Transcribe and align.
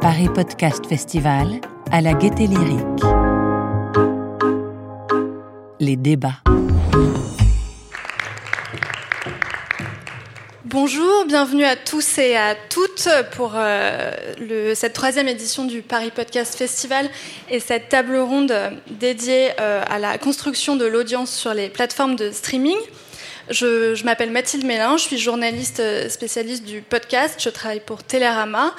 Paris 0.00 0.28
Podcast 0.34 0.86
Festival 0.86 1.60
à 1.90 2.00
la 2.00 2.14
gaieté 2.14 2.46
lyrique. 2.46 3.02
Les 5.80 5.96
débats. 5.96 6.40
Bonjour, 10.74 11.24
bienvenue 11.24 11.62
à 11.62 11.76
tous 11.76 12.18
et 12.18 12.34
à 12.34 12.56
toutes 12.56 13.08
pour 13.36 13.52
euh, 13.54 14.10
cette 14.74 14.92
troisième 14.92 15.28
édition 15.28 15.66
du 15.66 15.82
Paris 15.82 16.10
Podcast 16.10 16.56
Festival 16.56 17.08
et 17.48 17.60
cette 17.60 17.90
table 17.90 18.16
ronde 18.16 18.52
dédiée 18.90 19.50
euh, 19.60 19.84
à 19.88 20.00
la 20.00 20.18
construction 20.18 20.74
de 20.74 20.84
l'audience 20.84 21.30
sur 21.30 21.54
les 21.54 21.68
plateformes 21.68 22.16
de 22.16 22.32
streaming. 22.32 22.76
Je, 23.50 24.02
m'appelle 24.04 24.30
Mathilde 24.30 24.64
Mélin, 24.64 24.96
je 24.96 25.02
suis 25.02 25.18
journaliste 25.18 25.80
euh, 25.80 26.08
spécialiste 26.08 26.64
du 26.64 26.80
podcast, 26.80 27.38
je 27.38 27.50
travaille 27.50 27.80
pour 27.80 28.02
Télérama 28.02 28.74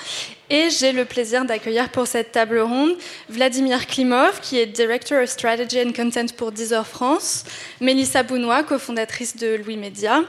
et 0.50 0.70
j'ai 0.72 0.92
le 0.92 1.06
plaisir 1.06 1.46
d'accueillir 1.46 1.90
pour 1.90 2.08
cette 2.08 2.32
table 2.32 2.58
ronde 2.60 2.96
Vladimir 3.30 3.86
Klimov, 3.86 4.40
qui 4.42 4.58
est 4.58 4.66
Director 4.66 5.22
of 5.22 5.30
Strategy 5.30 5.80
and 5.82 5.92
Content 5.94 6.26
pour 6.36 6.52
Deezer 6.52 6.86
France, 6.88 7.44
Mélissa 7.80 8.24
Bounois, 8.24 8.64
cofondatrice 8.64 9.38
de 9.38 9.56
Louis 9.56 9.78
Média, 9.78 10.22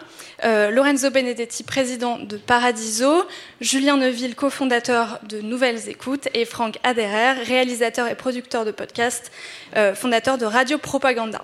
euh, 0.45 0.71
Lorenzo 0.71 1.11
Benedetti, 1.11 1.63
président 1.63 2.19
de 2.19 2.37
Paradiso, 2.37 3.25
Julien 3.63 3.97
Neuville, 3.97 4.35
cofondateur 4.35 5.19
de 5.27 5.41
Nouvelles 5.41 5.89
Écoutes, 5.89 6.29
et 6.35 6.45
Franck 6.45 6.79
Aderer, 6.83 7.43
réalisateur 7.45 8.07
et 8.07 8.15
producteur 8.15 8.67
de 8.67 8.71
podcast, 8.71 9.33
euh, 9.77 9.95
fondateur 9.95 10.37
de 10.37 10.45
Radio 10.45 10.77
Propaganda. 10.77 11.43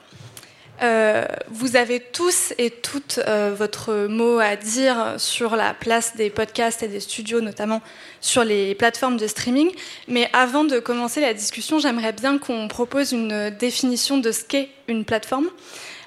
Euh, 0.81 1.25
vous 1.49 1.77
avez 1.77 2.01
tous 2.01 2.55
et 2.59 2.71
toutes 2.71 3.21
euh, 3.29 3.55
votre 3.57 4.07
mot 4.09 4.39
à 4.41 4.57
dire 4.57 5.15
sur 5.19 5.55
la 5.55 5.75
place 5.75 6.17
des 6.17 6.31
podcasts 6.31 6.83
et 6.83 6.89
des 6.89 7.01
studios, 7.01 7.41
notamment 7.41 7.83
sur 8.21 8.43
les 8.43 8.75
plateformes 8.75 9.17
de 9.17 9.27
streaming. 9.27 9.71
Mais 10.09 10.29
avant 10.33 10.65
de 10.65 10.79
commencer 10.79 11.21
la 11.21 11.35
discussion, 11.35 11.79
j'aimerais 11.79 12.13
bien 12.13 12.39
qu'on 12.39 12.69
propose 12.69 13.13
une 13.13 13.51
définition 13.51 14.19
de 14.19 14.33
ce 14.33 14.45
qu'est 14.45 14.71
une 14.89 15.05
plateforme. 15.05 15.49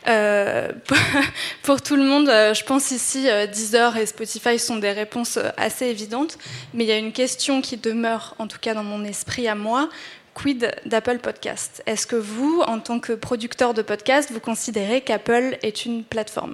Euh, 0.07 0.71
pour 1.63 1.81
tout 1.81 1.95
le 1.95 2.03
monde, 2.03 2.27
je 2.27 2.63
pense 2.63 2.91
ici, 2.91 3.27
Deezer 3.51 3.95
et 3.97 4.05
Spotify 4.05 4.59
sont 4.59 4.75
des 4.75 4.91
réponses 4.91 5.39
assez 5.57 5.85
évidentes, 5.85 6.37
mais 6.73 6.83
il 6.83 6.87
y 6.87 6.91
a 6.91 6.97
une 6.97 7.13
question 7.13 7.61
qui 7.61 7.77
demeure, 7.77 8.35
en 8.39 8.47
tout 8.47 8.59
cas 8.59 8.73
dans 8.73 8.83
mon 8.83 9.05
esprit 9.05 9.47
à 9.47 9.55
moi. 9.55 9.89
Quid 10.35 10.75
d'Apple 10.85 11.17
Podcast 11.17 11.81
Est-ce 11.87 12.05
que 12.05 12.15
vous, 12.15 12.61
en 12.67 12.79
tant 12.79 12.99
que 12.99 13.13
producteur 13.13 13.73
de 13.73 13.81
podcast, 13.81 14.29
vous 14.31 14.39
considérez 14.39 15.01
qu'Apple 15.01 15.57
est 15.63 15.85
une 15.85 16.03
plateforme? 16.03 16.53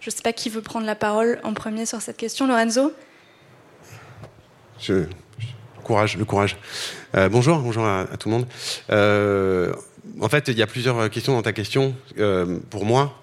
Je 0.00 0.10
ne 0.10 0.12
sais 0.12 0.22
pas 0.22 0.32
qui 0.32 0.50
veut 0.50 0.62
prendre 0.62 0.86
la 0.86 0.94
parole 0.94 1.40
en 1.42 1.54
premier 1.54 1.86
sur 1.86 2.00
cette 2.00 2.16
question. 2.16 2.46
Lorenzo 2.46 2.92
courage, 5.82 6.16
le 6.16 6.24
courage. 6.24 6.56
Euh, 7.14 7.28
bonjour, 7.28 7.58
bonjour 7.58 7.84
à, 7.84 8.06
tout 8.18 8.28
le 8.28 8.36
monde. 8.36 8.46
Euh, 8.90 9.72
en 10.20 10.28
fait, 10.28 10.48
il 10.48 10.56
y 10.56 10.62
a 10.62 10.66
plusieurs 10.66 11.10
questions 11.10 11.34
dans 11.34 11.42
ta 11.42 11.52
question. 11.52 11.94
Euh, 12.18 12.58
pour 12.70 12.84
moi, 12.84 13.18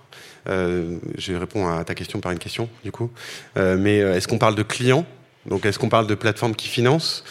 je 0.45 1.33
réponds 1.35 1.67
à 1.67 1.83
ta 1.83 1.95
question 1.95 2.19
par 2.19 2.31
une 2.31 2.39
question, 2.39 2.69
du 2.83 2.91
coup. 2.91 3.11
Mais 3.55 3.97
est-ce 3.97 4.27
qu'on 4.27 4.39
parle 4.39 4.55
de 4.55 4.63
clients? 4.63 5.05
Donc 5.49 5.65
est-ce 5.65 5.79
qu'on 5.79 5.89
parle 5.89 6.07
de 6.07 6.15
plateformes 6.15 6.55
qui 6.55 6.67
financent 6.67 7.23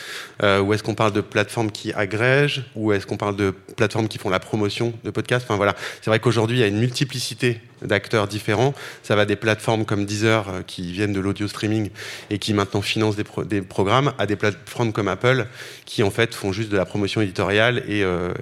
euh, 0.42 0.60
ou 0.60 0.74
est-ce 0.74 0.82
qu'on 0.82 0.94
parle 0.94 1.12
de 1.12 1.20
plateformes 1.20 1.70
qui 1.70 1.92
agrègent 1.92 2.64
ou 2.74 2.92
est-ce 2.92 3.06
qu'on 3.06 3.16
parle 3.16 3.36
de 3.36 3.54
plateformes 3.76 4.08
qui 4.08 4.18
font 4.18 4.28
la 4.28 4.40
promotion 4.40 4.92
de 5.04 5.10
podcasts? 5.10 5.46
Enfin 5.46 5.56
voilà, 5.56 5.74
c'est 6.02 6.10
vrai 6.10 6.18
qu'aujourd'hui 6.18 6.58
il 6.58 6.60
y 6.60 6.64
a 6.64 6.66
une 6.66 6.78
multiplicité 6.78 7.60
d'acteurs 7.80 8.26
différents. 8.26 8.74
Ça 9.04 9.14
va 9.14 9.24
des 9.24 9.36
plateformes 9.36 9.84
comme 9.84 10.04
Deezer 10.04 10.48
euh, 10.48 10.62
qui 10.66 10.90
viennent 10.92 11.12
de 11.12 11.20
l'audio 11.20 11.46
streaming 11.46 11.90
et 12.30 12.38
qui 12.38 12.52
maintenant 12.54 12.82
financent 12.82 13.16
des, 13.16 13.24
pro 13.24 13.44
des, 13.44 13.62
programmes 13.62 14.12
à 14.18 14.26
des 14.26 14.36
plateformes 14.36 14.92
comme 14.92 15.08
Apple 15.08 15.46
qui 15.84 16.02
en 16.02 16.10
fait 16.10 16.34
font 16.34 16.52
juste 16.52 16.70
de 16.70 16.76
la 16.76 16.84
promotion 16.84 17.20
éditoriale 17.20 17.84
et, 17.88 18.02
euh, 18.02 18.32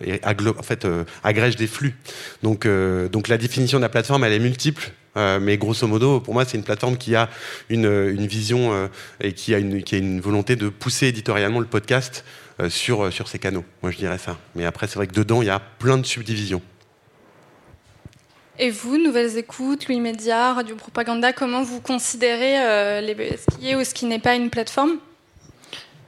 agrègent 1.23 1.57
des 1.57 1.67
flux. 1.67 1.95
Donc 2.43 2.65
la 2.65 3.39
définition 3.39 3.79
de 3.79 3.83
la 3.83 3.91
plateforme 3.91 4.25
elle 4.25 4.33
est 4.33 4.39
multiple. 4.39 4.91
Euh, 5.17 5.41
mais 5.41 5.57
grosso 5.57 5.87
modo, 5.87 6.21
pour 6.21 6.35
moi, 6.35 6.45
c'est 6.45 6.57
une 6.57 6.65
plateforme 6.65 6.97
qui 6.97 7.15
a 7.15 7.29
une, 7.69 7.87
une 7.87 8.27
vision 8.27 8.73
euh, 8.73 8.89
et 9.21 9.33
qui 9.33 9.55
a 9.55 9.59
une, 9.59 9.83
qui 9.83 9.95
a 9.95 9.99
une 9.99 10.21
volonté 10.21 10.57
de 10.57 10.69
pousser 10.69 11.07
éditorialement 11.07 11.61
le 11.61 11.67
podcast 11.67 12.25
euh, 12.61 12.69
sur, 12.69 13.13
sur 13.13 13.29
ses 13.29 13.39
canaux. 13.39 13.65
Moi, 13.83 13.91
je 13.91 13.97
dirais 13.97 14.19
ça. 14.19 14.37
Mais 14.55 14.65
après, 14.65 14.87
c'est 14.87 14.97
vrai 14.97 15.07
que 15.07 15.15
dedans, 15.15 15.43
il 15.43 15.47
y 15.47 15.51
a 15.51 15.61
plein 15.61 15.99
de 15.99 16.07
subdivisions. 16.07 16.63
Et 18.59 18.71
vous, 18.71 18.97
Nouvelles 18.97 19.37
Écoutes, 19.37 19.87
Louis 19.87 20.01
Média, 20.01 20.55
Radio 20.55 20.77
Propaganda, 20.77 21.33
comment 21.35 21.63
vous 21.63 21.81
considérez 21.81 22.59
euh, 22.59 23.01
les, 23.03 23.37
ce 23.37 23.57
qui 23.57 23.69
est 23.69 23.77
ou 23.77 23.85
ce 23.85 23.93
qui 23.93 24.07
n'est 24.07 24.19
pas 24.19 24.35
une 24.35 24.49
plateforme? 24.49 24.93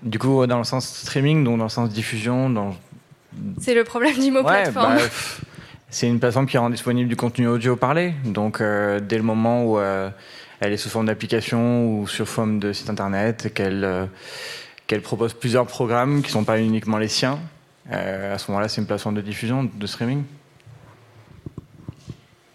Du 0.02 0.18
coup, 0.18 0.46
dans 0.46 0.58
le 0.58 0.64
sens 0.64 0.86
streaming, 0.86 1.44
donc 1.44 1.58
dans 1.58 1.64
le 1.64 1.70
sens 1.70 1.90
diffusion, 1.90 2.48
dans... 2.48 2.74
C'est 3.60 3.74
le 3.74 3.84
problème 3.84 4.18
du 4.18 4.30
mot 4.30 4.38
ouais, 4.38 4.62
plateforme. 4.62 4.96
Bah, 4.96 5.02
c'est 5.90 6.06
une 6.06 6.20
plateforme 6.20 6.46
qui 6.46 6.58
rend 6.58 6.70
disponible 6.70 7.08
du 7.08 7.16
contenu 7.16 7.46
audio 7.46 7.76
parlé. 7.76 8.12
Donc, 8.24 8.60
euh, 8.60 9.00
dès 9.00 9.16
le 9.16 9.22
moment 9.22 9.64
où 9.64 9.78
euh, 9.78 10.10
elle 10.60 10.72
est 10.72 10.76
sous 10.76 10.90
forme 10.90 11.06
d'application 11.06 11.88
ou 11.88 12.06
sur 12.06 12.28
forme 12.28 12.58
de 12.58 12.72
site 12.72 12.90
internet, 12.90 13.52
qu'elle 13.54 13.84
euh, 13.84 14.06
qu'elle 14.86 15.02
propose 15.02 15.32
plusieurs 15.34 15.66
programmes 15.66 16.20
qui 16.22 16.28
ne 16.28 16.32
sont 16.32 16.44
pas 16.44 16.58
uniquement 16.58 16.98
les 16.98 17.08
siens, 17.08 17.38
à 17.90 18.36
ce 18.38 18.50
moment-là, 18.50 18.68
c'est 18.68 18.80
une 18.80 18.86
plateforme 18.86 19.14
de 19.14 19.20
diffusion, 19.20 19.70
de 19.72 19.86
streaming. 19.86 20.24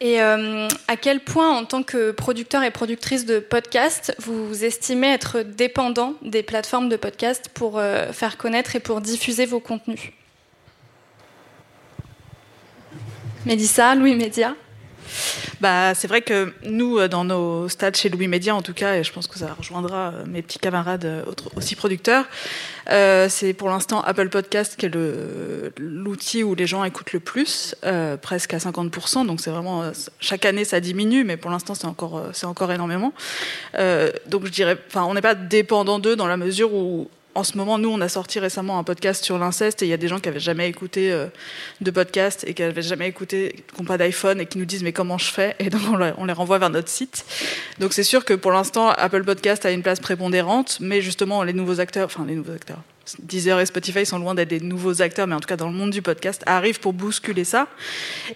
Et 0.02 0.20
à 0.20 0.98
quel 1.00 1.20
point, 1.20 1.50
en 1.56 1.66
tant 1.66 1.84
que 1.84 2.12
producteur 2.12 2.64
et 2.64 2.72
productrice 2.72 3.26
de 3.26 3.38
podcast, 3.38 4.16
vous 4.20 4.64
estimez 4.64 5.14
être 5.14 5.42
dépendant 5.42 6.16
des 6.24 6.42
plateformes 6.42 6.90
de 6.90 6.98
podcast 6.98 7.50
pour 7.54 7.80
faire 8.12 8.38
connaître 8.38 8.76
et 8.76 8.80
pour 8.80 9.00
diffuser 9.00 9.46
vos 9.46 9.60
contenus? 9.60 10.12
Mélissa, 13.46 13.96
Louis 13.96 14.16
Média 14.16 14.56
bah, 15.59 15.94
c'est 15.96 16.08
vrai 16.08 16.22
que 16.22 16.54
nous, 16.64 17.08
dans 17.08 17.24
nos 17.24 17.70
stades 17.70 17.96
chez 17.96 18.09
Louis 18.09 18.28
Média, 18.28 18.54
en 18.56 18.62
tout 18.62 18.74
cas, 18.74 18.96
et 18.96 19.04
je 19.04 19.14
pense 19.14 19.28
que 19.28 19.38
ça 19.38 19.54
rejoindra 19.58 20.12
mes 20.28 20.42
petits 20.42 20.59
camarades 20.59 21.24
aussi 21.56 21.76
producteurs, 21.76 22.26
euh, 22.90 23.30
c'est 23.30 23.54
pour 23.54 23.70
l'instant 23.70 24.02
Apple 24.02 24.30
Podcast 24.30 24.76
qui 24.78 24.88
est 24.88 24.92
l'outil 25.78 26.44
où 26.44 26.54
les 26.56 26.68
gens 26.68 26.84
écoutent 26.84 27.14
le 27.14 27.20
plus, 27.20 27.76
euh, 27.86 28.18
presque 28.18 28.54
à 28.54 28.58
50%. 28.58 29.26
Donc 29.26 29.40
c'est 29.40 29.52
vraiment 29.52 29.90
chaque 30.20 30.46
année 30.46 30.66
ça 30.66 30.80
diminue, 30.80 31.24
mais 31.24 31.38
pour 31.38 31.52
l'instant 31.52 31.75
c'est 31.75 31.88
encore 31.88 32.22
encore 32.44 32.72
énormément. 32.72 33.14
Euh, 33.75 34.12
donc 34.28 34.46
je 34.46 34.52
dirais, 34.52 34.78
on 34.96 35.14
n'est 35.14 35.22
pas 35.22 35.36
dépendant 35.36 36.00
d'eux 36.00 36.16
dans 36.16 36.28
la 36.28 36.38
mesure 36.38 36.74
où 36.74 37.10
en 37.36 37.44
ce 37.44 37.58
moment, 37.58 37.78
nous, 37.78 37.90
on 37.90 38.02
a 38.02 38.10
sorti 38.10 38.40
récemment 38.40 38.78
un 38.78 38.84
podcast 38.84 39.24
sur 39.24 39.38
l'inceste 39.38 39.82
et 39.82 39.86
il 39.86 39.90
y 39.90 39.94
a 39.94 39.98
des 39.98 40.08
gens 40.08 40.20
qui 40.20 40.30
avaient 40.30 40.40
jamais 40.40 40.70
écouté 40.70 41.12
euh, 41.12 41.28
de 41.82 41.92
podcast 41.92 42.44
et 42.48 42.54
qui 42.54 42.64
avaient 42.64 42.82
jamais 42.82 43.08
écouté, 43.08 43.64
qui 43.74 43.82
n'ont 43.82 43.88
pas 43.88 43.98
d'iPhone 43.98 44.40
et 44.40 44.46
qui 44.46 44.58
nous 44.58 44.66
disent 44.66 44.84
mais 44.84 44.94
comment 44.94 45.18
je 45.18 45.32
fais? 45.32 45.56
Et 45.60 45.70
donc 45.70 45.82
on, 45.90 46.00
on, 46.18 46.26
les 46.26 46.34
renvoie 46.34 46.60
vers 46.60 46.70
notre 46.70 46.90
site. 46.90 47.26
Donc 47.80 47.94
c'est 47.94 48.04
sûr 48.04 48.26
que 48.26 48.34
pour 48.34 48.52
l'instant, 48.52 48.90
Apple 48.90 49.24
Podcast 49.24 49.66
a 49.66 49.72
une 49.72 49.82
place 49.82 50.00
prépondérante, 50.00 50.78
mais 50.80 51.02
justement 51.02 51.44
les 51.44 51.54
nouveaux 51.54 51.80
acteurs, 51.80 52.06
enfin 52.06 52.26
les 52.26 52.36
nouveaux 52.36 52.54
acteurs. 52.54 52.80
Deezer 53.19 53.59
et 53.59 53.66
Spotify 53.66 54.06
sont 54.06 54.18
loin 54.18 54.34
d'être 54.34 54.50
des 54.50 54.62
nouveaux 54.62 55.02
acteurs, 55.02 55.28
mais 55.28 55.36
en 55.36 55.41
tout 55.41 55.47
cas 55.47 55.58
dans 55.58 55.68
le 55.68 55.74
monde 55.74 55.91
du 55.91 56.02
podcast, 56.02 56.41
arrivent 56.46 56.80
pour 56.80 56.94
bousculer 56.94 57.44
ça. 57.44 57.68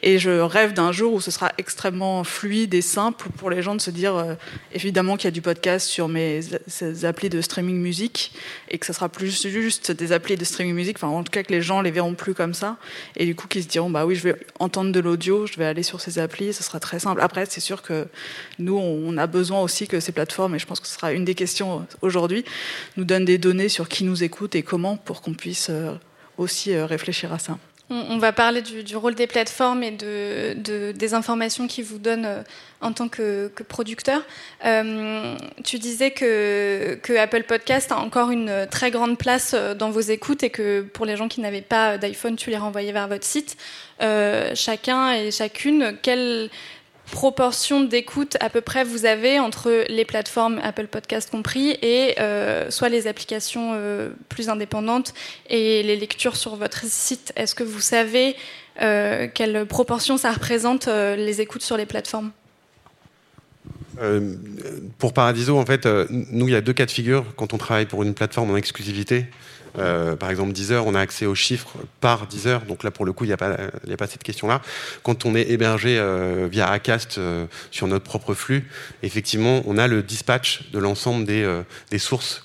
Et 0.03 0.19
je 0.19 0.29
rêve 0.29 0.73
d'un 0.73 0.91
jour 0.91 1.13
où 1.13 1.21
ce 1.21 1.31
sera 1.31 1.53
extrêmement 1.57 2.23
fluide 2.25 2.73
et 2.73 2.81
simple 2.81 3.29
pour 3.37 3.49
les 3.49 3.61
gens 3.61 3.75
de 3.75 3.81
se 3.81 3.91
dire, 3.91 4.15
euh, 4.15 4.33
évidemment 4.73 5.15
qu'il 5.15 5.25
y 5.25 5.27
a 5.29 5.31
du 5.31 5.41
podcast 5.41 5.87
sur 5.87 6.09
mes 6.09 6.41
ces 6.67 7.05
applis 7.05 7.29
de 7.29 7.41
streaming 7.41 7.77
musique, 7.77 8.33
et 8.69 8.77
que 8.77 8.85
ce 8.85 8.91
sera 8.91 9.07
plus 9.07 9.47
juste 9.47 9.91
des 9.91 10.11
applis 10.11 10.35
de 10.35 10.43
streaming 10.43 10.75
musique, 10.75 10.97
enfin 10.97 11.07
en 11.07 11.23
tout 11.23 11.31
cas 11.31 11.43
que 11.43 11.53
les 11.53 11.61
gens 11.61 11.81
les 11.81 11.91
verront 11.91 12.13
plus 12.13 12.33
comme 12.33 12.53
ça, 12.53 12.77
et 13.15 13.25
du 13.25 13.35
coup 13.35 13.47
qu'ils 13.47 13.63
se 13.63 13.69
diront, 13.69 13.89
bah 13.89 14.05
oui, 14.05 14.15
je 14.15 14.23
vais 14.23 14.35
entendre 14.59 14.91
de 14.91 14.99
l'audio, 14.99 15.47
je 15.47 15.55
vais 15.57 15.65
aller 15.65 15.83
sur 15.83 16.01
ces 16.01 16.19
applis, 16.19 16.53
ce 16.53 16.63
sera 16.63 16.79
très 16.79 16.99
simple. 16.99 17.21
Après, 17.21 17.45
c'est 17.45 17.61
sûr 17.61 17.81
que 17.81 18.07
nous, 18.59 18.77
on 18.77 19.17
a 19.17 19.27
besoin 19.27 19.61
aussi 19.61 19.87
que 19.87 20.01
ces 20.01 20.11
plateformes, 20.11 20.55
et 20.55 20.59
je 20.59 20.65
pense 20.65 20.81
que 20.81 20.87
ce 20.87 20.93
sera 20.93 21.13
une 21.13 21.23
des 21.23 21.35
questions 21.35 21.87
aujourd'hui, 22.01 22.43
nous 22.97 23.05
donnent 23.05 23.25
des 23.25 23.37
données 23.37 23.69
sur 23.69 23.87
qui 23.87 24.03
nous 24.03 24.23
écoute 24.23 24.56
comment 24.63 24.97
pour 24.97 25.21
qu'on 25.21 25.33
puisse 25.33 25.69
euh, 25.69 25.93
aussi 26.37 26.73
euh, 26.73 26.85
réfléchir 26.85 27.33
à 27.33 27.39
ça. 27.39 27.57
On 27.89 28.17
va 28.17 28.33
parler 28.33 28.61
du, 28.61 28.97
rôle 28.97 29.15
des 29.15 29.27
plateformes 29.27 29.81
et 29.81 29.91
de, 29.91 30.55
de, 30.55 30.91
des 30.91 31.13
informations 31.13 31.67
qu'ils 31.67 31.85
vous 31.85 31.99
donnent 31.99 32.25
euh, 32.25 32.43
en 32.81 32.91
tant 32.91 33.07
que, 33.07 33.49
producteur. 33.69 34.23
Tu 35.63 35.79
disais 35.79 36.11
que, 36.11 37.17
Apple 37.17 37.43
Podcast 37.43 37.93
a 37.93 37.99
encore 37.99 38.29
une 38.31 38.67
très 38.69 38.91
grande 38.91 39.17
place 39.17 39.55
dans 39.79 39.89
vos 39.89 40.01
écoutes 40.01 40.43
et 40.43 40.49
que 40.49 40.81
pour 40.81 41.05
les 41.05 41.15
gens 41.15 41.29
qui 41.29 41.39
n'avaient 41.39 41.61
pas 41.61 41.97
d'iPhone, 41.97 42.35
tu 42.35 42.49
les 42.49 42.57
renvoyais 42.57 42.91
vers 42.91 43.07
votre 43.07 43.23
site. 43.23 43.55
Chacun 44.01 45.13
et 45.13 45.31
chacune, 45.31 45.95
quelle 46.01 46.49
proportion 47.11 47.83
d'écoute 47.83 48.37
à 48.39 48.49
peu 48.49 48.61
près 48.61 48.83
vous 48.83 49.05
avez 49.05 49.39
entre 49.39 49.85
les 49.89 50.05
plateformes 50.05 50.59
Apple 50.63 50.87
Podcast 50.87 51.29
compris 51.29 51.77
et 51.81 52.19
euh, 52.19 52.69
soit 52.69 52.89
les 52.89 53.07
applications 53.07 53.71
euh, 53.73 54.09
plus 54.29 54.49
indépendantes 54.49 55.13
et 55.49 55.83
les 55.83 55.95
lectures 55.95 56.35
sur 56.35 56.55
votre 56.55 56.83
site 56.85 57.33
Est-ce 57.35 57.55
que 57.55 57.63
vous 57.63 57.79
savez 57.79 58.35
euh, 58.81 59.27
quelle 59.33 59.65
proportion 59.65 60.17
ça 60.17 60.31
représente 60.31 60.87
les 60.87 61.41
écoutes 61.41 61.63
sur 61.63 61.77
les 61.77 61.85
plateformes? 61.85 62.31
Pour 64.99 65.13
Paradiso, 65.13 65.57
en 65.57 65.65
fait, 65.65 65.87
nous, 66.11 66.47
il 66.47 66.51
y 66.51 66.55
a 66.55 66.61
deux 66.61 66.73
cas 66.73 66.85
de 66.85 66.91
figure 66.91 67.25
quand 67.35 67.55
on 67.55 67.57
travaille 67.57 67.87
pour 67.87 68.03
une 68.03 68.13
plateforme 68.13 68.51
en 68.51 68.55
exclusivité. 68.55 69.25
Euh, 69.77 70.15
par 70.15 70.29
exemple, 70.29 70.53
Deezer, 70.53 70.85
on 70.85 70.95
a 70.95 70.99
accès 70.99 71.25
aux 71.25 71.35
chiffres 71.35 71.77
par 72.01 72.27
Deezer. 72.27 72.61
Donc 72.61 72.83
là, 72.83 72.91
pour 72.91 73.05
le 73.05 73.13
coup, 73.13 73.25
il 73.25 73.27
n'y 73.27 73.33
a, 73.33 73.37
pas, 73.37 74.07
cette 74.07 74.23
question-là. 74.23 74.61
Quand 75.03 75.25
on 75.25 75.35
est 75.35 75.49
hébergé 75.49 75.97
euh, 75.97 76.47
via 76.49 76.69
Acast 76.69 77.17
euh, 77.17 77.45
sur 77.71 77.87
notre 77.87 78.05
propre 78.05 78.33
flux, 78.33 78.69
effectivement, 79.03 79.61
on 79.65 79.77
a 79.77 79.87
le 79.87 80.03
dispatch 80.03 80.71
de 80.71 80.79
l'ensemble 80.79 81.25
des, 81.25 81.99
sources 81.99 82.43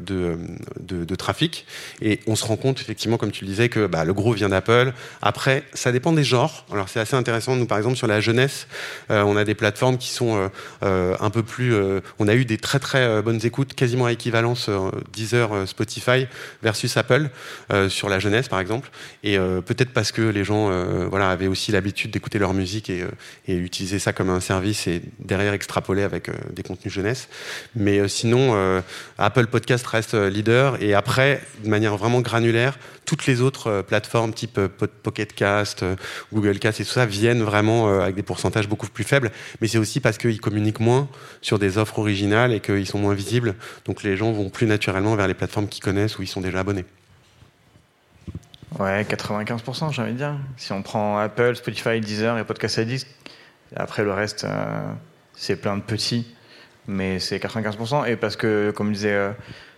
de, 0.00 1.14
trafic. 1.16 1.66
Et 2.02 2.20
on 2.26 2.36
se 2.36 2.44
rend 2.44 2.56
compte, 2.56 2.80
effectivement, 2.80 3.16
comme 3.16 3.30
tu 3.30 3.44
le 3.44 3.50
disais, 3.50 3.68
que 3.68 3.86
bah, 3.86 4.04
le 4.04 4.12
gros 4.12 4.32
vient 4.32 4.48
d'Apple. 4.48 4.92
Après, 5.22 5.64
ça 5.74 5.92
dépend 5.92 6.12
des 6.12 6.24
genres. 6.24 6.66
Alors 6.72 6.88
c'est 6.88 7.00
assez 7.00 7.16
intéressant. 7.16 7.56
Nous, 7.56 7.66
par 7.66 7.78
exemple, 7.78 7.96
sur 7.96 8.06
la 8.06 8.20
jeunesse, 8.20 8.66
on 9.08 9.36
a 9.36 9.44
des 9.44 9.54
plateformes 9.54 9.98
qui 9.98 10.08
sont 10.10 10.50
un 10.82 11.30
peu 11.30 11.42
plus... 11.42 11.74
on 12.18 12.28
a 12.28 12.34
eu 12.34 12.44
des 12.44 12.58
très 12.58 12.78
très 12.78 13.22
bonnes 13.22 13.40
écoutes, 13.44 13.74
quasiment 13.74 14.06
à 14.06 14.12
équivalence 14.12 14.70
Deezer, 15.12 15.68
Spotify 15.68 16.26
versus 16.62 16.96
Apple 16.96 17.28
euh, 17.72 17.88
sur 17.88 18.08
la 18.08 18.18
jeunesse, 18.18 18.48
par 18.48 18.60
exemple. 18.60 18.90
Et 19.22 19.38
euh, 19.38 19.60
peut-être 19.60 19.92
parce 19.92 20.12
que 20.12 20.22
les 20.22 20.44
gens 20.44 20.70
euh, 20.70 21.06
voilà, 21.08 21.30
avaient 21.30 21.46
aussi 21.46 21.72
l'habitude 21.72 22.10
d'écouter 22.10 22.38
leur 22.38 22.54
musique 22.54 22.90
et, 22.90 23.04
utiliser 23.46 23.98
ça 23.98 24.12
comme 24.12 24.30
un 24.30 24.40
service 24.40 24.86
et 24.86 25.02
derrière 25.18 25.52
extrapoler 25.52 26.02
avec 26.02 26.30
des 26.52 26.62
contenus 26.62 26.92
jeunesse. 26.92 27.28
Mais 27.76 28.08
sinon, 28.08 28.82
Apple 29.18 29.46
Podcast 29.46 29.86
reste 29.86 30.14
leader. 30.14 30.82
Et 30.82 30.94
après, 30.94 31.42
de 31.62 31.68
manière 31.68 31.96
vraiment 31.96 32.20
granulaire, 32.20 32.78
toutes 33.04 33.26
les 33.26 33.40
autres 33.40 33.82
plateformes 33.82 34.32
type 34.32 34.60
Pocket 35.02 35.32
Cast, 35.34 35.84
Google 36.32 36.58
Cast 36.58 36.80
et 36.80 36.84
tout 36.84 36.90
ça 36.90 37.06
viennent 37.06 37.42
vraiment 37.42 38.00
avec 38.00 38.14
des 38.14 38.22
pourcentages 38.22 38.68
beaucoup 38.68 38.88
plus 38.88 39.04
faibles. 39.04 39.30
Mais 39.60 39.68
c'est 39.68 39.78
aussi 39.78 40.00
parce 40.00 40.18
qu'ils 40.18 40.40
communiquent 40.40 40.80
moins 40.80 41.08
sur 41.40 41.58
des 41.58 41.78
offres 41.78 41.98
originales 41.98 42.52
et 42.52 42.60
qu'ils 42.60 42.86
sont 42.86 42.98
moins 42.98 43.14
visibles. 43.14 43.54
Donc 43.84 44.02
les 44.02 44.16
gens 44.16 44.32
vont 44.32 44.50
plus 44.50 44.66
naturellement 44.66 45.14
vers 45.16 45.28
les 45.28 45.34
plateformes 45.34 45.68
qu'ils 45.68 45.82
connaissent 45.82 46.16
ils 46.24 46.28
déjà 46.40 46.60
abonnés. 46.60 46.84
Ouais, 48.78 49.02
95%, 49.02 49.92
j'ai 49.92 50.02
envie 50.02 50.12
de 50.12 50.16
dire. 50.16 50.34
Si 50.56 50.72
on 50.72 50.82
prend 50.82 51.18
Apple, 51.18 51.54
Spotify, 51.54 52.00
Deezer 52.00 52.36
et 52.38 52.44
Podcast 52.44 52.78
Addict, 52.78 53.06
après 53.76 54.02
le 54.02 54.12
reste, 54.12 54.44
euh, 54.44 54.82
c'est 55.34 55.56
plein 55.56 55.76
de 55.76 55.82
petits, 55.82 56.26
mais 56.88 57.20
c'est 57.20 57.38
95%. 57.38 58.06
Et 58.06 58.16
parce 58.16 58.34
que, 58.36 58.72
comme 58.74 58.92
disait 58.92 59.12
euh, 59.12 59.30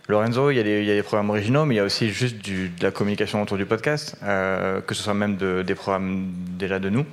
Lorenzo, 0.07 0.49
il 0.49 0.57
y, 0.57 0.59
a 0.59 0.63
des, 0.63 1.03
programmes 1.03 1.29
originaux, 1.29 1.65
mais 1.65 1.75
il 1.75 1.77
y 1.77 1.81
a 1.81 1.83
aussi 1.83 2.09
juste 2.09 2.37
de 2.37 2.83
la 2.83 2.91
communication 2.91 3.41
autour 3.41 3.57
du 3.57 3.65
podcast, 3.65 4.15
euh, 4.23 4.81
que 4.81 4.95
ce 4.95 5.03
soit 5.03 5.13
même 5.13 5.35
des 5.35 5.75
programmes 5.75 6.31
déjà 6.57 6.79
de 6.79 6.89
nous, 6.89 7.05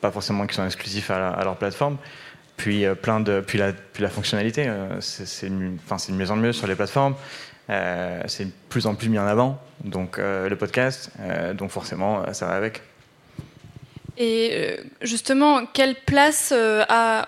pas 0.00 0.12
forcément 0.12 0.46
qui 0.46 0.54
sont 0.54 0.64
exclusifs 0.64 1.10
à, 1.10 1.42
leur 1.42 1.56
plateforme. 1.56 1.96
Puis, 2.56 2.84
plein 3.00 3.18
de, 3.18 3.40
puis, 3.40 3.58
la, 3.58 3.72
puis 3.72 4.02
la 4.02 4.10
fonctionnalité, 4.10 4.70
c'est 5.00 5.48
de 5.48 6.12
mieux 6.12 6.30
en 6.30 6.36
mieux 6.36 6.52
sur 6.52 6.66
les 6.68 6.76
plateformes. 6.76 7.16
Euh, 7.70 8.22
c'est 8.26 8.46
de 8.46 8.52
plus 8.68 8.86
en 8.86 8.94
plus 8.94 9.08
mis 9.08 9.18
en 9.18 9.26
avant, 9.26 9.58
donc 9.84 10.18
euh, 10.18 10.48
le 10.48 10.56
podcast, 10.56 11.10
euh, 11.20 11.54
donc 11.54 11.70
forcément 11.70 12.32
ça 12.32 12.46
va 12.46 12.54
avec. 12.54 12.82
Et 14.18 14.76
justement, 15.00 15.64
quelle 15.64 15.94
place 15.94 16.52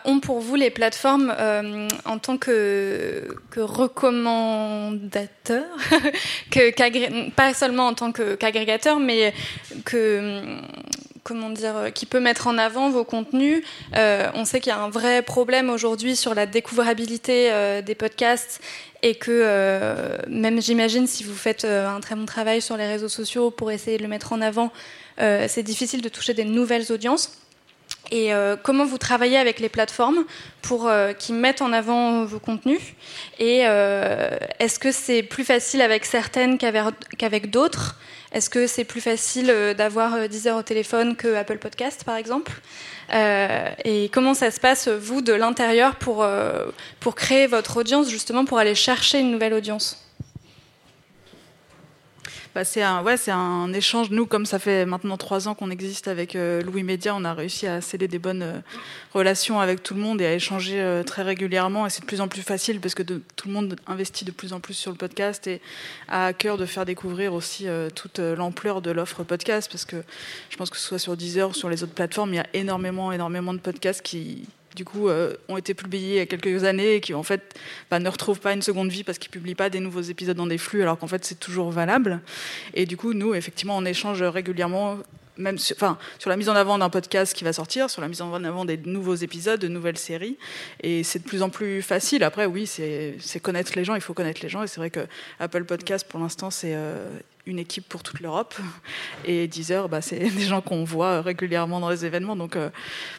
ont 0.05 0.21
pour 0.21 0.41
vous 0.41 0.55
les 0.55 0.69
plateformes 0.69 1.35
en 2.05 2.19
tant 2.19 2.37
que, 2.37 3.27
que 3.51 3.61
recommandateurs, 3.61 5.65
que, 6.51 7.31
pas 7.31 7.55
seulement 7.55 7.87
en 7.87 7.95
tant 7.95 8.13
qu'agrégateur, 8.13 9.01
mais 9.01 9.33
que 9.87 10.45
comment 11.25 11.51
dire, 11.51 11.93
qui 11.95 12.07
peut 12.07 12.21
mettre 12.21 12.47
en 12.47 12.59
avant 12.59 12.91
vos 12.91 13.05
contenus. 13.05 13.65
on 13.95 14.45
sait 14.45 14.61
qu'il 14.61 14.71
y 14.71 14.75
a 14.75 14.79
un 14.79 14.91
vrai 14.91 15.23
problème 15.23 15.71
aujourd'hui 15.71 16.17
sur 16.17 16.35
la 16.35 16.47
découvrabilité 16.47 17.51
des 17.83 17.95
podcasts 17.95 18.61
et 19.05 19.15
que 19.15 19.31
euh, 19.31 20.17
même 20.29 20.63
j'imagine 20.63 21.07
si 21.07 21.25
vous 21.25 21.35
faites 21.35 21.67
euh, 21.67 21.87
un 21.87 22.01
très 22.01 22.15
bon 22.15 22.25
travail 22.25 22.63
sur 22.63 22.79
les 22.79 22.87
réseaux 22.87 23.11
sociaux 23.11 23.51
pour 23.51 23.71
essayer 23.71 23.99
de 23.99 24.03
le 24.03 24.09
mettre 24.09 24.33
en 24.33 24.41
avant, 24.41 24.73
euh, 25.21 25.45
c'est 25.47 25.63
difficile 25.63 26.01
de 26.01 26.09
toucher 26.09 26.33
des 26.33 26.45
nouvelles 26.45 26.91
audiences. 26.91 27.39
Et 28.11 28.33
comment 28.63 28.85
vous 28.85 28.99
travaillez 28.99 29.39
avec 29.39 29.61
les 29.61 29.71
plateformes 29.71 30.25
pour 30.61 30.91
qu'ils 31.19 31.35
mettent 31.35 31.63
en 31.63 31.73
avant 31.73 32.25
vos 32.25 32.39
contenus? 32.39 32.81
Et 33.39 33.61
est-ce 33.61 34.79
que 34.79 34.93
c'est 34.93 35.23
plus 35.23 35.43
facile 35.43 35.81
avec 35.81 36.05
certaines 36.05 36.59
qu'avec 36.59 37.51
d'autres? 37.51 37.99
Est-ce 38.35 38.51
que 38.51 38.67
c'est 38.67 38.85
plus 38.85 39.01
facile 39.01 39.47
d'avoir 39.79 40.29
10 40.29 40.49
heures 40.49 40.59
au 40.59 40.63
téléphone 40.63 41.15
que 41.15 41.35
Apple 41.37 41.59
Podcast, 41.59 42.03
par 42.05 42.17
exemple? 42.17 42.53
Euh, 43.13 43.71
et 43.85 44.09
comment 44.13 44.35
ça 44.35 44.51
se 44.51 44.59
passe, 44.61 44.89
vous, 44.89 45.23
de 45.23 45.33
l'intérieur, 45.33 45.97
pour, 45.97 46.25
euh, 46.25 46.67
pour 47.01 47.15
créer 47.15 47.47
votre 47.47 47.77
audience, 47.77 48.09
justement, 48.11 48.45
pour 48.45 48.59
aller 48.59 48.75
chercher 48.75 49.21
une 49.21 49.31
nouvelle 49.31 49.55
audience? 49.55 50.04
C'est 52.63 52.83
un, 52.83 53.03
ouais, 53.03 53.17
c'est 53.17 53.33
un 53.33 53.73
échange. 53.73 54.11
Nous, 54.11 54.27
comme 54.27 54.47
ça 54.47 54.61
fait 54.61 54.87
maintenant 54.87 55.17
trois 55.17 55.49
ans 55.49 55.55
qu'on 55.55 55.71
existe 55.71 56.07
avec 56.07 56.37
euh, 56.37 56.63
Louis 56.63 56.85
Média, 56.85 57.13
on 57.17 57.25
a 57.25 57.35
réussi 57.35 57.67
à 57.67 57.81
sceller 57.81 58.07
des 58.07 58.21
bonnes 58.21 58.43
euh, 58.43 58.61
relations 59.13 59.59
avec 59.59 59.83
tout 59.83 59.95
le 59.95 60.01
monde 60.01 60.21
et 60.21 60.27
à 60.27 60.35
échanger 60.35 60.81
euh, 60.81 61.03
très 61.03 61.23
régulièrement. 61.23 61.85
Et 61.85 61.91
c'est 61.91 62.03
de 62.03 62.07
plus 62.07 62.21
en 62.21 62.29
plus 62.29 62.43
facile 62.43 62.79
parce 62.79 62.95
que 62.95 63.03
tout 63.03 63.49
le 63.49 63.53
monde 63.53 63.75
investit 63.89 64.25
de 64.25 64.31
plus 64.31 64.53
en 64.53 64.61
plus 64.61 64.75
sur 64.75 64.93
le 64.93 64.97
podcast 64.97 65.49
et 65.49 65.61
a 66.07 66.27
à 66.27 66.33
cœur 66.33 66.57
de 66.57 66.67
faire 66.67 66.85
découvrir 66.85 67.35
aussi 67.35 67.67
toute 67.97 68.21
l'ampleur 68.21 68.81
de 68.83 68.93
l'offre 68.93 69.25
podcast. 69.25 69.69
Parce 69.73 69.85
que 69.85 69.97
je 70.49 70.57
pense 70.57 70.71
que 70.71 70.77
ce 70.77 70.87
soit 70.87 71.01
sur 71.01 71.17
Deezer 71.17 71.51
ou 71.51 71.55
sur 71.55 71.69
les 71.69 71.83
autres 71.83 71.95
plateformes, 71.95 72.35
il 72.35 72.37
y 72.37 72.41
a 72.41 72.47
énormément, 72.55 73.11
énormément 73.11 73.53
de 73.53 73.59
podcasts 73.59 74.03
qui, 74.03 74.47
du 74.75 74.85
coup, 74.85 75.09
euh, 75.09 75.35
ont 75.49 75.57
été 75.57 75.75
publiés 75.75 76.15
il 76.15 76.17
y 76.17 76.21
a 76.21 76.27
quelques 76.27 76.65
années 76.65 76.97
et 76.97 77.01
qui, 77.01 77.15
en 77.15 77.23
fait, 77.23 77.55
bah, 77.91 77.99
ne 77.99 78.09
retrouvent 78.09 78.41
pas 78.41 78.53
une 78.53 78.63
seconde 78.63 78.91
vie 78.91 79.05
parce 79.05 79.19
qu'ils 79.19 79.31
ne 79.31 79.35
publient 79.35 79.55
pas 79.55 79.71
des 79.71 79.81
nouveaux 79.81 80.03
épisodes 80.03 80.37
dans 80.37 80.47
des 80.47 80.59
flux, 80.59 80.83
alors 80.83 80.99
qu'en 80.99 81.07
fait, 81.07 81.25
c'est 81.25 81.39
toujours 81.39 81.71
valable. 81.71 82.21
Et 82.75 82.87
du 82.87 82.97
coup, 82.97 83.13
nous, 83.13 83.35
effectivement, 83.35 83.77
on 83.77 83.85
échange 83.85 84.23
régulièrement 84.23 84.99
même 85.37 85.59
sur, 85.59 85.77
enfin, 85.77 85.99
sur 86.19 86.31
la 86.31 86.37
mise 86.37 86.49
en 86.49 86.55
avant 86.55 86.79
d'un 86.79 86.91
podcast 86.91 87.35
qui 87.35 87.45
va 87.45 87.53
sortir, 87.53 87.91
sur 87.91 88.03
la 88.03 88.09
mise 88.09 88.23
en 88.23 88.45
avant 88.45 88.65
des 88.65 88.77
nouveaux 88.77 89.15
épisodes, 89.15 89.61
de 89.61 89.69
nouvelles 89.69 89.99
séries. 89.99 90.39
Et 90.83 91.03
c'est 91.03 91.21
de 91.21 91.25
plus 91.25 91.43
en 91.43 91.51
plus 91.51 91.83
facile. 91.83 92.23
Après, 92.23 92.47
oui, 92.47 92.67
c'est 92.67 93.41
connaître 93.43 93.73
les 93.77 93.85
gens, 93.85 93.95
il 93.95 94.01
faut 94.01 94.15
connaître 94.15 94.41
les 94.43 94.49
gens. 94.49 94.63
Et 94.63 94.67
c'est 94.67 94.79
vrai 94.79 94.91
que 94.91 95.07
Apple 95.41 95.65
Podcast, 95.65 96.07
pour 96.09 96.21
l'instant, 96.21 96.51
c'est 96.51 96.75
euh, 96.75 97.09
une 97.47 97.59
équipe 97.59 97.87
pour 97.89 98.03
toute 98.03 98.21
l'Europe. 98.21 98.55
Et 99.25 99.47
Deezer, 99.49 99.89
bah, 99.89 100.01
c'est 100.01 100.19
des 100.31 100.43
gens 100.43 100.61
qu'on 100.61 100.85
voit 100.85 101.21
régulièrement 101.21 101.81
dans 101.81 101.91
les 101.91 102.05
événements. 102.05 102.37
Donc 102.37 102.57
euh, 102.57 102.71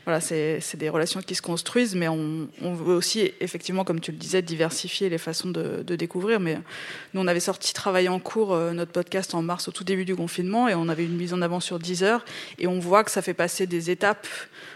voilà, 0.05 0.19
c'est 0.19 0.75
des 0.75 0.89
relations 0.89 1.21
qui 1.21 1.35
se 1.35 1.41
construisent, 1.41 1.95
mais 1.95 2.07
on, 2.07 2.47
veut 2.61 2.95
aussi, 2.95 3.31
effectivement, 3.39 3.83
comme 3.83 3.99
tu 3.99 4.11
le 4.11 4.17
disais, 4.17 4.41
diversifier 4.41 5.09
les 5.09 5.17
façons 5.17 5.49
de, 5.49 5.95
découvrir. 5.95 6.39
Mais 6.39 6.59
nous, 7.13 7.21
on 7.21 7.27
avait 7.27 7.39
sorti 7.39 7.73
Travailler 7.75 8.09
en 8.09 8.19
cours, 8.19 8.53
euh, 8.53 8.71
notre 8.71 8.91
podcast 8.91 9.35
en 9.35 9.41
mars, 9.41 9.67
au 9.67 9.71
tout 9.71 9.83
début 9.83 10.05
du 10.05 10.15
confinement, 10.15 10.67
et 10.67 10.75
on 10.75 10.87
avait 10.87 11.03
une 11.03 11.15
mise 11.15 11.33
en 11.33 11.41
avant 11.41 11.59
sur 11.59 11.77
Deezer. 11.77 12.23
Et 12.57 12.67
on 12.67 12.79
voit 12.79 13.03
que 13.03 13.11
ça 13.11 13.21
fait 13.21 13.33
passer 13.33 13.67
des 13.67 13.89
étapes 13.89 14.27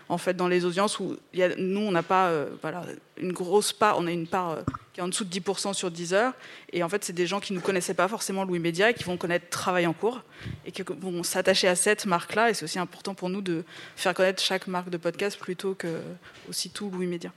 en 0.09 0.17
fait 0.17 0.33
dans 0.33 0.47
les 0.47 0.65
audiences 0.65 0.99
où 0.99 1.15
y 1.33 1.43
a, 1.43 1.55
nous 1.55 1.81
on 1.81 1.91
n'a 1.91 2.03
pas 2.03 2.29
euh, 2.29 2.49
voilà 2.61 2.83
une 3.17 3.31
grosse 3.31 3.71
part, 3.71 3.97
on 3.99 4.07
a 4.07 4.11
une 4.11 4.27
part 4.27 4.49
euh, 4.49 4.61
qui 4.91 4.99
est 4.99 5.03
en 5.03 5.07
dessous 5.07 5.23
de 5.23 5.29
10% 5.29 5.73
sur 5.73 5.91
10 5.91 6.13
heures 6.13 6.33
et 6.73 6.83
en 6.83 6.89
fait 6.89 7.03
c'est 7.05 7.13
des 7.13 7.27
gens 7.27 7.39
qui 7.39 7.53
ne 7.53 7.59
connaissaient 7.59 7.93
pas 7.93 8.07
forcément 8.07 8.43
Louis 8.43 8.59
Média 8.59 8.89
et 8.89 8.93
qui 8.93 9.03
vont 9.03 9.17
connaître 9.17 9.49
Travail 9.49 9.85
en 9.85 9.93
cours 9.93 10.23
et 10.65 10.71
qui 10.71 10.81
vont 10.81 11.23
s'attacher 11.23 11.67
à 11.67 11.75
cette 11.75 12.05
marque-là 12.07 12.49
et 12.49 12.53
c'est 12.53 12.65
aussi 12.65 12.79
important 12.79 13.13
pour 13.13 13.29
nous 13.29 13.41
de 13.41 13.63
faire 13.95 14.13
connaître 14.13 14.41
chaque 14.41 14.67
marque 14.67 14.89
de 14.89 14.97
podcast 14.97 15.39
plutôt 15.39 15.75
que 15.75 16.01
aussi 16.49 16.71
tout 16.71 16.89
Louis 16.89 17.07
Média. 17.07 17.31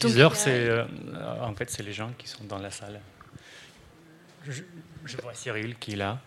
10 0.00 0.18
heures, 0.18 0.36
c'est 0.36 0.68
euh, 0.68 0.84
en 1.40 1.54
fait 1.54 1.70
c'est 1.70 1.82
les 1.82 1.92
gens 1.92 2.12
qui 2.18 2.28
sont 2.28 2.44
dans 2.44 2.58
la 2.58 2.70
salle. 2.70 3.00
Je, 4.46 4.62
vois 5.22 5.32
Cyril 5.32 5.76
qui 5.78 5.92
est 5.92 5.96
là. 5.96 6.20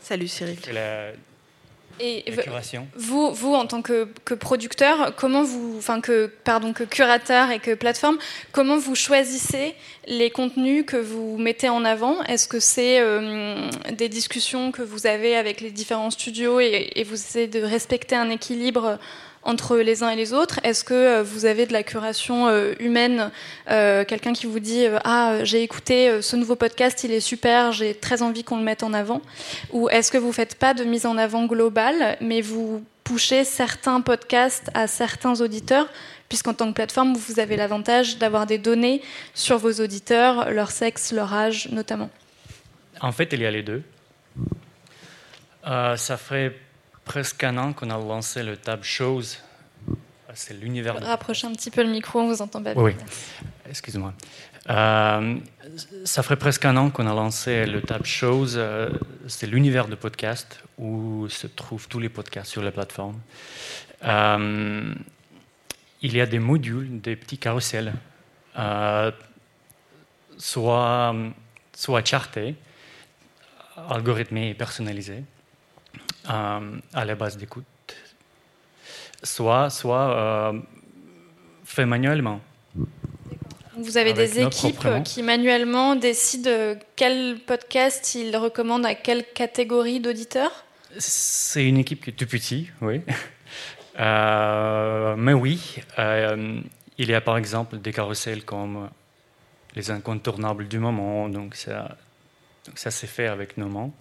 Salut 0.00 0.28
Cyril. 0.28 0.58
Et 2.00 2.24
vous, 2.96 3.32
vous, 3.32 3.54
en 3.54 3.66
tant 3.66 3.82
que, 3.82 4.08
producteur, 4.34 5.14
comment 5.16 5.42
vous, 5.42 5.76
enfin 5.78 6.00
que, 6.00 6.30
pardon, 6.44 6.72
que 6.72 6.84
curateur 6.84 7.50
et 7.50 7.58
que 7.58 7.74
plateforme, 7.74 8.18
comment 8.52 8.76
vous 8.76 8.94
choisissez 8.94 9.74
les 10.06 10.30
contenus 10.30 10.84
que 10.86 10.96
vous 10.96 11.38
mettez 11.38 11.68
en 11.68 11.84
avant? 11.84 12.22
Est-ce 12.24 12.48
que 12.48 12.60
c'est 12.60 13.00
euh, 13.00 13.68
des 13.92 14.08
discussions 14.08 14.72
que 14.72 14.82
vous 14.82 15.06
avez 15.06 15.36
avec 15.36 15.60
les 15.60 15.70
différents 15.70 16.10
studios 16.10 16.60
et, 16.60 16.90
et 16.96 17.04
vous 17.04 17.14
essayez 17.14 17.46
de 17.46 17.62
respecter 17.62 18.16
un 18.16 18.30
équilibre 18.30 18.98
entre 19.42 19.76
les 19.78 20.02
uns 20.02 20.10
et 20.10 20.16
les 20.16 20.32
autres. 20.32 20.60
Est-ce 20.64 20.84
que 20.84 20.94
euh, 20.94 21.22
vous 21.22 21.44
avez 21.44 21.66
de 21.66 21.72
la 21.72 21.82
curation 21.82 22.48
euh, 22.48 22.74
humaine 22.78 23.30
euh, 23.70 24.04
Quelqu'un 24.04 24.32
qui 24.32 24.46
vous 24.46 24.60
dit 24.60 24.86
Ah, 25.04 25.44
j'ai 25.44 25.62
écouté 25.62 26.22
ce 26.22 26.36
nouveau 26.36 26.56
podcast, 26.56 27.02
il 27.04 27.12
est 27.12 27.20
super, 27.20 27.72
j'ai 27.72 27.94
très 27.94 28.22
envie 28.22 28.44
qu'on 28.44 28.56
le 28.56 28.62
mette 28.62 28.82
en 28.82 28.92
avant? 28.92 29.20
Ou 29.72 29.88
est-ce 29.88 30.10
que 30.12 30.18
vous 30.18 30.28
ne 30.28 30.32
faites 30.32 30.54
pas 30.54 30.74
de 30.74 30.84
mise 30.84 31.06
en 31.06 31.16
avant 31.18 31.46
globale, 31.46 32.16
mais 32.20 32.40
vous 32.40 32.84
poussez 33.04 33.44
certains 33.44 34.00
podcasts 34.00 34.70
à 34.74 34.86
certains 34.86 35.40
auditeurs? 35.40 35.88
Puisqu'en 36.28 36.54
tant 36.54 36.68
que 36.68 36.74
plateforme, 36.74 37.14
vous 37.14 37.40
avez 37.40 37.56
l'avantage 37.56 38.16
d'avoir 38.16 38.46
des 38.46 38.56
données 38.56 39.02
sur 39.34 39.58
vos 39.58 39.72
auditeurs, 39.82 40.50
leur 40.50 40.70
sexe, 40.70 41.12
leur 41.12 41.34
âge 41.34 41.68
notamment. 41.70 42.08
En 43.02 43.12
fait, 43.12 43.28
il 43.32 43.42
y 43.42 43.46
a 43.46 43.50
les 43.50 43.62
deux. 43.62 43.82
ça 45.62 46.16
ferait 46.16 46.54
presque 47.04 47.44
un 47.44 47.56
an 47.58 47.72
qu'on 47.72 47.90
a 47.90 47.98
lancé 47.98 48.42
le 48.42 48.56
Tab 48.56 48.82
Shows 48.82 49.38
c'est 50.34 50.54
l'univers. 50.54 51.00
Rapprochez 51.02 51.46
un 51.46 51.52
petit 51.52 51.70
peu 51.70 51.82
le 51.82 51.90
micro, 51.90 52.20
on 52.20 52.28
vous 52.28 52.42
entend 52.42 52.62
pas 52.62 52.74
bien. 52.74 52.82
Oui, 52.82 52.94
excuse-moi. 53.68 54.14
Euh, 54.70 55.36
ça 56.04 56.22
ferait 56.22 56.36
presque 56.36 56.64
un 56.64 56.76
an 56.76 56.90
qu'on 56.90 57.06
a 57.06 57.14
lancé 57.14 57.66
le 57.66 57.82
Tab 57.82 58.04
Shows. 58.04 58.56
Euh, 58.56 58.90
c'est 59.26 59.46
l'univers 59.46 59.88
de 59.88 59.94
podcast 59.94 60.62
où 60.78 61.28
se 61.28 61.46
trouvent 61.46 61.88
tous 61.88 61.98
les 61.98 62.08
podcasts 62.08 62.50
sur 62.50 62.62
la 62.62 62.70
plateforme. 62.70 63.20
Euh, 64.04 64.94
il 66.00 66.16
y 66.16 66.20
a 66.20 66.26
des 66.26 66.38
modules, 66.38 67.00
des 67.00 67.16
petits 67.16 67.38
carousels, 67.38 67.92
soit, 70.36 71.14
soit 71.74 72.04
chartés, 72.04 72.56
algorithmés 73.88 74.50
et 74.50 74.54
personnalisés 74.54 75.22
à 76.26 77.04
la 77.04 77.14
base 77.14 77.36
d'écoute, 77.36 77.64
soit, 79.22 79.70
soit 79.70 80.54
fait 81.64 81.86
manuellement. 81.86 82.40
Vous 83.76 83.96
avez 83.96 84.12
des 84.12 84.40
équipes 84.40 84.86
qui 85.04 85.22
manuellement 85.22 85.96
décident 85.96 86.74
quel 86.94 87.38
podcast 87.38 88.14
ils 88.14 88.36
recommandent 88.36 88.86
à 88.86 88.94
quelle 88.94 89.24
catégorie 89.24 89.98
d'auditeurs? 89.98 90.64
C'est 90.98 91.66
une 91.66 91.78
équipe 91.78 92.04
qui 92.04 92.10
est 92.10 92.12
tout 92.12 92.26
petite, 92.26 92.68
oui. 92.80 93.00
Euh, 94.00 95.16
mais 95.16 95.34
oui, 95.34 95.76
euh, 95.98 96.60
il 96.96 97.10
y 97.10 97.14
a 97.14 97.20
par 97.20 97.36
exemple 97.36 97.76
des 97.76 97.92
carousels 97.92 98.42
comme 98.42 98.88
les 99.74 99.90
incontournables 99.90 100.66
du 100.66 100.78
moment, 100.78 101.28
donc 101.28 101.54
ça, 101.54 101.96
ça 102.74 102.90
s'est 102.90 103.06
fait 103.06 103.26
avec 103.26 103.58
euh, 103.58 103.64
où 103.64 103.92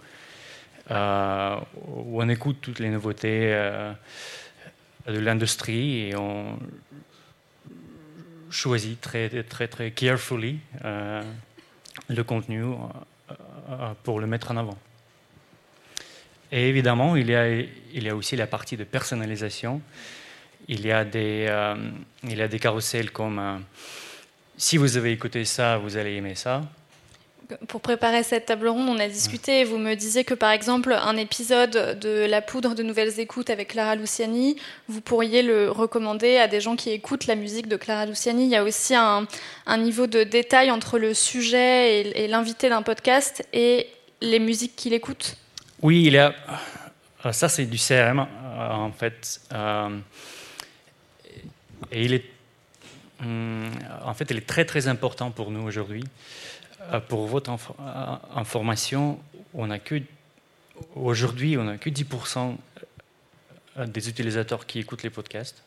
on 0.89 2.29
écoute 2.29 2.57
toutes 2.61 2.79
les 2.79 2.89
nouveautés 2.89 3.51
de 5.07 5.19
l'industrie 5.19 6.07
et 6.07 6.15
on 6.15 6.57
choisi 8.51 8.97
très, 8.97 9.29
très, 9.43 9.67
très 9.67 9.91
carefully 9.91 10.59
euh, 10.83 11.23
le 12.09 12.23
contenu 12.23 12.63
euh, 12.63 12.75
euh, 13.69 13.93
pour 14.03 14.19
le 14.19 14.27
mettre 14.27 14.51
en 14.51 14.57
avant. 14.57 14.77
Et 16.51 16.67
évidemment, 16.67 17.15
il 17.15 17.29
y, 17.29 18.09
a, 18.09 18.15
aussi 18.15 18.35
la 18.35 18.45
partie 18.45 18.75
de 18.75 18.83
personnalisation. 18.83 19.81
Il 20.67 20.85
y 20.85 20.91
a 20.91 21.05
des, 21.05 21.73
des 22.23 22.59
carousels 22.59 23.11
comme 23.11 23.63
si 24.57 24.75
vous 24.75 24.97
avez 24.97 25.13
écouté 25.13 25.45
ça, 25.45 25.77
vous 25.77 25.95
allez 25.95 26.15
aimer 26.15 26.35
ça 26.35 26.61
pour 27.67 27.81
préparer 27.81 28.23
cette 28.23 28.45
table 28.45 28.67
ronde, 28.67 28.87
on 28.89 28.99
a 28.99 29.07
discuté 29.07 29.61
et 29.61 29.63
vous 29.63 29.77
me 29.77 29.95
disiez 29.95 30.23
que 30.23 30.33
par 30.33 30.51
exemple 30.51 30.93
un 30.93 31.17
épisode 31.17 31.99
de 31.99 32.25
La 32.25 32.41
poudre 32.41 32.75
de 32.75 32.83
nouvelles 32.83 33.19
écoutes 33.19 33.49
avec 33.49 33.69
Clara 33.69 33.95
Luciani, 33.95 34.55
vous 34.87 35.01
pourriez 35.01 35.43
le 35.43 35.69
recommander 35.69 36.37
à 36.37 36.47
des 36.47 36.61
gens 36.61 36.75
qui 36.75 36.89
écoutent 36.89 37.27
la 37.27 37.35
musique 37.35 37.67
de 37.67 37.75
Clara 37.75 38.05
Luciani. 38.05 38.45
Il 38.45 38.49
y 38.49 38.55
a 38.55 38.63
aussi 38.63 38.95
un, 38.95 39.27
niveau 39.77 40.07
de 40.07 40.23
détail 40.23 40.71
entre 40.71 40.99
le 40.99 41.13
sujet 41.13 42.01
et, 42.01 42.27
l'invité 42.27 42.69
d'un 42.69 42.81
podcast 42.81 43.47
et 43.53 43.87
les 44.21 44.39
musiques 44.39 44.75
qu'il 44.75 44.93
écoute. 44.93 45.35
Oui, 45.81 46.15
euh, 46.15 46.31
ça 47.31 47.49
c'est 47.49 47.65
du 47.65 47.77
CRM 47.77 48.19
euh, 48.19 48.69
en 48.69 48.91
fait. 48.91 49.41
Euh, 49.53 49.97
et 51.91 52.05
il 52.05 52.13
est 52.13 52.25
hum, 53.21 53.69
en 54.05 54.13
fait, 54.13 54.29
il 54.29 54.37
est 54.37 54.47
très 54.47 54.65
très 54.65 54.87
important 54.87 55.31
pour 55.31 55.51
nous 55.51 55.63
aujourd'hui 55.63 56.03
pour 57.07 57.27
votre 57.27 57.51
euh, 57.51 58.15
information, 58.35 59.19
aujourd'hui, 60.95 61.57
on 61.57 61.63
n'a 61.63 61.77
que 61.77 61.89
10% 61.89 62.55
euh, 63.77 63.85
des 63.85 64.09
utilisateurs 64.09 64.65
qui 64.65 64.79
écoutent 64.79 65.03
les 65.03 65.09
podcasts. 65.09 65.63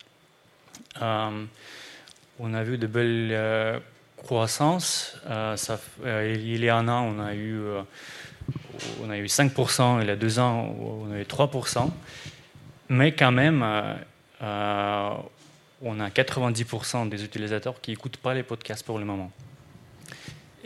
on 1.01 2.55
a 2.55 2.63
vu 2.63 2.79
de 2.79 2.87
belles 2.87 3.83
croissances. 4.17 5.17
Il 5.27 6.65
y 6.65 6.69
a 6.69 6.77
un 6.77 6.89
an, 6.89 7.05
on 7.05 7.21
a 7.21 7.35
eu, 7.35 7.61
on 9.03 9.11
a 9.11 9.17
eu 9.19 9.27
5%, 9.27 10.03
il 10.03 10.09
y 10.09 10.11
a 10.11 10.17
deux 10.17 10.39
ans, 10.39 10.75
on 10.81 11.13
a 11.13 11.21
eu 11.21 11.25
3%. 11.25 11.91
Mais 12.91 13.13
quand 13.13 13.33
même, 13.33 13.63
on 14.43 16.01
a 16.01 16.09
90% 16.09 17.09
des 17.09 17.25
utilisateurs 17.25 17.81
qui 17.81 17.93
n'écoutent 17.93 18.17
pas 18.17 18.35
les 18.35 18.43
podcasts 18.43 18.85
pour 18.85 18.99
le 18.99 19.05
moment. 19.05 19.31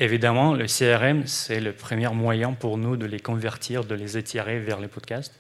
Évidemment, 0.01 0.55
le 0.55 0.67
CRM, 0.67 1.27
c'est 1.27 1.59
le 1.59 1.73
premier 1.73 2.09
moyen 2.09 2.53
pour 2.53 2.79
nous 2.79 2.97
de 2.97 3.05
les 3.05 3.19
convertir, 3.19 3.85
de 3.85 3.97
les 3.97 4.17
étirer 4.17 4.61
vers 4.61 4.79
les 4.79 4.87
podcasts. 4.87 5.35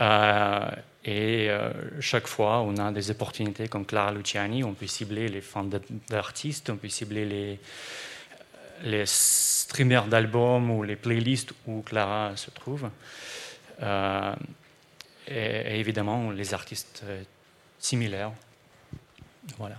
Euh, 0.00 0.70
et 1.04 1.50
euh, 1.50 1.70
chaque 2.00 2.26
fois, 2.26 2.62
on 2.62 2.78
a 2.78 2.90
des 2.92 3.10
opportunités 3.10 3.68
comme 3.68 3.84
Clara 3.84 4.12
Luciani, 4.12 4.64
on 4.64 4.72
peut 4.72 4.86
cibler 4.86 5.28
les 5.28 5.42
fans 5.42 5.68
d'artistes, 6.08 6.70
on 6.70 6.76
peut 6.76 6.88
cibler 6.88 7.26
les, 7.26 7.60
les 8.84 9.04
streamers 9.04 10.06
d'albums 10.06 10.70
ou 10.70 10.82
les 10.82 10.96
playlists 10.96 11.52
où 11.66 11.82
Clara 11.82 12.32
se 12.36 12.50
trouve. 12.50 12.88
Euh, 13.82 14.34
et, 15.28 15.78
évidemment, 15.78 16.30
les 16.30 16.54
artistes 16.54 17.04
similaires. 17.78 18.32
Voilà. 19.58 19.76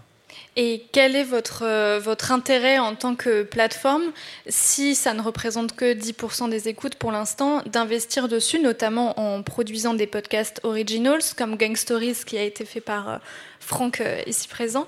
Et 0.58 0.84
quel 0.94 1.18
est 1.18 1.24
votre, 1.24 1.64
euh, 1.64 2.00
votre 2.02 2.32
intérêt 2.32 2.80
en 2.80 2.96
tant 2.96 3.16
que 3.16 3.44
plateforme, 3.44 4.04
si 4.48 4.96
ça 4.96 5.14
ne 5.14 5.22
représente 5.22 5.76
que 5.76 5.94
10% 5.94 6.50
des 6.50 6.70
écoutes 6.70 6.96
pour 6.96 7.12
l'instant, 7.12 7.62
d'investir 7.66 8.30
dessus, 8.30 8.60
notamment 8.60 9.20
en 9.20 9.44
produisant 9.44 9.94
des 9.94 10.08
podcasts 10.08 10.62
originals 10.64 11.24
comme 11.38 11.58
Gang 11.58 11.76
Stories 11.76 12.20
qui 12.26 12.38
a 12.38 12.44
été 12.44 12.64
fait 12.64 12.80
par 12.80 13.10
euh, 13.10 13.18
Franck 13.60 14.00
euh, 14.00 14.22
ici 14.28 14.48
présent? 14.48 14.88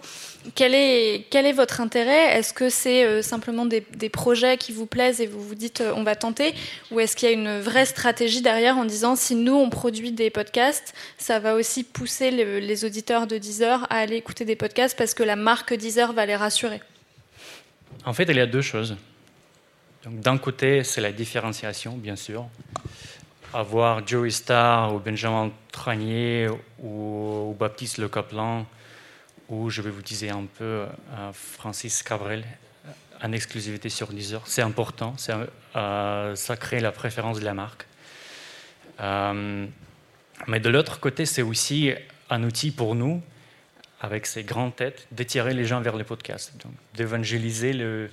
Quel 0.55 0.73
est, 0.73 1.25
quel 1.29 1.45
est 1.45 1.51
votre 1.51 1.81
intérêt? 1.81 2.37
Est-ce 2.37 2.53
que 2.53 2.69
c'est 2.69 3.21
simplement 3.21 3.65
des, 3.65 3.81
projets 4.09 4.55
qui 4.55 4.71
vous 4.71 4.85
plaisent 4.85 5.19
et 5.19 5.27
vous 5.27 5.41
vous 5.41 5.55
dites 5.55 5.83
on 5.93 6.03
va 6.03 6.15
tenter? 6.15 6.53
Ou 6.91 7.01
est-ce 7.01 7.17
qu'il 7.17 7.27
y 7.27 7.31
a 7.31 7.33
une 7.33 7.59
vraie 7.59 7.85
stratégie 7.85 8.41
derrière 8.41 8.77
en 8.77 8.85
disant 8.85 9.17
si 9.17 9.35
nous 9.35 9.55
on 9.55 9.69
produit 9.69 10.13
des 10.13 10.29
podcasts, 10.29 10.93
ça 11.17 11.39
va 11.39 11.55
aussi 11.55 11.83
pousser 11.83 12.31
les 12.31 12.85
auditeurs 12.85 13.27
de 13.27 13.37
Deezer 13.37 13.85
à 13.89 13.97
aller 13.97 14.15
écouter 14.15 14.45
des 14.45 14.55
podcasts 14.55 14.97
parce 14.97 15.13
que 15.13 15.23
la 15.23 15.35
marque 15.37 15.73
Deezer 15.73 16.11
va 16.13 16.25
les 16.25 16.35
rassurer 16.35 16.81
En 18.05 18.13
fait, 18.13 18.23
il 18.23 18.35
y 18.35 18.41
a 18.41 18.45
deux 18.45 18.61
choses. 18.61 18.97
D'un 20.05 20.37
côté, 20.37 20.83
c'est 20.83 21.01
la 21.01 21.11
différenciation, 21.11 21.97
bien 21.97 22.15
sûr 22.15 22.47
avoir 23.53 24.05
Joey 24.05 24.29
Starr 24.29 24.93
ou 24.93 24.99
Benjamin 24.99 25.51
Tranier 25.71 26.47
ou, 26.81 27.55
Baptiste 27.57 27.97
Le 27.97 28.09
Caplan 28.09 28.65
ou 29.49 29.69
je 29.69 29.81
vais 29.81 29.89
vous 29.89 30.01
dire 30.01 30.35
un 30.35 30.45
peu 30.45 30.63
euh, 30.63 30.87
Francis 31.33 32.03
Cabrel 32.03 32.43
en 33.21 33.31
exclusivité 33.31 33.89
sur 33.89 34.07
Deezer. 34.07 34.41
C'est 34.45 34.61
important, 34.61 35.15
euh, 35.75 36.35
ça 36.35 36.57
crée 36.57 36.79
la 36.79 36.91
préférence 36.91 37.39
de 37.39 37.45
la 37.45 37.53
marque. 37.53 37.87
Euh, 38.99 39.65
mais 40.47 40.59
de 40.59 40.69
l'autre 40.69 40.99
côté, 40.99 41.25
c'est 41.25 41.41
aussi 41.41 41.93
un 42.29 42.43
outil 42.43 42.71
pour 42.71 42.93
nous, 42.93 43.23
avec 43.99 44.25
ces 44.25 44.43
grandes 44.43 44.75
têtes, 44.75 45.07
d'étirer 45.11 45.53
les 45.53 45.65
gens 45.65 45.81
vers 45.81 45.95
les 45.95 46.03
podcasts, 46.03 46.53
d'évangéliser 46.93 47.73
le, 47.73 48.09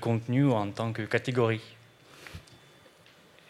contenu 0.00 0.50
en 0.50 0.70
tant 0.70 0.92
que 0.92 1.02
catégorie. 1.02 1.62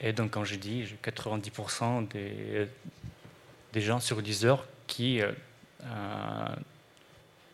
Et 0.01 0.13
donc, 0.13 0.33
quand 0.33 0.45
je 0.45 0.57
dis, 0.57 0.87
j'ai 0.87 0.99
90% 1.03 2.09
des, 2.09 3.81
gens 3.81 4.01
sur 4.01 4.23
Deezer 4.23 4.65
qui, 4.87 5.21
euh, 5.21 5.33
euh, 5.85 6.57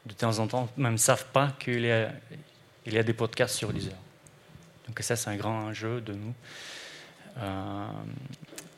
de 0.06 0.12
temps 0.14 0.38
en 0.38 0.46
temps, 0.46 0.68
même 0.76 0.92
ne 0.92 0.98
savent 0.98 1.26
pas 1.26 1.52
qu'il 1.58 1.84
y, 1.84 1.90
a, 1.90 3.02
des 3.02 3.12
podcasts 3.12 3.56
sur 3.56 3.72
Deezer. 3.72 3.96
Donc, 4.86 4.98
ça, 5.00 5.16
c'est 5.16 5.30
un 5.30 5.36
grand 5.36 5.66
enjeu 5.66 6.00
de 6.00 6.12
nous. 6.14 6.34
Euh, 7.38 7.86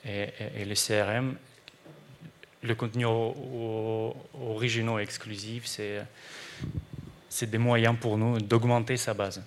et, 0.04 0.64
le 0.64 0.74
CRM, 0.74 1.36
le 2.62 2.74
contenu 2.74 3.04
original 3.04 5.00
et 5.00 5.02
exclusif, 5.02 5.66
c'est, 5.66 6.00
c'est 7.28 7.50
des 7.50 7.58
moyens 7.58 7.96
pour 7.98 8.18
nous 8.18 8.38
d'augmenter 8.38 8.96
sa 8.96 9.14
base. 9.14 9.42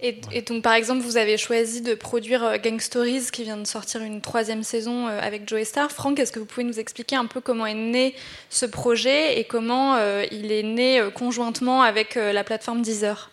Et, 0.00 0.42
donc, 0.42 0.62
par 0.62 0.74
exemple, 0.74 1.02
vous 1.02 1.16
avez 1.16 1.38
choisi 1.38 1.80
de 1.80 1.94
produire 1.94 2.44
euh, 2.44 2.56
Gang 2.62 2.78
Stories, 2.78 3.28
qui 3.32 3.44
vient 3.44 3.56
de 3.56 3.66
sortir 3.66 4.02
une 4.02 4.20
troisième 4.20 4.62
saison 4.62 5.08
euh, 5.08 5.18
avec 5.20 5.48
Joey 5.48 5.64
Star. 5.64 5.90
Franck, 5.90 6.18
est-ce 6.18 6.32
que 6.32 6.38
vous 6.38 6.44
pouvez 6.44 6.64
nous 6.64 6.78
expliquer 6.78 7.16
un 7.16 7.24
peu 7.24 7.40
comment 7.40 7.64
est 7.64 7.74
né 7.74 8.14
ce 8.50 8.66
projet 8.66 9.40
et 9.40 9.44
comment 9.44 9.96
euh, 9.96 10.24
il 10.30 10.52
est 10.52 10.62
né 10.62 11.02
conjointement 11.14 11.82
avec 11.82 12.16
la 12.16 12.44
plateforme 12.44 12.82
Deezer? 12.82 13.30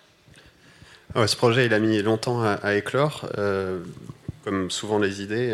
Ah 1.16 1.28
Ce 1.28 1.36
projet, 1.36 1.66
il 1.66 1.74
a 1.74 1.80
mis 1.80 2.02
longtemps 2.02 2.42
à, 2.42 2.76
éclore. 2.76 3.30
Comme 4.44 4.70
souvent 4.70 5.00
les 5.00 5.22
idées, 5.22 5.54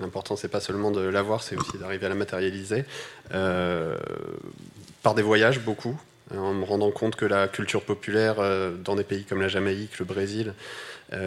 l'important, 0.00 0.36
c'est 0.36 0.48
pas 0.48 0.60
seulement 0.60 0.90
de 0.90 1.00
l'avoir, 1.00 1.42
c'est 1.42 1.56
aussi 1.56 1.78
d'arriver 1.78 2.06
à 2.06 2.08
la 2.08 2.14
matérialiser. 2.14 2.84
par 3.30 5.14
des 5.14 5.22
voyages, 5.22 5.60
beaucoup. 5.60 5.98
en 6.34 6.54
me 6.54 6.64
rendant 6.64 6.90
compte 6.90 7.16
que 7.16 7.26
la 7.26 7.48
culture 7.48 7.82
populaire 7.82 8.36
dans 8.84 8.96
des 8.96 9.04
pays 9.04 9.24
comme 9.24 9.40
la 9.40 9.48
Jamaïque, 9.48 9.98
le 9.98 10.04
Brésil, 10.04 10.54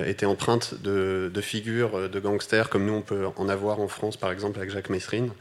était 0.06 0.26
empreinte 0.26 0.76
de, 0.82 1.42
figures 1.42 2.10
de 2.10 2.20
gangsters 2.20 2.70
comme 2.70 2.86
nous 2.86 2.94
on 2.94 3.02
peut 3.02 3.28
en 3.36 3.50
avoir 3.50 3.80
en 3.80 3.88
France 3.88 4.18
par 4.18 4.32
exemple 4.32 4.58
avec 4.58 4.72
Jacques 4.72 4.90
Messrine. 4.90 5.32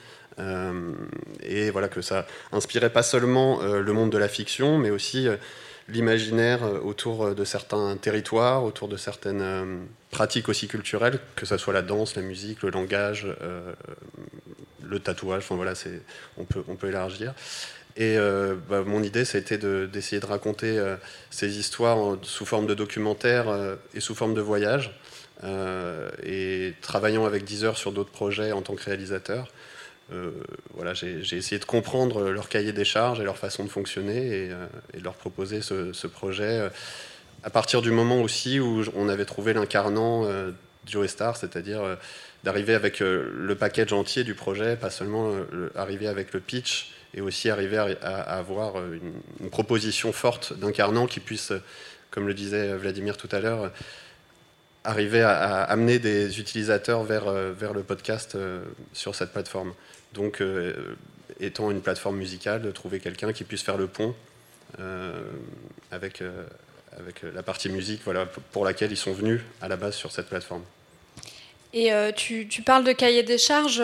et 1.42 1.70
voilà 1.70 1.88
que 1.88 2.02
ça 2.02 2.26
inspirait 2.52 2.90
pas 2.90 3.02
seulement 3.02 3.62
le 3.62 3.92
monde 3.92 4.10
de 4.10 4.18
la 4.18 4.28
fiction, 4.28 4.78
mais 4.78 4.90
aussi 4.90 5.28
l'imaginaire 5.88 6.62
autour 6.84 7.34
de 7.34 7.44
certains 7.44 7.96
territoires, 7.96 8.64
autour 8.64 8.88
de 8.88 8.96
certaines 8.96 9.86
pratiques 10.10 10.48
aussi 10.48 10.66
culturelles, 10.66 11.18
que 11.36 11.46
ce 11.46 11.56
soit 11.56 11.74
la 11.74 11.82
danse, 11.82 12.16
la 12.16 12.22
musique, 12.22 12.62
le 12.62 12.70
langage, 12.70 13.26
le 14.82 14.98
tatouage, 14.98 15.42
enfin 15.44 15.56
voilà, 15.56 15.74
on 16.38 16.44
peut, 16.44 16.62
on 16.68 16.76
peut 16.76 16.88
élargir. 16.88 17.34
Et 17.96 18.16
euh, 18.18 18.56
bah, 18.68 18.82
mon 18.84 19.02
idée, 19.02 19.22
été 19.22 19.56
d'essayer 19.56 20.20
de, 20.20 20.26
raconter 20.26 20.78
euh, 20.78 20.96
ces 21.30 21.58
histoires 21.58 22.16
sous 22.22 22.44
forme 22.44 22.66
de 22.66 22.74
documentaire 22.74 23.48
euh, 23.48 23.76
et 23.94 24.00
sous 24.00 24.14
forme 24.14 24.34
de 24.34 24.40
voyage. 24.40 24.92
et 26.24 26.74
travaillant 26.80 27.24
avec 27.26 27.44
Deezer 27.44 27.76
sur 27.76 27.92
d'autres 27.92 28.10
projets 28.10 28.52
en 28.52 28.62
tant 28.62 28.74
que 28.74 28.84
réalisateur, 28.84 29.48
voilà, 30.74 30.94
j'ai 30.94 31.36
essayé 31.36 31.58
de 31.58 31.64
comprendre 31.64 32.30
leur 32.30 32.48
cahier 32.48 32.72
des 32.72 32.84
charges 32.84 33.20
et 33.20 33.24
leur 33.24 33.38
façon 33.38 33.64
de 33.64 33.68
fonctionner 33.68 34.48
et, 34.94 34.98
de 34.98 35.04
leur 35.04 35.14
proposer 35.14 35.60
ce, 35.62 36.06
projet 36.06 36.68
à 37.42 37.50
partir 37.50 37.82
du 37.82 37.90
moment 37.90 38.22
aussi 38.22 38.60
où 38.60 38.84
on 38.94 39.08
avait 39.08 39.24
trouvé 39.24 39.52
l'incarnant 39.52 40.28
Joe 40.86 41.08
Star, 41.08 41.36
c'est-à-dire 41.36 41.96
d'arriver 42.44 42.74
avec 42.74 43.00
euh, 43.00 43.32
le 43.34 43.54
package 43.56 43.92
entier 43.92 44.22
du 44.22 44.34
projet, 44.34 44.76
pas 44.76 44.90
seulement 44.90 45.32
euh, 45.32 45.70
arriver 45.74 46.06
avec 46.06 46.32
le 46.32 46.40
pitch, 46.40 46.92
et 47.14 47.20
aussi 47.20 47.48
arriver 47.48 47.78
à, 47.78 48.20
avoir 48.20 48.78
euh, 48.78 48.98
une, 49.40 49.50
proposition 49.50 50.12
forte 50.12 50.52
d'incarnant 50.52 51.06
qui 51.06 51.20
puisse, 51.20 51.52
comme 52.10 52.26
le 52.26 52.34
disait 52.34 52.76
Vladimir 52.76 53.16
tout 53.16 53.28
à 53.32 53.40
l'heure, 53.40 53.72
arriver 54.84 55.22
à, 55.22 55.62
amener 55.62 55.98
des 55.98 56.38
utilisateurs 56.38 57.02
vers, 57.04 57.30
vers 57.30 57.72
le 57.72 57.82
podcast 57.82 58.36
sur 58.92 59.14
cette 59.14 59.32
plateforme. 59.32 59.74
Donc, 60.12 60.42
étant 61.40 61.70
une 61.70 61.80
plateforme 61.80 62.16
musicale, 62.16 62.72
trouver 62.72 63.00
quelqu'un 63.00 63.32
qui 63.32 63.44
puisse 63.44 63.62
faire 63.62 63.76
le 63.76 63.86
pont 63.86 64.14
avec, 65.90 66.22
avec 66.98 67.22
la 67.34 67.42
partie 67.42 67.68
musique 67.68 68.02
voilà, 68.04 68.26
pour 68.52 68.64
laquelle 68.64 68.92
ils 68.92 68.96
sont 68.96 69.12
venus 69.12 69.40
à 69.60 69.68
la 69.68 69.76
base 69.76 69.94
sur 69.94 70.12
cette 70.12 70.28
plateforme. 70.28 70.62
Et 71.74 71.92
euh, 71.92 72.12
tu, 72.12 72.46
parles 72.64 72.84
de 72.84 72.92
cahier 72.92 73.24
des 73.24 73.36
charges. 73.36 73.82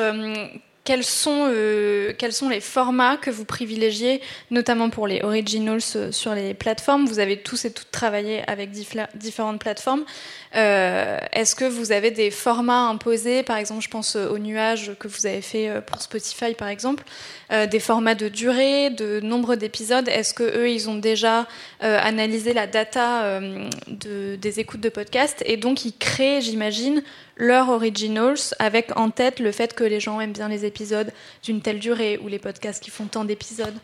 Euh, 0.91 0.95
quels 0.97 1.05
sont, 1.05 1.47
euh, 1.49 2.13
quels 2.19 2.33
sont 2.33 2.49
les 2.49 2.61
formats 2.61 3.17
que 3.17 3.31
vous 3.31 3.45
privilégiez, 3.45 4.21
notamment 4.51 4.91
pour 4.91 5.07
les 5.07 5.23
originals 5.23 5.81
sur 5.81 6.35
les 6.35 6.55
plateformes? 6.55 7.07
Vous 7.07 7.21
avez 7.21 7.39
tous 7.39 7.65
et 7.65 7.73
toutes 7.73 7.91
travaillé 7.91 8.43
avec 8.49 8.71
différentes 8.71 9.61
plateformes. 9.61 10.05
Est-ce 10.53 11.55
que 11.55 11.65
vous 11.65 11.93
avez 11.93 12.11
des 12.11 12.31
formats 12.31 12.89
imposés? 12.89 13.43
Par 13.43 13.57
exemple, 13.57 13.83
je 13.83 13.89
pense 13.89 14.17
au 14.17 14.39
nuage 14.39 14.93
que 14.99 15.07
vous 15.07 15.27
avez 15.27 15.43
fait 15.43 15.81
pour 15.87 16.03
Spotify, 16.03 16.55
par 16.55 16.69
exemple. 16.69 17.05
Des 17.51 17.81
formats 17.81 18.15
de 18.15 18.29
durée, 18.29 18.91
de 18.91 19.21
nombre 19.21 19.57
d'épisodes. 19.57 20.09
Est-ce 20.09 20.35
que 20.35 20.45
eux, 20.45 20.71
ils 20.71 20.89
ont 20.89 20.97
déjà 20.97 21.47
analysé 21.81 22.53
la 22.53 22.67
data 22.67 23.41
de, 23.89 24.37
des 24.37 24.61
écoutes 24.61 24.81
de 24.81 24.89
podcasts 24.89 25.43
et 25.47 25.57
donc 25.57 25.85
ils 25.85 25.97
créent, 25.97 26.41
j'imagine, 26.41 27.03
leurs 27.37 27.71
originals 27.71 28.37
avec 28.59 28.97
en 28.97 29.11
tête 29.11 29.41
le 29.41 29.51
fait 29.51 29.75
que 29.75 29.85
les 29.85 29.99
gens 29.99 30.21
aiment 30.21 30.33
bien 30.33 30.49
les 30.49 30.65
épisodes 30.65 31.13
d'une 31.43 31.61
telle 31.61 31.79
durée 31.79 32.21
ou 32.23 32.29
les 32.29 32.39
podcasts 32.39 32.83
qui 32.83 32.91
font 32.91 33.07
tant 33.07 33.25
d'épisodes? 33.25 33.75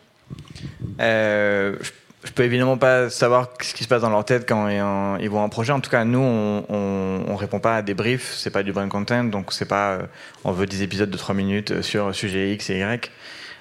Euh, 1.01 1.77
Je 2.25 2.33
peux 2.33 2.45
évidemment 2.45 2.77
pas 2.77 3.09
savoir 3.09 3.51
ce 3.61 3.75
qui 3.75 3.85
se 3.85 3.89
passe 3.89 4.03
dans 4.03 4.11
leur 4.11 4.25
tête 4.25 4.49
quand 4.49 4.69
ils 5.19 5.29
voient 5.29 5.43
un 5.43 5.49
projet. 5.49 5.73
En 5.73 5.81
tout 5.81 5.91
cas, 5.91 6.05
nous, 6.05 6.19
on, 6.21 6.65
on, 7.29 7.37
répond 7.37 7.61
pas 7.61 7.77
à 7.77 7.83
des 7.83 7.95
briefs, 7.95 8.35
c'est 8.37 8.51
pas 8.51 8.63
du 8.63 8.73
brain 8.73 8.89
content, 8.89 9.25
donc 9.25 9.53
c'est 9.53 9.67
pas 9.67 9.93
euh, 9.93 10.03
on 10.45 10.53
veut 10.53 10.67
des 10.67 10.83
épisodes 10.83 11.11
de 11.11 11.17
3 11.17 11.35
minutes 11.35 11.83
sur 11.83 12.15
sujet 12.15 12.53
X 12.53 12.71
et 12.71 12.79
Y. 12.79 13.11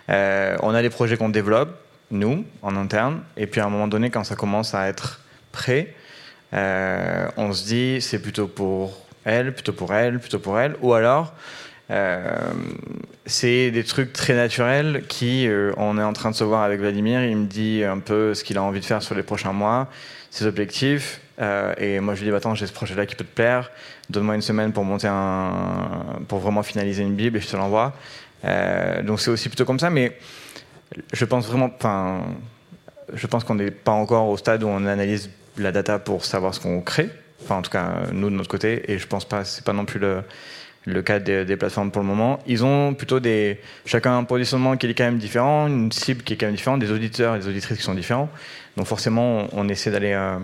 Euh, 0.09 0.57
on 0.61 0.73
a 0.73 0.81
des 0.81 0.89
projets 0.89 1.17
qu'on 1.17 1.29
développe, 1.29 1.77
nous, 2.11 2.45
en 2.61 2.75
interne, 2.75 3.21
et 3.37 3.47
puis 3.47 3.61
à 3.61 3.65
un 3.65 3.69
moment 3.69 3.87
donné, 3.87 4.09
quand 4.09 4.23
ça 4.23 4.35
commence 4.35 4.75
à 4.75 4.87
être 4.87 5.21
prêt, 5.51 5.93
on 6.53 7.51
se 7.51 7.65
dit 7.65 8.01
c'est 8.01 8.21
plutôt 8.21 8.47
pour 8.47 9.05
elle, 9.25 9.53
plutôt 9.53 9.73
pour 9.73 9.93
elle, 9.93 10.19
plutôt 10.19 10.39
pour 10.39 10.57
elle, 10.59 10.75
ou 10.81 10.93
alors 10.93 11.33
euh, 11.91 12.37
c'est 13.27 13.69
des 13.69 13.83
trucs 13.83 14.11
très 14.11 14.33
naturels 14.33 15.03
qui, 15.07 15.47
euh, 15.47 15.71
on 15.77 15.99
est 15.99 16.03
en 16.03 16.13
train 16.13 16.31
de 16.31 16.35
se 16.35 16.43
voir 16.43 16.63
avec 16.63 16.79
Vladimir, 16.79 17.23
il 17.23 17.37
me 17.37 17.45
dit 17.45 17.83
un 17.83 17.99
peu 17.99 18.33
ce 18.33 18.43
qu'il 18.43 18.57
a 18.57 18.63
envie 18.63 18.79
de 18.79 18.85
faire 18.85 19.03
sur 19.03 19.13
les 19.13 19.23
prochains 19.23 19.53
mois, 19.53 19.87
ses 20.31 20.45
objectifs, 20.45 21.21
euh, 21.39 21.73
et 21.77 21.99
moi 21.99 22.15
je 22.15 22.21
lui 22.21 22.27
dis 22.27 22.31
bah, 22.31 22.37
attends 22.37 22.55
j'ai 22.55 22.65
ce 22.65 22.73
projet-là 22.73 23.05
qui 23.05 23.15
peut 23.15 23.23
te 23.23 23.35
plaire, 23.35 23.71
donne-moi 24.09 24.35
une 24.35 24.41
semaine 24.41 24.71
pour 24.73 24.83
monter 24.83 25.07
un, 25.07 25.51
pour 26.27 26.39
vraiment 26.39 26.63
finaliser 26.63 27.03
une 27.03 27.15
bible 27.15 27.37
et 27.37 27.41
je 27.41 27.47
te 27.47 27.55
l'envoie. 27.55 27.93
Donc 29.03 29.19
c'est 29.19 29.31
aussi 29.31 29.49
plutôt 29.49 29.65
comme 29.65 29.79
ça, 29.79 29.89
mais 29.89 30.17
je 31.13 31.25
pense 31.25 31.47
vraiment, 31.47 31.71
enfin, 31.75 32.21
je 33.13 33.27
pense 33.27 33.43
qu'on 33.43 33.55
n'est 33.55 33.71
pas 33.71 33.91
encore 33.91 34.27
au 34.27 34.37
stade 34.37 34.63
où 34.63 34.67
on 34.67 34.85
analyse 34.85 35.29
la 35.57 35.71
data 35.71 35.99
pour 35.99 36.25
savoir 36.25 36.53
ce 36.53 36.59
qu'on 36.59 36.81
crée. 36.81 37.09
Enfin, 37.43 37.57
en 37.57 37.61
tout 37.61 37.71
cas, 37.71 38.03
nous 38.11 38.29
de 38.29 38.35
notre 38.35 38.49
côté, 38.49 38.91
et 38.91 38.97
je 38.97 39.07
pense 39.07 39.25
pas, 39.25 39.43
c'est 39.43 39.63
pas 39.63 39.73
non 39.73 39.85
plus 39.85 39.99
le, 39.99 41.01
cas 41.01 41.19
des, 41.19 41.57
plateformes 41.57 41.91
pour 41.91 42.01
le 42.01 42.07
moment. 42.07 42.39
Ils 42.47 42.63
ont 42.63 42.93
plutôt 42.93 43.19
des, 43.19 43.59
chacun 43.85 44.17
un 44.17 44.23
positionnement 44.23 44.77
qui 44.77 44.87
est 44.87 44.93
quand 44.93 45.03
même 45.03 45.17
différent, 45.17 45.67
une 45.67 45.91
cible 45.91 46.23
qui 46.23 46.33
est 46.33 46.37
quand 46.37 46.47
même 46.47 46.55
différente, 46.55 46.79
des 46.79 46.91
auditeurs 46.91 47.35
et 47.35 47.39
des 47.39 47.47
auditrices 47.47 47.77
qui 47.77 47.83
sont 47.83 47.93
différents. 47.93 48.29
Donc 48.77 48.87
forcément, 48.87 49.47
on, 49.53 49.67
essaie 49.69 49.91
d'aller 49.91 50.13
euh, 50.13 50.37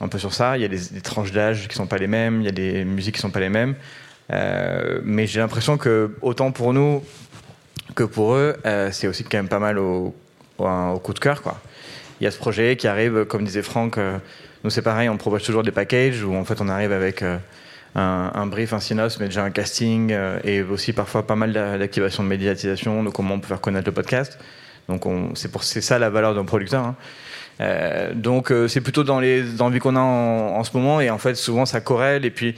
un 0.00 0.08
peu 0.08 0.18
sur 0.18 0.34
ça. 0.34 0.56
Il 0.56 0.62
y 0.62 0.64
a 0.64 0.68
des, 0.68 1.00
tranches 1.02 1.32
d'âge 1.32 1.68
qui 1.68 1.76
sont 1.76 1.86
pas 1.86 1.98
les 1.98 2.08
mêmes, 2.08 2.40
il 2.40 2.44
y 2.44 2.48
a 2.48 2.52
des 2.52 2.84
musiques 2.84 3.14
qui 3.14 3.20
sont 3.20 3.30
pas 3.30 3.40
les 3.40 3.48
mêmes. 3.48 3.74
Euh, 4.32 5.00
mais 5.04 5.26
j'ai 5.26 5.40
l'impression 5.40 5.76
que 5.76 6.14
autant 6.22 6.50
pour 6.50 6.72
nous 6.72 7.02
que 7.94 8.04
pour 8.04 8.34
eux, 8.34 8.56
euh, 8.64 8.90
c'est 8.90 9.06
aussi 9.06 9.24
quand 9.24 9.36
même 9.36 9.48
pas 9.48 9.58
mal 9.58 9.78
au, 9.78 10.14
coup 11.02 11.12
de 11.12 11.18
cœur. 11.18 11.42
Il 12.20 12.24
y 12.24 12.26
a 12.26 12.30
ce 12.30 12.38
projet 12.38 12.76
qui 12.76 12.86
arrive, 12.86 13.24
comme 13.26 13.44
disait 13.44 13.62
Franck 13.62 13.98
nous, 14.64 14.70
c'est 14.70 14.82
pareil, 14.82 15.10
on 15.10 15.18
propose 15.18 15.42
toujours 15.42 15.62
des 15.62 15.72
packages 15.72 16.24
où 16.24 16.34
en 16.34 16.44
fait 16.46 16.62
on 16.62 16.70
arrive 16.70 16.90
avec 16.90 17.20
euh, 17.22 17.36
un, 17.94 18.46
brief, 18.46 18.72
un 18.72 18.80
synos, 18.80 19.20
mais 19.20 19.26
déjà 19.26 19.44
un 19.44 19.50
casting 19.50 20.10
euh, 20.10 20.38
et 20.42 20.62
aussi 20.62 20.94
parfois 20.94 21.26
pas 21.26 21.36
mal 21.36 21.52
d'activation 21.52 22.22
de 22.22 22.28
médiatisation, 22.28 23.04
de 23.04 23.10
comment 23.10 23.34
on 23.34 23.40
peut 23.40 23.48
faire 23.48 23.60
connaître 23.60 23.86
le 23.86 23.92
podcast. 23.92 24.38
Donc 24.88 25.04
c'est 25.34 25.82
ça 25.82 25.98
la 25.98 26.08
valeur 26.08 26.34
d'un 26.34 26.46
producteur. 26.46 26.82
Hein. 26.82 26.96
Euh, 27.60 28.14
donc 28.14 28.52
c'est 28.68 28.80
plutôt 28.80 29.04
dans 29.04 29.20
les 29.20 29.60
envies 29.60 29.80
qu'on 29.80 29.96
a 29.96 30.00
en, 30.00 30.64
ce 30.64 30.74
moment 30.74 31.02
et 31.02 31.10
en 31.10 31.18
fait 31.18 31.34
souvent 31.34 31.66
ça 31.66 31.82
corrèle 31.82 32.24
et 32.24 32.30
puis 32.30 32.56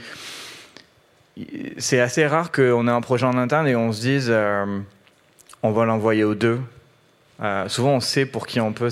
c'est 1.77 1.99
assez 1.99 2.25
rare 2.25 2.51
qu'on 2.51 2.87
ait 2.87 2.91
un 2.91 3.01
projet 3.01 3.25
en 3.25 3.37
interne 3.37 3.67
et 3.67 3.75
on 3.75 3.91
se 3.91 4.01
dise 4.01 4.33
on 5.63 5.71
va 5.71 5.85
l'envoyer 5.85 6.23
aux 6.23 6.35
deux. 6.35 6.59
souvent 7.67 7.91
on 7.91 7.99
sait 7.99 8.25
pour 8.25 8.47
qui 8.47 8.59
on 8.59 8.73
peut, 8.73 8.89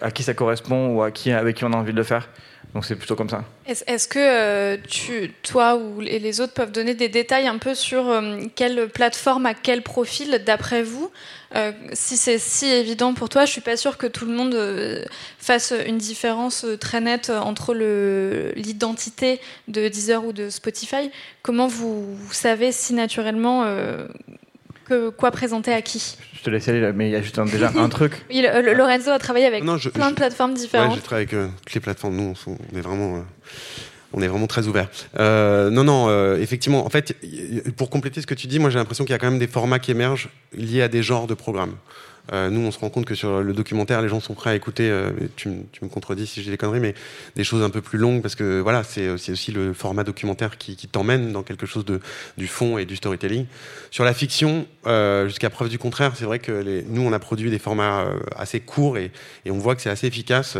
à 0.00 0.10
qui 0.10 0.22
ça 0.22 0.34
correspond 0.34 0.94
ou 0.94 1.02
à 1.02 1.10
qui 1.10 1.32
avec 1.32 1.56
qui 1.56 1.64
on 1.64 1.72
a 1.72 1.76
envie 1.76 1.92
de 1.92 1.96
le 1.96 2.02
faire. 2.02 2.28
Donc 2.76 2.84
c'est 2.84 2.96
plutôt 2.96 3.16
comme 3.16 3.30
ça. 3.30 3.42
Est-ce 3.64 4.06
que 4.06 4.18
euh, 4.18 4.76
tu, 4.86 5.32
toi 5.42 5.76
ou 5.76 6.00
les 6.00 6.42
autres 6.42 6.52
peuvent 6.52 6.72
donner 6.72 6.92
des 6.92 7.08
détails 7.08 7.46
un 7.46 7.56
peu 7.56 7.74
sur 7.74 8.06
euh, 8.06 8.36
quelle 8.54 8.90
plateforme, 8.90 9.46
à 9.46 9.54
quel 9.54 9.80
profil, 9.80 10.42
d'après 10.44 10.82
vous? 10.82 11.10
Euh, 11.54 11.72
Si 11.94 12.18
c'est 12.18 12.36
si 12.36 12.66
évident 12.66 13.14
pour 13.14 13.30
toi, 13.30 13.46
je 13.46 13.52
suis 13.52 13.62
pas 13.62 13.78
sûre 13.78 13.96
que 13.96 14.06
tout 14.06 14.26
le 14.26 14.34
monde 14.34 14.54
fasse 15.38 15.72
une 15.86 15.96
différence 15.96 16.66
très 16.78 17.00
nette 17.00 17.30
entre 17.30 17.72
l'identité 17.72 19.40
de 19.68 19.88
Deezer 19.88 20.22
ou 20.26 20.34
de 20.34 20.50
Spotify. 20.50 21.10
Comment 21.40 21.68
vous, 21.68 22.14
vous 22.14 22.34
savez 22.34 22.72
si 22.72 22.92
naturellement 22.92 23.64
que, 24.86 25.10
quoi 25.10 25.30
présenter 25.30 25.72
à 25.72 25.82
qui 25.82 26.16
Je 26.34 26.42
te 26.42 26.50
laisse 26.50 26.68
aller, 26.68 26.92
mais 26.94 27.08
il 27.08 27.12
y 27.12 27.16
a 27.16 27.22
juste 27.22 27.38
déjà 27.40 27.72
un 27.76 27.88
truc. 27.88 28.24
Oui, 28.30 28.44
Lorenzo 28.76 29.10
a 29.10 29.18
travaillé 29.18 29.46
avec 29.46 29.64
plein 29.92 30.10
de 30.10 30.14
plateformes 30.14 30.54
différentes. 30.54 30.90
Ouais, 30.90 30.96
j'ai 30.96 31.02
travaillé 31.02 31.28
avec 31.28 31.34
euh, 31.34 31.48
toutes 31.64 31.74
les 31.74 31.80
plateformes. 31.80 32.16
Nous, 32.16 32.34
on 32.46 32.76
est 32.76 32.80
vraiment. 32.80 33.16
Euh, 33.16 33.20
on 34.12 34.22
est 34.22 34.28
vraiment 34.28 34.46
très 34.46 34.66
ouvert. 34.66 34.88
Euh, 35.18 35.68
non, 35.68 35.84
non, 35.84 36.36
effectivement, 36.36 36.86
en 36.86 36.88
fait, 36.88 37.14
pour 37.76 37.90
compléter 37.90 38.20
ce 38.20 38.26
que 38.26 38.34
tu 38.34 38.46
dis, 38.46 38.58
moi 38.58 38.70
j'ai 38.70 38.78
l'impression 38.78 39.04
qu'il 39.04 39.12
y 39.12 39.14
a 39.14 39.18
quand 39.18 39.30
même 39.30 39.40
des 39.40 39.48
formats 39.48 39.78
qui 39.78 39.90
émergent 39.90 40.30
liés 40.56 40.80
à 40.80 40.88
des 40.88 41.02
genres 41.02 41.26
de 41.26 41.34
programmes. 41.34 41.74
Euh, 42.32 42.50
nous, 42.50 42.60
on 42.60 42.70
se 42.70 42.78
rend 42.78 42.90
compte 42.90 43.04
que 43.04 43.14
sur 43.14 43.42
le 43.42 43.52
documentaire, 43.52 44.02
les 44.02 44.08
gens 44.08 44.20
sont 44.20 44.34
prêts 44.34 44.50
à 44.50 44.54
écouter. 44.54 44.90
Euh, 44.90 45.10
tu, 45.36 45.48
me 45.48 45.88
contredis 45.88 46.26
si 46.26 46.42
j'ai 46.42 46.50
des 46.50 46.56
conneries, 46.56 46.80
mais 46.80 46.94
des 47.36 47.44
choses 47.44 47.62
un 47.62 47.70
peu 47.70 47.80
plus 47.80 47.98
longues 47.98 48.22
parce 48.22 48.34
que 48.34 48.60
voilà, 48.60 48.82
c'est 48.82 49.08
aussi 49.08 49.52
le 49.52 49.72
format 49.72 50.04
documentaire 50.04 50.58
qui, 50.58 50.76
t'emmène 50.86 51.32
dans 51.32 51.42
quelque 51.42 51.66
chose 51.66 51.84
de 51.84 52.00
du 52.36 52.46
fond 52.46 52.78
et 52.78 52.84
du 52.84 52.96
storytelling. 52.96 53.46
Sur 53.90 54.04
la 54.04 54.14
fiction, 54.14 54.66
euh, 54.86 55.26
jusqu'à 55.26 55.50
preuve 55.50 55.68
du 55.68 55.78
contraire, 55.78 56.12
c'est 56.16 56.24
vrai 56.24 56.38
que 56.38 56.84
nous, 56.88 57.02
on 57.02 57.12
a 57.12 57.18
produit 57.18 57.50
des 57.50 57.58
formats 57.58 58.06
assez 58.36 58.60
courts 58.60 58.98
et, 58.98 59.10
on 59.48 59.58
voit 59.58 59.74
que 59.74 59.82
c'est 59.82 59.90
assez 59.90 60.06
efficace. 60.06 60.56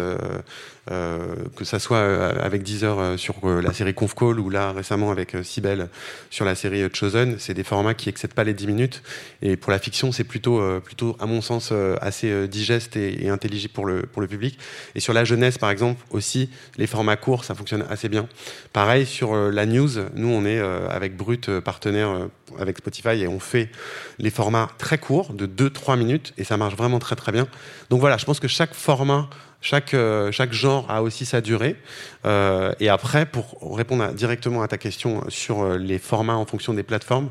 Que 0.88 1.64
ça 1.64 1.80
soit 1.80 1.98
avec 2.40 2.62
Deezer 2.62 3.18
sur 3.18 3.34
la 3.44 3.72
série 3.72 3.92
Conf 3.92 4.14
Call 4.14 4.38
ou 4.38 4.50
là 4.50 4.70
récemment 4.70 5.10
avec 5.10 5.36
Sibel 5.42 5.88
sur 6.30 6.44
la 6.44 6.54
série 6.54 6.88
Chosen, 6.92 7.36
c'est 7.40 7.54
des 7.54 7.64
formats 7.64 7.94
qui 7.94 8.08
excèdent 8.08 8.34
pas 8.34 8.44
les 8.44 8.54
10 8.54 8.68
minutes 8.68 9.02
et 9.42 9.56
pour 9.56 9.72
la 9.72 9.80
fiction 9.80 10.12
c'est 10.12 10.22
plutôt 10.22 10.62
plutôt 10.80 11.16
à 11.18 11.26
mon 11.26 11.40
sens 11.40 11.55
pense, 11.56 11.72
assez 12.00 12.48
digeste 12.48 12.96
et, 12.96 13.28
intelligible 13.28 13.72
pour 13.72 13.86
le, 13.86 14.26
public. 14.26 14.58
Et 14.94 15.00
sur 15.00 15.12
la 15.12 15.24
jeunesse, 15.24 15.58
par 15.58 15.70
exemple, 15.70 16.02
aussi, 16.10 16.50
les 16.76 16.86
formats 16.86 17.16
courts, 17.16 17.44
ça 17.44 17.54
fonctionne 17.54 17.84
assez 17.88 18.08
bien. 18.08 18.28
Pareil, 18.72 19.06
sur 19.06 19.34
la 19.34 19.66
news, 19.66 19.90
nous, 20.14 20.28
on 20.28 20.44
est 20.44 20.60
avec 20.60 21.16
Brut, 21.16 21.60
partenaire 21.60 22.28
avec 22.58 22.78
Spotify, 22.78 23.22
et 23.22 23.28
on 23.28 23.40
fait 23.40 23.70
les 24.18 24.30
formats 24.30 24.68
très 24.78 24.98
courts, 24.98 25.32
de 25.32 25.46
2-3 25.46 25.98
minutes, 25.98 26.32
et 26.38 26.44
ça 26.44 26.56
marche 26.56 26.76
vraiment 26.76 26.98
très 26.98 27.16
très 27.16 27.32
bien. 27.32 27.46
Donc 27.90 28.00
voilà, 28.00 28.16
je 28.16 28.24
pense 28.24 28.40
que 28.40 28.48
chaque 28.48 28.74
format 28.74 29.28
chaque, 29.66 29.94
euh, 29.94 30.30
chaque 30.30 30.52
genre 30.52 30.88
a 30.88 31.02
aussi 31.02 31.24
sa 31.24 31.40
durée. 31.40 31.76
Euh, 32.24 32.72
et 32.78 32.88
après, 32.88 33.26
pour 33.26 33.58
répondre 33.76 34.12
directement 34.12 34.62
à 34.62 34.68
ta 34.68 34.78
question 34.78 35.24
sur 35.28 35.62
euh, 35.62 35.76
les 35.76 35.98
formats 35.98 36.36
en 36.36 36.46
fonction 36.46 36.72
des 36.72 36.82
plateformes, 36.82 37.30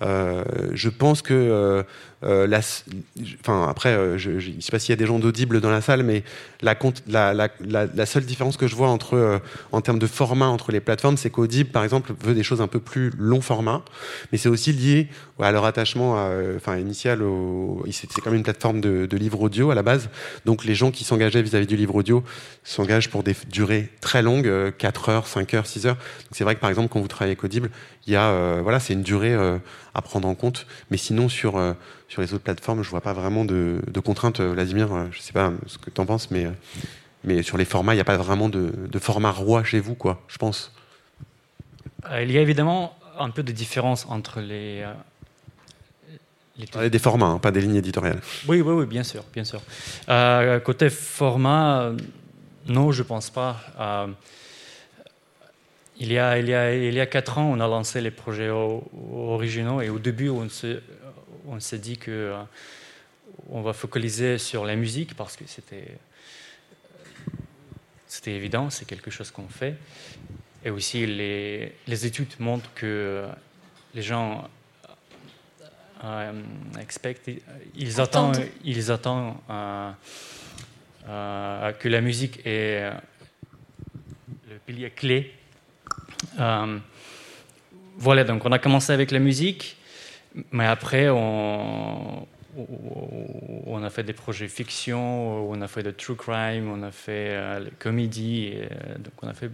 je 0.00 0.88
pense 0.88 1.22
que 1.22 1.34
euh, 1.34 1.82
la, 2.22 2.60
enfin, 3.40 3.68
après, 3.68 3.90
euh, 3.90 4.16
je 4.16 4.30
ne 4.30 4.60
sais 4.60 4.70
pas 4.70 4.78
s'il 4.78 4.90
y 4.90 4.92
a 4.94 4.96
des 4.96 5.06
gens 5.06 5.18
d'audible 5.18 5.60
dans 5.60 5.70
la 5.70 5.80
salle, 5.80 6.02
mais 6.02 6.24
la, 6.62 6.74
seule 8.06 8.24
différence 8.24 8.56
que 8.56 8.66
je 8.66 8.74
vois 8.74 8.88
entre, 8.88 9.14
euh, 9.14 9.38
en 9.70 9.80
termes 9.82 9.98
de 9.98 10.06
format 10.06 10.46
entre 10.46 10.72
les 10.72 10.80
plateformes, 10.80 11.18
c'est 11.18 11.30
qu'Audible, 11.30 11.70
par 11.70 11.84
exemple, 11.84 12.12
veut 12.22 12.34
des 12.34 12.42
choses 12.42 12.60
un 12.60 12.68
peu 12.68 12.80
plus 12.80 13.12
long 13.18 13.40
format, 13.40 13.82
mais 14.32 14.38
c'est 14.38 14.48
aussi 14.48 14.72
lié 14.72 15.08
à 15.38 15.52
leur 15.52 15.66
attachement 15.66 16.16
enfin, 16.56 16.78
initial. 16.78 17.22
C'est 17.90 18.08
quand 18.22 18.30
même 18.30 18.38
une 18.38 18.42
plateforme 18.42 18.80
de, 18.80 19.04
de 19.04 19.16
livres 19.16 19.42
audio 19.42 19.70
à 19.70 19.74
la 19.74 19.82
base, 19.82 20.08
donc 20.46 20.64
les 20.64 20.74
gens 20.74 20.90
qui 20.90 21.04
s'engageaient 21.04 21.42
vis-à-vis 21.42 21.66
du 21.66 21.76
livre 21.76 21.94
audio 21.94 22.24
s'engagent 22.64 23.10
pour 23.10 23.22
des 23.22 23.36
durées 23.50 23.90
très 24.00 24.22
longues, 24.22 24.72
4 24.78 25.08
heures, 25.10 25.26
5 25.26 25.54
heures, 25.54 25.66
6 25.66 25.86
heures. 25.86 25.98
C'est 26.32 26.44
vrai 26.44 26.54
que 26.54 26.60
par 26.60 26.70
exemple, 26.70 26.88
quand 26.88 27.00
vous 27.00 27.08
travaillez 27.08 27.32
avec 27.32 27.44
Audible, 27.44 27.70
il 28.06 28.12
y 28.12 28.16
a, 28.16 28.60
voilà, 28.62 28.80
c'est 28.80 28.92
une 28.92 29.02
durée 29.02 29.34
à 29.34 30.02
prendre 30.02 30.28
en 30.28 30.34
compte, 30.34 30.66
mais 30.90 30.96
sinon 30.96 31.28
sur 31.28 31.58
sur 32.08 32.22
les 32.22 32.34
autres 32.34 32.44
plateformes, 32.44 32.82
je 32.82 32.90
vois 32.90 33.00
pas 33.00 33.12
vraiment 33.12 33.44
de, 33.44 33.80
contraintes. 34.04 34.40
Euh, 34.40 34.52
Vladimir, 34.52 34.92
euh, 34.94 35.06
je 35.10 35.20
sais 35.20 35.32
pas 35.32 35.52
ce 35.66 35.78
que 35.78 35.90
tu 35.90 36.00
en 36.00 36.06
penses, 36.06 36.30
mais, 36.30 36.46
euh, 36.46 36.50
mais 37.24 37.42
sur 37.42 37.56
les 37.56 37.64
formats, 37.64 37.94
il 37.94 37.96
n'y 37.96 38.00
a 38.00 38.04
pas 38.04 38.16
vraiment 38.16 38.48
de, 38.48 38.98
format 38.98 39.30
roi 39.30 39.64
chez 39.64 39.80
vous, 39.80 39.94
quoi, 39.94 40.22
je 40.28 40.38
pense. 40.38 40.72
Il 42.20 42.30
y 42.30 42.38
a 42.38 42.40
évidemment 42.40 42.96
un 43.18 43.30
peu 43.30 43.42
de 43.42 43.50
différence 43.50 44.06
entre 44.08 44.40
les. 44.40 44.86
les... 46.56 46.90
Des 46.90 46.98
formats, 46.98 47.26
hein, 47.26 47.38
pas 47.38 47.50
des 47.50 47.60
lignes 47.60 47.76
éditoriales. 47.76 48.20
Oui, 48.46 48.60
oui, 48.60 48.72
oui, 48.72 48.86
bien 48.86 49.02
sûr, 49.02 49.24
bien 49.32 49.44
sûr. 49.44 49.60
côté 50.62 50.88
format, 50.88 51.90
non, 52.68 52.92
je 52.92 53.02
pense 53.02 53.30
pas. 53.30 53.56
Il 55.98 56.12
y, 56.12 56.18
a, 56.18 56.38
il, 56.38 56.48
y 56.48 56.54
a, 56.54 56.74
il 56.74 56.92
y 56.92 57.00
a 57.00 57.06
quatre 57.06 57.38
ans, 57.38 57.50
on 57.50 57.58
a 57.60 57.66
lancé 57.66 58.00
les 58.00 58.10
projets 58.10 58.50
originaux 58.50 59.80
et 59.80 59.88
au 59.88 59.98
début, 59.98 60.28
on 60.28 60.48
se, 60.48 60.80
on 61.46 61.58
s'est 61.60 61.78
dit 61.78 61.96
que 61.96 62.10
euh, 62.10 62.42
on 63.48 63.62
va 63.62 63.72
focaliser 63.72 64.38
sur 64.38 64.64
la 64.64 64.76
musique 64.76 65.14
parce 65.16 65.36
que 65.36 65.44
c'était 65.46 65.96
c'était 68.06 68.32
évident, 68.32 68.70
c'est 68.70 68.86
quelque 68.86 69.10
chose 69.10 69.30
qu'on 69.30 69.48
fait. 69.48 69.76
Et 70.64 70.70
aussi, 70.70 71.06
les, 71.06 71.74
les, 71.86 72.06
études 72.06 72.32
montrent 72.38 72.72
que 72.74 73.26
les 73.94 74.02
gens 74.02 74.48
euh, 76.04 76.32
ils 77.74 78.00
attendent, 78.00 78.40
ils 78.64 78.90
attendent 78.90 79.34
euh, 79.50 79.92
que 81.72 81.88
la 81.88 82.00
musique 82.00 82.40
est 82.46 82.90
le 84.48 84.58
pilier 84.64 84.90
clé. 84.90 85.34
Voilà, 87.98 88.24
donc 88.24 88.44
on 88.44 88.52
a 88.52 88.58
commencé 88.58 88.92
avec 88.92 89.10
la 89.10 89.18
musique. 89.18 89.76
Mais 90.52 90.66
après, 90.66 91.08
on, 91.08 92.26
a 93.82 93.90
fait 93.90 94.02
des 94.02 94.12
projets 94.12 94.48
fiction, 94.48 95.48
on 95.50 95.60
a 95.62 95.68
fait 95.68 95.82
de 95.82 95.90
true 95.90 96.16
crime, 96.16 96.70
on 96.70 96.82
a 96.82 96.90
fait 96.90 97.30
euh, 97.30 97.64
comédie. 97.78 98.46
Et, 98.46 98.64
euh, 98.64 98.98
donc 98.98 99.12
on 99.22 99.28
a 99.28 99.32
fait 99.32 99.50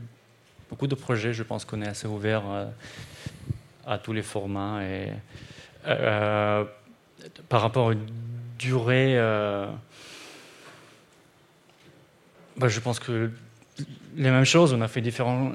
beaucoup 0.71 0.87
de 0.89 0.95
projets. 0.95 1.33
Je 1.33 1.43
pense 1.43 1.65
qu'on 1.65 1.83
est 1.83 1.89
assez 1.89 2.09
ouvert 2.09 2.43
euh, 2.49 2.67
à 3.87 3.99
tous 3.99 4.13
les 4.13 4.23
formats. 4.23 4.83
Et, 4.83 5.13
par 7.49 7.61
rapport 7.61 7.91
à 7.91 7.95
durée, 8.59 9.17
bah, 12.57 12.69
je 12.69 12.81
pense 12.81 12.99
que 13.01 13.31
les 14.17 14.31
mêmes 14.31 14.45
choses. 14.45 14.73
On 14.73 14.81
a 14.81 14.89
fait 14.89 15.01
différents 15.01 15.53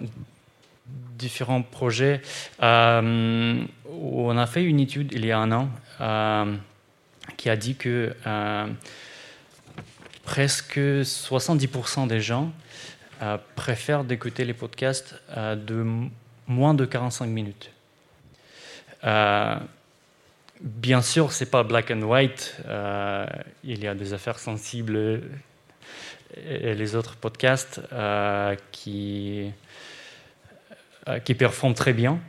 différents 1.17 1.61
projets. 1.63 2.21
Euh, 2.61 3.63
on 3.89 4.37
a 4.37 4.45
fait 4.45 4.63
une 4.63 4.79
étude 4.79 5.11
il 5.13 5.25
y 5.25 5.31
a 5.31 5.39
un 5.39 5.51
an 5.51 5.69
euh, 5.99 6.55
qui 7.35 7.49
a 7.49 7.55
dit 7.55 7.75
que 7.75 8.15
euh, 8.25 8.67
presque 10.23 10.77
70% 10.77 12.07
des 12.07 12.21
gens 12.21 12.51
préfèrent 13.55 14.03
d'écouter 14.03 14.45
les 14.45 14.53
podcasts 14.53 15.15
de 15.35 15.85
moins 16.45 16.75
de 16.75 16.85
45 16.85 17.25
minutes. 17.25 17.71
bien 20.61 21.01
sûr, 21.01 21.31
c'est 21.31 21.49
pas 21.49 21.63
black 21.63 21.89
and 21.89 22.03
white. 22.03 22.55
il 23.63 23.83
y 23.83 23.87
a 23.87 23.95
des 23.95 24.13
affaires 24.13 24.37
sensibles 24.37 25.23
et 26.35 26.75
les 26.75 26.95
autres 26.95 27.15
podcasts 27.15 27.81
qui 28.71 29.51
qui 31.23 31.33
performent 31.33 31.73
très 31.73 31.93
bien, 31.93 32.19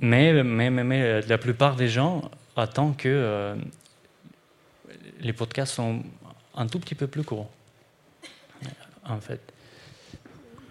mais, 0.00 0.42
mais, 0.42 1.02
euh, 1.02 1.22
la 1.28 1.38
plupart 1.38 1.76
des 1.76 1.88
gens 1.88 2.30
attendent 2.56 2.96
que 2.96 3.08
euh, 3.08 3.54
les 5.20 5.32
podcasts 5.32 5.74
sont 5.74 6.02
un 6.54 6.66
tout 6.66 6.78
petit 6.78 6.94
peu 6.94 7.06
plus 7.06 7.22
courts, 7.22 7.50
en 9.04 9.20
fait. 9.20 9.40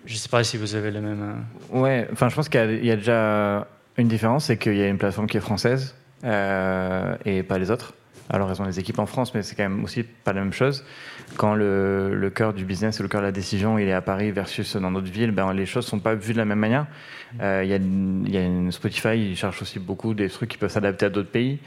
Je 0.06 0.14
ne 0.14 0.18
sais 0.18 0.30
pas 0.30 0.44
si 0.44 0.58
vous 0.58 0.76
avez 0.76 0.92
le 0.92 1.02
même. 1.02 1.46
Ouais, 1.70 2.08
enfin, 2.12 2.28
je 2.28 2.36
pense 2.36 2.50
qu'il 2.50 2.86
y, 2.86 2.92
a 2.92 2.96
déjà 2.98 3.66
une 3.98 4.10
différence, 4.10 4.46
c'est 4.46 4.58
qu'il 4.58 4.76
y 4.76 4.82
a 4.82 4.88
une 4.88 4.98
plateforme 4.98 5.28
qui 5.28 5.38
est 5.38 5.42
française 5.42 5.96
et 6.24 7.44
pas 7.44 7.58
les 7.58 7.72
autres. 7.72 7.94
Alors, 8.30 8.50
elles 8.50 8.62
ont 8.62 8.66
des 8.66 8.80
équipes 8.80 9.00
en 9.00 9.06
France, 9.06 9.34
mais 9.34 9.44
c'est 9.44 9.56
quand 9.56 9.64
même 9.64 9.84
aussi 9.84 10.04
pas 10.04 10.34
la 10.34 10.42
même 10.42 10.54
chose. 10.54 10.86
Quand 11.38 11.56
le, 11.56 12.32
cœur 12.34 12.54
du 12.54 12.66
business 12.66 13.00
ou 13.00 13.04
le 13.04 13.10
cœur 13.10 13.22
de 13.22 13.26
la 13.26 13.32
décision 13.32 13.78
il 13.78 13.88
est 13.88 13.94
à 13.94 14.02
Paris 14.02 14.32
versus 14.32 14.76
dans 14.76 14.92
d'autres 14.92 15.12
villes, 15.12 15.32
ben, 15.32 15.54
les 15.54 15.66
choses 15.66 15.86
sont 15.86 16.00
pas 16.00 16.16
vues 16.16 16.34
de 16.34 16.38
la 16.38 16.46
même 16.46 16.60
manière. 16.60 16.88
Euh, 17.42 17.62
il 17.64 17.70
y, 17.70 18.38
a, 18.38 18.42
une 18.42 18.72
Spotify, 18.72 19.18
ils 19.18 19.36
cherchent 19.36 19.62
aussi 19.62 19.80
beaucoup 19.80 20.14
des 20.14 20.30
trucs 20.30 20.50
qui 20.50 20.58
peuvent 20.58 20.72
s'adapter 20.72 21.06
à 21.06 21.10
d'autres 21.10 21.32
pays. 21.32 21.60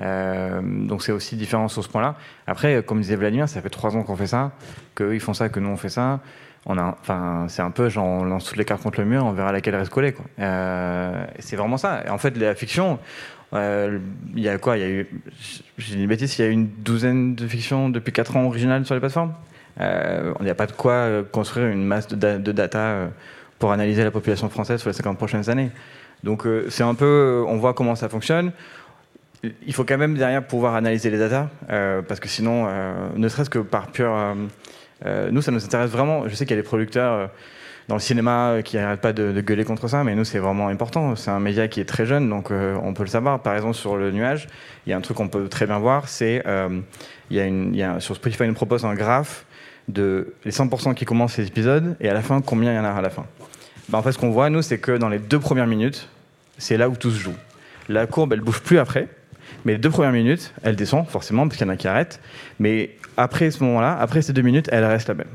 Euh, 0.00 0.60
donc 0.62 1.02
c'est 1.02 1.12
aussi 1.12 1.36
différent 1.36 1.68
sur 1.68 1.84
ce 1.84 1.88
point-là. 1.88 2.16
Après, 2.46 2.82
comme 2.82 3.00
disait 3.00 3.16
Vladimir, 3.16 3.48
ça 3.48 3.60
fait 3.60 3.70
trois 3.70 3.96
ans 3.96 4.02
qu'on 4.02 4.16
fait 4.16 4.26
ça, 4.26 4.52
qu'eux 4.94 5.14
ils 5.14 5.20
font 5.20 5.34
ça, 5.34 5.48
que 5.48 5.60
nous 5.60 5.68
on 5.68 5.76
fait 5.76 5.88
ça. 5.88 6.20
On 6.64 6.78
a, 6.78 6.96
enfin, 7.00 7.46
c'est 7.48 7.62
un 7.62 7.72
peu 7.72 7.88
genre 7.88 8.06
on 8.06 8.24
lance 8.24 8.44
toutes 8.44 8.56
les 8.56 8.64
cartes 8.64 8.82
contre 8.82 9.00
le 9.00 9.06
mur, 9.06 9.24
on 9.24 9.32
verra 9.32 9.52
laquelle 9.52 9.74
reste 9.74 9.90
collée. 9.90 10.14
Euh, 10.38 11.24
c'est 11.40 11.56
vraiment 11.56 11.76
ça. 11.76 12.04
En 12.08 12.18
fait, 12.18 12.36
la 12.36 12.54
fiction, 12.54 13.00
euh, 13.54 13.98
il 14.34 14.42
y 14.42 14.48
a 14.48 14.58
quoi? 14.58 14.78
Il 14.78 14.80
y 14.80 14.84
a 14.84 14.88
eu, 14.88 15.22
j'ai 15.76 15.96
une 15.96 16.06
bêtise, 16.06 16.38
il 16.38 16.42
y 16.42 16.48
a 16.48 16.50
une 16.50 16.68
douzaine 16.68 17.34
de 17.34 17.46
fictions 17.46 17.90
depuis 17.90 18.12
4 18.12 18.36
ans 18.36 18.44
originales 18.46 18.86
sur 18.86 18.94
les 18.94 19.00
plateformes. 19.00 19.34
Euh, 19.80 20.32
il 20.40 20.44
n'y 20.44 20.50
a 20.50 20.54
pas 20.54 20.66
de 20.66 20.72
quoi 20.72 20.92
euh, 20.92 21.22
construire 21.22 21.68
une 21.68 21.84
masse 21.84 22.08
de, 22.08 22.52
data 22.52 23.10
pour 23.58 23.72
analyser 23.72 24.04
la 24.04 24.10
population 24.10 24.48
française 24.48 24.80
sur 24.80 24.90
les 24.90 24.94
50 24.94 25.18
prochaines 25.18 25.48
années. 25.50 25.70
Donc 26.24 26.46
c'est 26.68 26.84
un 26.84 26.94
peu, 26.94 27.44
on 27.48 27.56
voit 27.56 27.74
comment 27.74 27.94
ça 27.94 28.08
fonctionne. 28.08 28.52
Il 29.66 29.74
faut 29.74 29.82
quand 29.82 29.98
même 29.98 30.16
derrière 30.16 30.46
pouvoir 30.46 30.76
analyser 30.76 31.10
les 31.10 31.18
data, 31.18 31.50
parce 31.68 32.20
que 32.20 32.28
sinon, 32.28 32.68
ne 33.16 33.28
serait-ce 33.28 33.50
que 33.50 33.58
par 33.58 33.88
pure... 33.88 34.36
nous, 35.32 35.42
ça 35.42 35.50
nous 35.50 35.64
intéresse 35.64 35.90
vraiment. 35.90 36.28
Je 36.28 36.34
sais 36.36 36.46
qu'il 36.46 36.56
y 36.56 36.58
a 36.58 36.62
des 36.62 36.68
producteurs 36.68 37.30
dans 37.92 37.96
le 37.96 38.00
cinéma 38.00 38.52
euh, 38.52 38.62
qui 38.62 38.78
n'arrête 38.78 39.02
pas 39.02 39.12
de, 39.12 39.38
gueuler 39.42 39.64
contre 39.64 39.86
ça, 39.86 40.02
mais 40.02 40.14
nous, 40.14 40.24
c'est 40.24 40.38
vraiment 40.38 40.68
important. 40.68 41.14
C'est 41.14 41.30
un 41.30 41.40
média 41.40 41.68
qui 41.68 41.78
est 41.78 41.84
très 41.84 42.06
jeune, 42.06 42.26
donc 42.26 42.50
euh, 42.50 42.74
on 42.82 42.94
peut 42.94 43.02
le 43.02 43.10
savoir. 43.10 43.40
Par 43.40 43.54
exemple, 43.54 43.74
sur 43.74 43.98
le 43.98 44.10
nuage, 44.10 44.48
il 44.86 44.90
y 44.90 44.92
a 44.94 44.96
un 44.96 45.02
truc 45.02 45.18
qu'on 45.18 45.28
peut 45.28 45.46
très 45.48 45.66
bien 45.66 45.78
voir, 45.78 46.08
c'est 46.08 46.42
euh, 46.46 46.80
y 47.30 47.82
a, 47.82 48.00
sur 48.00 48.16
Spotify, 48.16 48.46
nous 48.46 48.54
propose 48.54 48.86
un 48.86 48.94
graphe 48.94 49.44
de 49.88 50.32
les 50.46 50.52
100% 50.52 50.94
qui 50.94 51.04
commencent 51.04 51.36
les 51.36 51.46
épisodes 51.48 51.94
et 52.00 52.08
à 52.08 52.14
la 52.14 52.22
fin, 52.22 52.40
combien 52.40 52.72
il 52.72 52.76
y 52.76 52.78
en 52.78 52.84
a 52.84 52.92
à 52.92 53.02
la 53.02 53.10
fin. 53.10 53.26
Ben, 53.90 53.98
en 53.98 54.02
fait, 54.02 54.12
ce 54.12 54.18
qu'on 54.18 54.30
voit, 54.30 54.48
nous, 54.48 54.62
c'est 54.62 54.78
que 54.78 54.92
dans 54.96 55.10
les 55.10 55.18
deux 55.18 55.38
premières 55.38 55.66
minutes, 55.66 56.08
c'est 56.56 56.78
là 56.78 56.88
où 56.88 56.96
tout 56.96 57.10
se 57.10 57.20
joue. 57.20 57.36
La 57.90 58.06
courbe, 58.06 58.32
elle 58.32 58.40
bouge 58.40 58.60
plus 58.60 58.78
après, 58.78 59.06
mais 59.66 59.72
les 59.72 59.78
deux 59.78 59.90
premières 59.90 60.12
minutes, 60.12 60.54
elle 60.62 60.76
descend, 60.76 61.06
forcément, 61.06 61.46
parce 61.46 61.58
qu'il 61.58 61.66
y 61.66 61.70
en 61.70 61.72
a 61.74 61.76
qui 61.76 61.88
arrêtent. 61.88 62.20
Mais 62.58 62.96
après 63.18 63.50
ce 63.50 63.62
moment-là, 63.62 63.98
après 64.00 64.22
ces 64.22 64.32
deux 64.32 64.40
minutes, 64.40 64.70
elle 64.72 64.86
reste 64.86 65.08
la 65.08 65.14
même. 65.14 65.26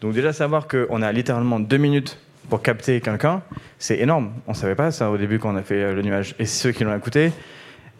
Donc 0.00 0.14
déjà 0.14 0.32
savoir 0.32 0.66
qu'on 0.66 1.02
a 1.02 1.12
littéralement 1.12 1.60
deux 1.60 1.76
minutes 1.76 2.18
pour 2.48 2.62
capter 2.62 3.00
quelqu'un, 3.00 3.42
c'est 3.78 3.98
énorme. 3.98 4.32
On 4.46 4.54
savait 4.54 4.74
pas 4.74 4.90
ça 4.90 5.10
au 5.10 5.18
début 5.18 5.38
quand 5.38 5.52
on 5.52 5.56
a 5.56 5.62
fait 5.62 5.82
euh, 5.82 5.94
le 5.94 6.02
nuage. 6.02 6.34
Et 6.38 6.46
ceux 6.46 6.72
qui 6.72 6.84
l'ont 6.84 6.96
écouté, 6.96 7.32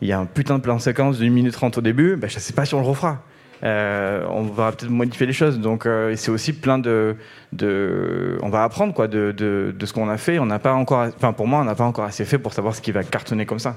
il 0.00 0.08
y 0.08 0.12
a 0.12 0.18
un 0.18 0.26
putain 0.26 0.56
de 0.56 0.62
plan 0.62 0.78
séquence 0.78 1.18
d'une 1.18 1.32
minute 1.32 1.52
trente 1.52 1.78
au 1.78 1.82
début, 1.82 2.16
ben, 2.16 2.28
je 2.28 2.38
sais 2.38 2.52
pas 2.52 2.64
si 2.64 2.74
on 2.74 2.80
le 2.80 2.86
refera. 2.86 3.22
Euh, 3.62 4.24
on 4.30 4.42
va 4.44 4.72
peut-être 4.72 4.90
modifier 4.90 5.26
les 5.26 5.34
choses. 5.34 5.60
Donc 5.60 5.84
euh, 5.84 6.16
c'est 6.16 6.30
aussi 6.30 6.54
plein 6.54 6.78
de, 6.78 7.16
de, 7.52 8.38
on 8.42 8.48
va 8.48 8.64
apprendre 8.64 8.94
quoi 8.94 9.06
de, 9.06 9.32
de, 9.32 9.74
de 9.78 9.86
ce 9.86 9.92
qu'on 9.92 10.08
a 10.08 10.16
fait. 10.16 10.38
On 10.38 10.46
n'a 10.46 10.58
pas 10.58 10.72
encore, 10.72 11.10
pour 11.36 11.46
moi, 11.46 11.60
on 11.60 11.64
n'a 11.64 11.74
pas 11.74 11.84
encore 11.84 12.06
assez 12.06 12.24
fait 12.24 12.38
pour 12.38 12.54
savoir 12.54 12.74
ce 12.74 12.80
qui 12.80 12.92
va 12.92 13.04
cartonner 13.04 13.44
comme 13.44 13.58
ça. 13.58 13.76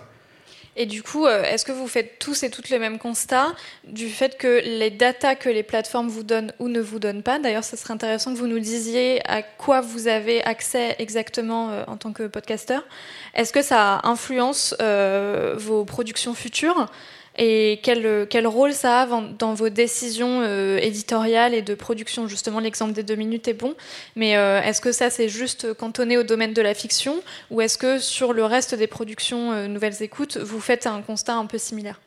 Et 0.75 0.85
du 0.85 1.03
coup, 1.03 1.25
euh, 1.25 1.43
est-ce 1.43 1.65
que 1.65 1.71
vous 1.71 1.87
faites 1.87 2.17
tous 2.19 2.43
et 2.43 2.49
toutes 2.49 2.69
le 2.69 2.79
même 2.79 2.97
constat 2.97 3.53
du 3.83 4.09
fait 4.09 4.37
que 4.37 4.61
les 4.63 4.89
datas 4.89 5.35
que 5.35 5.49
les 5.49 5.63
plateformes 5.63 6.07
vous 6.07 6.23
donnent 6.23 6.51
ou 6.59 6.67
ne 6.67 6.81
vous 6.81 6.99
donnent 6.99 7.23
pas 7.23 7.37
D'ailleurs, 7.39 7.63
ce 7.63 7.77
serait 7.77 7.93
intéressant 7.93 8.33
que 8.33 8.39
vous 8.39 8.47
nous 8.47 8.59
disiez 8.59 9.21
à 9.29 9.43
quoi 9.43 9.81
vous 9.81 10.07
avez 10.07 10.43
accès 10.43 10.95
exactement 10.97 11.69
euh, 11.69 11.83
en 11.87 11.97
tant 11.97 12.11
que 12.11 12.23
podcasteur. 12.23 12.85
Est-ce 13.35 13.53
que 13.53 13.61
ça 13.61 14.01
influence 14.03 14.75
euh, 14.81 15.53
vos 15.57 15.85
productions 15.85 16.33
futures? 16.33 16.87
Et 17.35 17.79
quel, 17.81 18.27
quel, 18.29 18.45
rôle 18.45 18.73
ça 18.73 19.01
a 19.01 19.21
dans 19.39 19.53
vos 19.55 19.69
décisions 19.69 20.41
euh, 20.43 20.77
éditoriales 20.77 21.55
et 21.55 21.63
de 21.63 21.73
production? 21.73 22.27
Justement, 22.27 22.59
l'exemple 22.59 22.93
des 22.93 23.01
deux 23.01 23.15
minutes 23.15 23.47
est 23.47 23.55
bon, 23.55 23.73
mais 24.15 24.37
euh, 24.37 24.61
est-ce 24.61 24.81
que 24.81 24.91
ça 24.91 25.09
c'est 25.09 25.29
juste 25.29 25.73
cantonné 25.73 26.17
au 26.17 26.23
domaine 26.23 26.53
de 26.53 26.61
la 26.61 26.75
fiction? 26.75 27.15
Ou 27.49 27.61
est-ce 27.61 27.79
que 27.79 27.97
sur 27.97 28.33
le 28.33 28.45
reste 28.45 28.75
des 28.75 28.85
productions 28.85 29.51
euh, 29.51 29.67
Nouvelles 29.67 30.01
Écoutes, 30.01 30.37
vous 30.37 30.59
faites 30.59 30.85
un 30.85 31.01
constat 31.01 31.35
un 31.35 31.47
peu 31.47 31.57
similaire? 31.57 31.99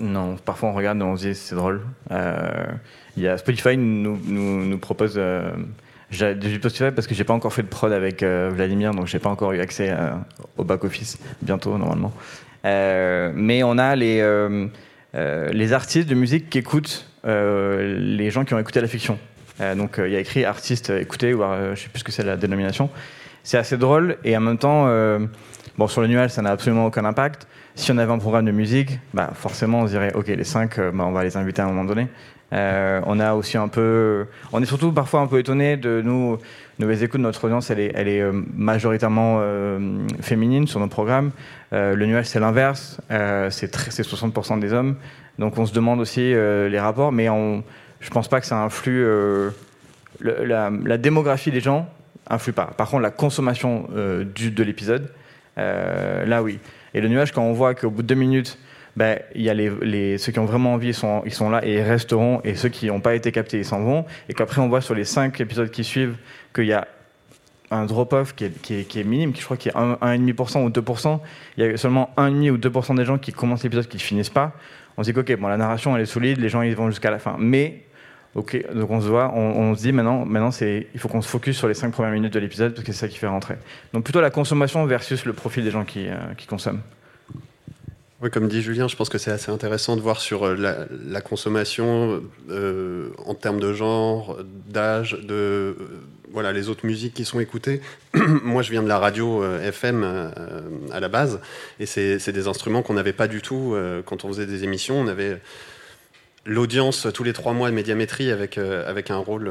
Non, 0.00 0.36
parfois 0.36 0.70
on 0.70 0.74
regarde 0.74 0.98
et 0.98 1.02
on 1.02 1.16
se 1.16 1.26
dit 1.26 1.34
c'est 1.34 1.56
drôle. 1.56 1.82
Y 2.10 3.26
a 3.28 3.36
Spotify 3.36 3.76
nous, 3.76 4.18
nous, 4.24 4.78
propose... 4.78 5.20
J'ai 6.10 6.36
Spotify 6.58 6.90
parce 6.94 7.06
que 7.06 7.14
j'ai 7.14 7.24
pas 7.24 7.34
encore 7.34 7.52
fait 7.52 7.62
de 7.62 7.68
prod 7.68 7.92
avec 7.92 8.22
Vladimir, 8.22 8.92
donc 8.92 9.06
j'ai 9.06 9.18
pas 9.18 9.30
encore 9.30 9.52
eu 9.52 9.60
accès 9.60 9.94
au 10.56 10.64
back 10.64 10.84
office. 10.84 11.18
Bientôt 11.42 11.76
normalement. 11.78 12.12
Euh, 12.66 13.30
mais 13.34 13.62
on 13.62 13.78
a 13.78 13.94
les, 13.96 14.20
euh, 14.20 14.66
euh, 15.14 15.48
les 15.52 15.72
artistes 15.72 16.08
de 16.08 16.14
musique 16.14 16.50
qui 16.50 16.58
écoutent 16.58 17.08
les 17.24 18.30
gens 18.30 18.44
qui 18.44 18.54
ont 18.54 18.58
écouté 18.60 18.80
la 18.80 18.86
fiction. 18.86 19.18
donc 19.76 19.96
il 19.98 20.12
y 20.12 20.16
a 20.16 20.20
écrit 20.20 20.44
artiste 20.44 20.90
écouté, 20.90 21.34
ou 21.34 21.42
je 21.74 21.80
sais 21.80 21.88
plus 21.88 21.98
ce 21.98 22.04
que 22.04 22.12
c'est 22.12 22.22
la 22.22 22.36
dénomination. 22.36 22.88
C'est 23.42 23.58
assez 23.58 23.76
drôle 23.76 24.16
et 24.22 24.36
en 24.36 24.40
même 24.40 24.58
temps, 24.58 24.86
bon 25.76 25.88
sur 25.88 26.02
le 26.02 26.06
nuage 26.06 26.30
ça 26.30 26.42
n'a 26.42 26.52
absolument 26.52 26.86
aucun 26.86 27.04
impact. 27.04 27.48
Si 27.74 27.90
on 27.90 27.98
avait 27.98 28.12
un 28.12 28.18
programme 28.18 28.44
de 28.44 28.52
musique, 28.52 29.00
bah, 29.12 29.32
forcément 29.34 29.80
on 29.80 29.86
se 29.88 29.90
dirait 29.90 30.12
ok 30.14 30.28
les 30.28 30.44
cinq, 30.44 30.78
bah, 30.78 31.04
on 31.04 31.10
va 31.10 31.24
les 31.24 31.36
inviter 31.36 31.62
à 31.62 31.64
un 31.64 31.68
moment 31.68 31.84
donné. 31.84 32.06
on 32.52 33.18
a 33.18 33.34
aussi 33.34 33.56
un 33.56 33.66
peu, 33.66 34.26
on 34.52 34.62
est 34.62 34.66
surtout 34.66 34.92
parfois 34.92 35.18
un 35.18 35.26
peu 35.26 35.40
étonné 35.40 35.76
de 35.76 36.02
nous 36.04 36.38
Nouvelles 36.78 37.02
écoutes, 37.02 37.22
notre 37.22 37.42
audience, 37.44 37.70
elle 37.70 37.80
est, 37.80 38.20
euh, 38.20 38.32
majoritairement 38.54 39.38
euh, 39.40 40.06
féminine 40.20 40.66
sur 40.66 40.78
nos 40.78 40.88
programmes. 40.88 41.30
Euh, 41.72 41.94
le 41.94 42.04
nuage, 42.04 42.26
c'est 42.26 42.38
l'inverse, 42.40 43.00
c'est 43.08 43.74
60% 43.74 44.60
des 44.60 44.74
hommes. 44.74 44.96
Donc 45.38 45.56
on 45.58 45.64
se 45.64 45.72
demande 45.72 46.00
aussi 46.00 46.20
les 46.20 46.80
rapports, 46.80 47.12
mais 47.12 47.28
on, 47.28 47.62
je 48.00 48.10
pense 48.10 48.28
pas 48.28 48.40
que 48.40 48.46
ça 48.46 48.62
influe. 48.62 49.06
la, 50.20 50.70
la, 50.70 50.98
démographie 50.98 51.50
des 51.50 51.60
gens 51.60 51.88
influe 52.28 52.52
pas. 52.52 52.70
Par 52.76 52.88
contre, 52.88 53.02
la 53.02 53.10
consommation 53.10 53.86
du, 54.34 54.50
de 54.50 54.62
l'épisode, 54.62 55.10
là 55.56 56.42
oui. 56.42 56.58
Et 56.94 57.02
le 57.02 57.08
nuage, 57.08 57.32
quand 57.32 57.42
on 57.42 57.52
voit 57.52 57.74
qu'au 57.74 57.90
bout 57.90 58.00
de 58.00 58.06
deux 58.06 58.14
minutes, 58.14 58.58
ben, 58.96 59.18
il 59.34 59.42
y 59.42 59.50
a 59.50 60.18
ceux 60.18 60.32
qui 60.32 60.38
ont 60.38 60.46
vraiment 60.46 60.72
envie, 60.72 60.88
ils 60.88 60.94
sont, 60.94 61.50
là 61.50 61.60
et 61.64 61.74
ils 61.74 61.82
resteront, 61.82 62.40
et 62.44 62.54
ceux 62.54 62.70
qui 62.70 62.86
n'ont 62.86 63.00
pas 63.00 63.14
été 63.14 63.30
captés, 63.30 63.58
ils 63.58 63.64
s'en 63.64 63.80
vont. 63.80 64.06
Et 64.28 64.34
qu'après, 64.34 64.60
on 64.62 64.68
voit 64.68 64.80
sur 64.80 64.94
les 64.94 65.04
cinq 65.04 65.40
épisodes 65.40 65.70
qui 65.70 65.84
suivent 65.84 66.16
qu'il 66.54 66.64
y 66.64 66.72
a 66.72 66.88
un 67.70 67.84
drop-off 67.84 68.34
qui 68.34 68.44
est, 68.44 69.04
minime, 69.04 69.32
qui 69.32 69.40
je 69.40 69.44
crois 69.44 69.56
qu'il 69.56 69.72
y 69.72 69.74
a 69.74 69.80
1,5% 69.80 70.64
ou 70.64 70.70
2%. 70.70 71.20
Il 71.58 71.64
y 71.64 71.68
a 71.68 71.76
seulement 71.76 72.10
1,5 72.16 72.50
ou 72.50 72.56
2% 72.56 72.96
des 72.96 73.04
gens 73.04 73.18
qui 73.18 73.32
commencent 73.32 73.64
l'épisode 73.64 73.88
qui 73.88 73.98
ne 73.98 74.02
finissent 74.02 74.30
pas. 74.30 74.52
On 74.96 75.02
se 75.02 75.10
dit 75.10 75.18
ok, 75.18 75.36
bon, 75.36 75.48
la 75.48 75.58
narration 75.58 75.94
elle 75.94 76.02
est 76.02 76.06
solide, 76.06 76.38
les 76.38 76.48
gens 76.48 76.62
ils 76.62 76.74
vont 76.74 76.88
jusqu'à 76.88 77.10
la 77.10 77.18
fin. 77.18 77.36
Mais, 77.38 77.82
ok, 78.34 78.72
donc 78.72 78.90
on 78.90 79.00
se 79.02 79.08
voit, 79.08 79.30
on, 79.34 79.74
se 79.74 79.82
dit 79.82 79.92
maintenant, 79.92 80.24
maintenant 80.24 80.50
il 80.60 80.98
faut 80.98 81.08
qu'on 81.08 81.20
se 81.20 81.28
focus 81.28 81.58
sur 81.58 81.68
les 81.68 81.74
5 81.74 81.90
premières 81.90 82.12
minutes 82.12 82.32
de 82.32 82.38
l'épisode 82.38 82.72
parce 82.72 82.86
que 82.86 82.92
c'est 82.92 83.00
ça 83.00 83.08
qui 83.08 83.18
fait 83.18 83.26
rentrer. 83.26 83.56
Donc 83.92 84.04
plutôt 84.04 84.22
la 84.22 84.30
consommation 84.30 84.86
versus 84.86 85.26
le 85.26 85.34
profil 85.34 85.64
des 85.64 85.70
gens 85.70 85.84
qui, 85.84 86.08
euh, 86.08 86.16
qui 86.38 86.46
consomment. 86.46 86.80
Oui, 88.22 88.30
comme 88.30 88.48
dit 88.48 88.62
Julien, 88.62 88.88
je 88.88 88.96
pense 88.96 89.10
que 89.10 89.18
c'est 89.18 89.30
assez 89.30 89.50
intéressant 89.50 89.94
de 89.94 90.00
voir 90.00 90.20
sur 90.20 90.46
euh, 90.46 90.86
la, 91.04 91.20
consommation 91.20 92.22
euh, 92.48 93.10
en 93.26 93.34
termes 93.34 93.60
de 93.60 93.74
genre, 93.74 94.38
d'âge, 94.68 95.18
de 95.22 95.34
euh, 95.34 95.74
voilà 96.32 96.50
les 96.52 96.70
autres 96.70 96.86
musiques 96.86 97.12
qui 97.12 97.26
sont 97.26 97.40
écoutées. 97.40 97.82
Moi, 98.14 98.62
je 98.62 98.70
viens 98.70 98.82
de 98.82 98.88
la 98.88 98.98
radio 98.98 99.44
FM 99.44 100.32
à 100.92 101.00
la 101.00 101.08
base, 101.08 101.40
et 101.78 101.84
c'est 101.84 102.32
des 102.32 102.48
instruments 102.48 102.80
qu'on 102.80 102.94
n'avait 102.94 103.12
pas 103.12 103.28
du 103.28 103.42
tout 103.42 103.76
quand 104.06 104.24
on 104.24 104.28
faisait 104.28 104.46
des 104.46 104.64
émissions. 104.64 104.98
On 104.98 105.08
avait 105.08 105.40
l'audience 106.46 107.06
tous 107.12 107.22
les 107.22 107.32
trois 107.32 107.52
mois 107.52 107.70
de 107.70 107.74
médiamétrie 107.74 108.30
avec, 108.30 108.58
avec 108.58 109.10
un 109.10 109.18
rôle 109.18 109.50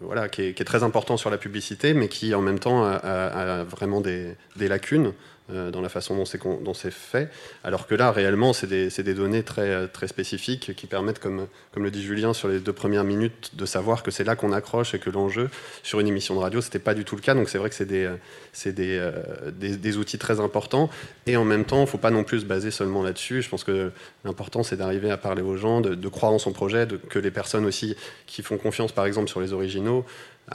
voilà, 0.00 0.28
qui 0.28 0.42
est, 0.42 0.64
très 0.64 0.82
important 0.82 1.16
sur 1.16 1.30
la 1.30 1.38
publicité, 1.38 1.94
mais 1.94 2.08
qui 2.08 2.34
en 2.34 2.42
même 2.42 2.58
temps 2.58 2.84
a, 2.84 3.64
vraiment 3.64 4.00
des, 4.00 4.36
des 4.56 4.68
lacunes. 4.68 5.12
Euh, 5.52 5.70
dans 5.70 5.80
la 5.80 5.88
façon 5.88 6.16
dont 6.16 6.74
c'est 6.74 6.90
fait, 6.90 7.30
alors 7.64 7.86
que 7.86 7.94
là, 7.94 8.10
réellement, 8.10 8.52
c'est 8.52 8.66
des, 8.66 9.14
données 9.14 9.42
très, 9.42 9.88
très 9.88 10.06
spécifiques 10.06 10.74
qui 10.76 10.86
permettent, 10.86 11.18
comme, 11.18 11.46
le 11.76 11.90
dit 11.90 12.02
Julien, 12.02 12.34
sur 12.34 12.48
les 12.48 12.58
deux 12.60 12.72
premières 12.72 13.04
minutes, 13.04 13.52
de 13.54 13.66
savoir 13.66 14.02
que 14.02 14.10
c'est 14.10 14.24
là 14.24 14.36
qu'on 14.36 14.52
accroche 14.52 14.94
et 14.94 14.98
que 14.98 15.10
l'enjeu, 15.10 15.48
sur 15.82 16.00
une 16.00 16.06
émission 16.06 16.34
de 16.34 16.40
radio, 16.40 16.60
c'était 16.60 16.78
pas 16.78 16.94
du 16.94 17.04
tout 17.04 17.16
le 17.16 17.22
cas. 17.22 17.34
Donc 17.34 17.48
c'est 17.48 17.58
vrai 17.58 17.70
que 17.70 17.74
c'est 17.74 17.84
des, 17.86 18.98
euh, 18.98 19.98
outils 19.98 20.18
très 20.18 20.40
importants. 20.40 20.90
Et 21.26 21.36
en 21.36 21.44
même 21.44 21.64
temps, 21.64 21.78
il 21.78 21.82
ne 21.82 21.86
faut 21.86 21.98
pas 21.98 22.10
non 22.10 22.24
plus 22.24 22.40
se 22.40 22.46
baser 22.46 22.70
seulement 22.70 23.02
là-dessus. 23.02 23.42
Je 23.42 23.48
pense 23.48 23.64
que 23.64 23.92
l'important, 24.24 24.62
c'est 24.62 24.76
d'arriver 24.76 25.10
à 25.10 25.16
parler 25.16 25.42
aux 25.42 25.56
gens, 25.56 25.80
de, 25.80 25.94
de, 25.94 26.08
croire 26.08 26.32
en 26.32 26.38
son 26.38 26.52
projet, 26.52 26.86
de, 26.86 26.96
que 26.96 27.18
les 27.18 27.30
personnes 27.30 27.64
aussi 27.66 27.96
qui 28.26 28.42
font 28.42 28.58
confiance, 28.58 28.92
par 28.92 29.06
exemple, 29.06 29.28
sur 29.28 29.40
les 29.40 29.52
originaux, 29.52 30.04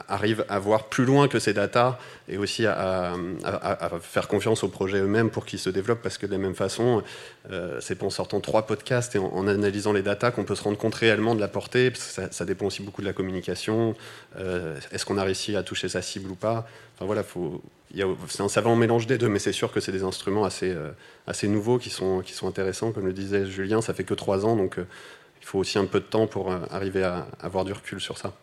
arrive 0.07 0.45
à 0.49 0.59
voir 0.59 0.85
plus 0.85 1.05
loin 1.05 1.27
que 1.27 1.39
ces 1.39 1.53
datas 1.53 1.97
et 2.27 2.37
aussi 2.37 2.65
à, 2.65 3.13
faire 4.01 4.27
confiance 4.27 4.63
aux 4.63 4.67
projets 4.67 4.99
eux-mêmes 4.99 5.29
pour 5.29 5.45
qu'ils 5.45 5.59
se 5.59 5.69
développent 5.69 6.01
parce 6.01 6.17
que 6.17 6.25
de 6.25 6.31
la 6.31 6.37
même 6.37 6.55
façon, 6.55 7.03
euh, 7.51 7.79
c'est 7.81 8.01
en 8.03 8.09
sortant 8.09 8.41
trois 8.41 8.65
podcasts 8.65 9.15
et 9.15 9.19
en, 9.19 9.47
analysant 9.47 9.93
les 9.93 10.01
datas 10.01 10.31
qu'on 10.31 10.43
peut 10.43 10.55
se 10.55 10.63
rendre 10.63 10.77
compte 10.77 10.95
réellement 10.95 11.35
de 11.35 11.39
la 11.39 11.47
portée. 11.47 11.91
ça, 11.95 12.45
dépend 12.45 12.65
aussi 12.65 12.81
beaucoup 12.81 13.01
de 13.01 13.07
la 13.07 13.13
communication. 13.13 13.95
Euh, 14.37 14.77
est-ce 14.91 15.05
qu'on 15.05 15.17
a 15.17 15.23
réussi 15.23 15.55
à 15.55 15.63
toucher 15.63 15.87
sa 15.87 16.01
cible 16.01 16.29
ou 16.29 16.35
pas 16.35 16.67
Enfin 16.95 17.05
voilà, 17.05 17.23
c'est 18.29 18.41
un 18.41 18.49
savant 18.49 18.75
mélange 18.75 19.07
des 19.07 19.17
deux, 19.17 19.29
mais 19.29 19.39
c'est 19.39 19.51
sûr 19.51 19.71
que 19.71 19.79
c'est 19.79 19.91
des 19.91 20.03
instruments 20.03 20.45
assez, 20.45 20.71
euh, 20.71 20.91
assez 21.27 21.47
nouveaux 21.47 21.77
qui 21.77 21.89
sont, 21.89 22.21
qui 22.21 22.33
sont 22.33 22.47
intéressants. 22.47 22.91
Comme 22.91 23.05
le 23.05 23.13
disait 23.13 23.45
Julien, 23.45 23.81
ça 23.81 23.93
fait 23.93 24.03
que 24.03 24.13
trois 24.13 24.45
ans, 24.45 24.55
donc 24.55 24.77
il 24.77 25.45
faut 25.45 25.59
aussi 25.59 25.77
un 25.77 25.85
peu 25.85 25.99
de 25.99 26.05
temps 26.05 26.27
pour 26.27 26.51
arriver 26.51 27.03
à 27.03 27.27
avoir 27.39 27.65
du 27.65 27.73
recul 27.73 28.01
sur 28.01 28.17
ça. 28.17 28.33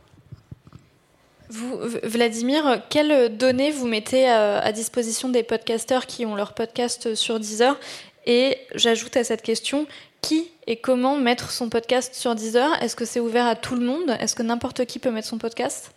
Vladimir, 1.53 2.83
quelles 2.89 3.37
données 3.37 3.73
vous 3.73 3.87
mettez 3.87 4.29
à, 4.29 4.73
disposition 4.73 5.29
des 5.29 5.43
podcasteurs 5.43 6.07
qui 6.07 6.25
ont 6.25 6.35
leur 6.35 6.55
podcast 6.55 7.15
sur 7.15 7.39
Deezer 7.39 7.79
Et 8.25 8.57
j'ajoute 8.75 9.17
à 9.19 9.25
cette 9.25 9.43
question, 9.43 9.87
qui 10.23 10.51
et 10.67 10.77
comment 10.77 11.19
mettre 11.19 11.51
son 11.51 11.69
podcast 11.69 12.15
sur 12.15 12.35
Deezer 12.35 12.71
Est-ce 12.83 12.97
que 12.97 13.05
c'est 13.05 13.21
ouvert 13.21 13.47
à 13.47 13.55
tout 13.55 13.75
le 13.75 13.85
monde 13.85 14.17
Est-ce 14.19 14.35
que 14.35 14.43
n'importe 14.43 14.87
qui 14.87 14.99
peut 14.99 15.11
mettre 15.11 15.29
son 15.29 15.39
podcast 15.39 15.93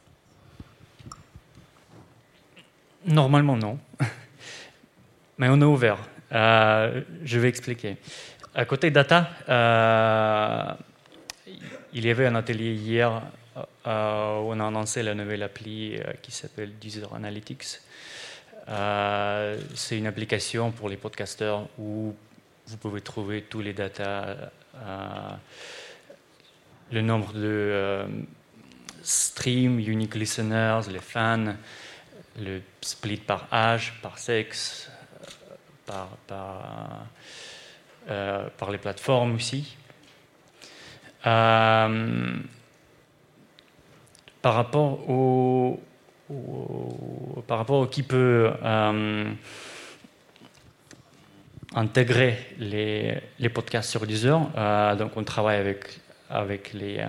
Normalement, 3.05 3.55
non. 3.55 3.77
Mais 5.37 5.47
on 5.49 5.61
est 5.61 5.65
ouvert. 5.65 5.99
Euh, 6.33 7.01
je 7.23 7.39
vais 7.39 7.47
expliquer. 7.47 7.97
À 8.53 8.65
côté 8.65 8.91
data, 8.91 9.29
euh, 9.47 10.73
il 11.93 12.05
y 12.05 12.09
avait 12.09 12.25
un 12.25 12.35
atelier 12.35 12.73
hier 12.73 13.21
on 13.85 14.59
a 14.59 14.67
annoncé 14.67 15.03
la 15.03 15.13
nouvelle 15.13 15.43
appli 15.43 15.95
euh, 15.95 16.13
qui 16.21 16.31
s'appelle 16.31 16.77
Deezer 16.77 17.13
Analytics. 17.13 17.79
Euh, 18.67 19.59
c'est 19.75 19.97
une 19.97 20.07
application 20.07 20.71
pour 20.71 20.89
les 20.89 20.97
podcasteurs 20.97 21.67
où 21.77 22.15
vous 22.67 22.77
pouvez 22.77 23.01
trouver 23.01 23.43
tous 23.43 23.61
les 23.61 23.73
datas, 23.73 24.35
le 26.91 27.01
nombre 27.01 27.31
de 27.33 28.07
streams, 29.03 29.79
unique 29.79 30.15
listeners, 30.15 30.81
les 30.91 30.99
fans, 30.99 31.55
le 32.39 32.61
split 32.81 33.17
par 33.17 33.47
âge, 33.53 33.93
par 34.01 34.17
sexe, 34.17 34.89
par 35.85 36.09
les 38.71 38.79
plateformes 38.79 39.35
aussi 39.35 39.77
par 44.45 44.53
rapport 44.53 45.09
au, 45.09 45.81
par 47.47 47.57
rapport 47.57 47.89
qui 47.89 48.03
peut 48.03 48.51
euh, 48.61 49.31
intégrer 51.73 52.37
les, 52.59 53.49
podcasts 53.51 53.89
sur 53.89 54.05
Deezer. 54.05 54.47
Euh, 54.55 54.93
donc 54.93 55.17
on 55.17 55.23
travaille 55.23 55.57
avec, 55.57 55.99
euh, 56.29 57.05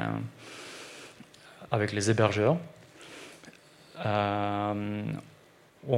avec 1.71 1.93
les 1.93 2.11
hébergeurs. 2.11 2.57
on 4.03 5.05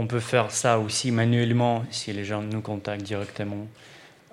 peut 0.09 0.19
faire 0.19 0.51
ça 0.51 0.81
aussi 0.81 1.13
manuellement 1.13 1.85
si 1.93 2.13
les 2.13 2.25
gens 2.25 2.43
nous 2.43 2.63
contactent 2.63 3.05
directement. 3.05 3.69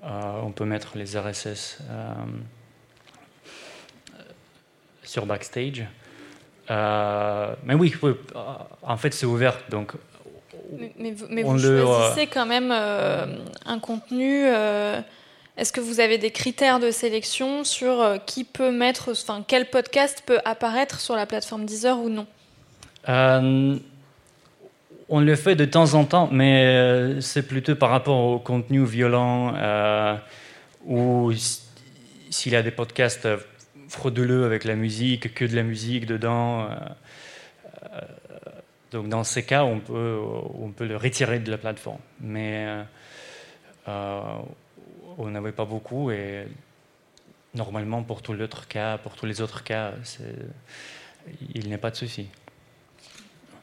on 0.01 0.51
peut 0.51 0.65
mettre 0.65 0.97
les 0.97 1.15
RSS 1.15 1.83
sur 5.03 5.27
Backstage. 5.27 5.85
Euh, 6.69 7.53
mais 7.63 7.73
oui, 7.73 7.93
euh, 8.03 8.13
en 8.81 8.97
fait, 8.97 9.13
c'est 9.13 9.25
ouvert. 9.25 9.57
Donc, 9.69 9.93
mais, 10.97 11.11
vous, 11.11 11.25
mais 11.29 11.43
vous 11.43 11.59
choisissez 11.59 12.27
quand 12.27 12.45
même 12.45 12.71
un 12.71 13.79
contenu. 13.79 14.45
Est-ce 15.57 15.71
que 15.71 15.79
vous 15.79 16.01
avez 16.01 16.17
des 16.17 16.31
critères 16.31 16.79
de 16.79 16.91
sélection 16.91 17.63
sur 17.63 18.17
qui 18.25 18.43
peut 18.43 18.71
mettre, 18.71 19.11
enfin, 19.11 19.43
quel 19.47 19.69
podcast 19.69 20.23
peut 20.25 20.39
apparaître 20.43 20.99
sur 20.99 21.15
la 21.15 21.25
plateforme 21.25 21.65
Deezer 21.65 21.97
ou 21.97 22.09
non? 22.09 22.27
On 25.07 25.19
le 25.19 25.35
fait 25.35 25.55
de 25.55 25.65
temps 25.65 25.93
en 25.93 26.03
temps, 26.03 26.29
mais 26.31 26.65
euh, 26.65 27.21
c'est 27.21 27.43
plutôt 27.43 27.75
par 27.75 27.91
rapport 27.91 28.17
au 28.17 28.39
contenu 28.39 28.83
violent 28.83 29.53
euh, 29.55 30.15
ou 30.87 31.31
s'il 32.31 32.53
y 32.53 32.55
a 32.55 32.63
des 32.63 32.71
podcasts 32.71 33.27
frauduleux 33.89 34.45
avec 34.45 34.63
la 34.63 34.75
musique, 34.75 35.33
que 35.33 35.45
de 35.45 35.55
la 35.55 35.63
musique 35.63 36.05
dedans. 36.05 36.69
Euh, 36.69 38.01
donc 38.91 39.09
dans 39.09 39.23
ces 39.23 39.43
cas, 39.43 39.63
on 39.63 39.79
peut, 39.79 40.19
on 40.59 40.71
peut 40.71 40.85
le 40.85 40.97
retirer 40.97 41.39
de 41.39 41.51
la 41.51 41.57
plateforme. 41.57 41.99
Mais 42.21 42.67
on 43.87 45.29
n'avait 45.29 45.51
pas 45.51 45.65
beaucoup 45.65 46.11
et 46.11 46.47
normalement 47.53 48.03
pour 48.03 48.21
cas, 48.67 48.97
pour 48.97 49.15
tous 49.15 49.25
les 49.25 49.41
autres 49.41 49.63
cas, 49.63 49.93
il 51.53 51.67
n'y 51.67 51.73
a 51.73 51.77
pas 51.77 51.91
de 51.91 51.95
souci. 51.95 52.27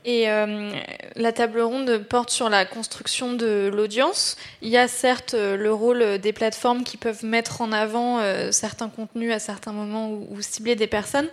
Et 0.04 0.28
euh, 0.28 0.72
la 1.14 1.32
table 1.32 1.60
ronde 1.60 1.98
porte 2.08 2.30
sur 2.30 2.48
la 2.48 2.64
construction 2.64 3.34
de 3.34 3.70
l'audience. 3.72 4.36
Il 4.60 4.68
y 4.68 4.76
a 4.76 4.88
certes 4.88 5.34
euh, 5.34 5.56
le 5.56 5.72
rôle 5.72 6.18
des 6.18 6.32
plateformes 6.32 6.82
qui 6.82 6.96
peuvent 6.96 7.24
mettre 7.24 7.60
en 7.60 7.70
avant 7.70 8.18
euh, 8.18 8.50
certains 8.50 8.88
contenus 8.88 9.32
à 9.32 9.38
certains 9.38 9.72
moments 9.72 10.10
ou, 10.10 10.40
cibler 10.40 10.74
des 10.74 10.88
personnes. 10.88 11.28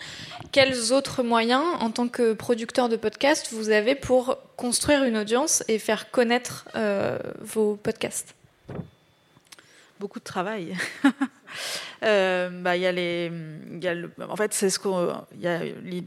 Quels 0.52 0.94
autres 0.94 1.24
moyens, 1.24 1.64
en 1.80 1.90
tant 1.90 2.08
que 2.08 2.34
producteur 2.34 2.90
de 2.90 2.96
podcast, 2.96 3.50
vous 3.52 3.72
avez 3.72 3.96
pour 3.96 4.38
construire 4.56 5.04
une 5.04 5.18
audience 5.18 5.64
et 5.68 5.80
faire 5.80 6.12
connaître 6.12 6.68
vos 7.42 7.76
podcasts? 7.76 8.36
Beaucoup 10.00 10.20
de 10.20 10.24
travail. 10.24 10.78
Euh, 12.04 12.50
bah, 12.50 12.78
y 12.78 12.86
a 12.86 12.94
les, 12.94 13.30
y 13.82 13.88
a 13.88 13.94
le, 13.94 14.10
en 14.30 14.38
fait, 14.38 14.54
c'est 14.54 14.70
ce 14.70 14.80
qu'on, 14.80 15.22
il 15.36 15.42
y 15.42 15.48
a 15.48 15.60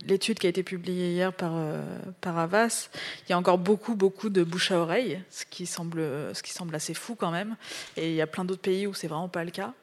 l'étude 0.07 0.39
qui 0.39 0.47
a 0.47 0.49
été 0.51 0.63
publiée 0.63 1.11
hier 1.11 1.35
par 1.35 1.53
euh, 1.55 1.83
par 2.23 2.39
Avas. 2.39 2.89
Il 3.27 3.31
y 3.31 3.33
a 3.35 3.39
encore 3.39 3.59
beaucoup 3.59 3.95
beaucoup 3.95 4.31
de 4.31 4.43
bouche 4.43 4.71
à 4.71 4.79
oreille, 4.79 5.21
ce 5.29 5.45
qui 5.45 5.67
semble 5.67 6.01
ce 6.33 6.43
qui 6.43 6.53
semble 6.53 6.75
assez 6.75 6.95
fou 6.95 7.15
quand 7.15 7.31
même. 7.31 7.57
Et 7.99 8.09
il 8.09 8.15
y 8.15 8.23
a 8.23 8.27
plein 8.27 8.47
d'autres 8.47 8.63
pays 8.63 8.87
où 8.87 8.95
c'est 8.95 9.09
vraiment 9.09 9.29
pas 9.29 9.45
le 9.45 9.51
cas. 9.51 9.75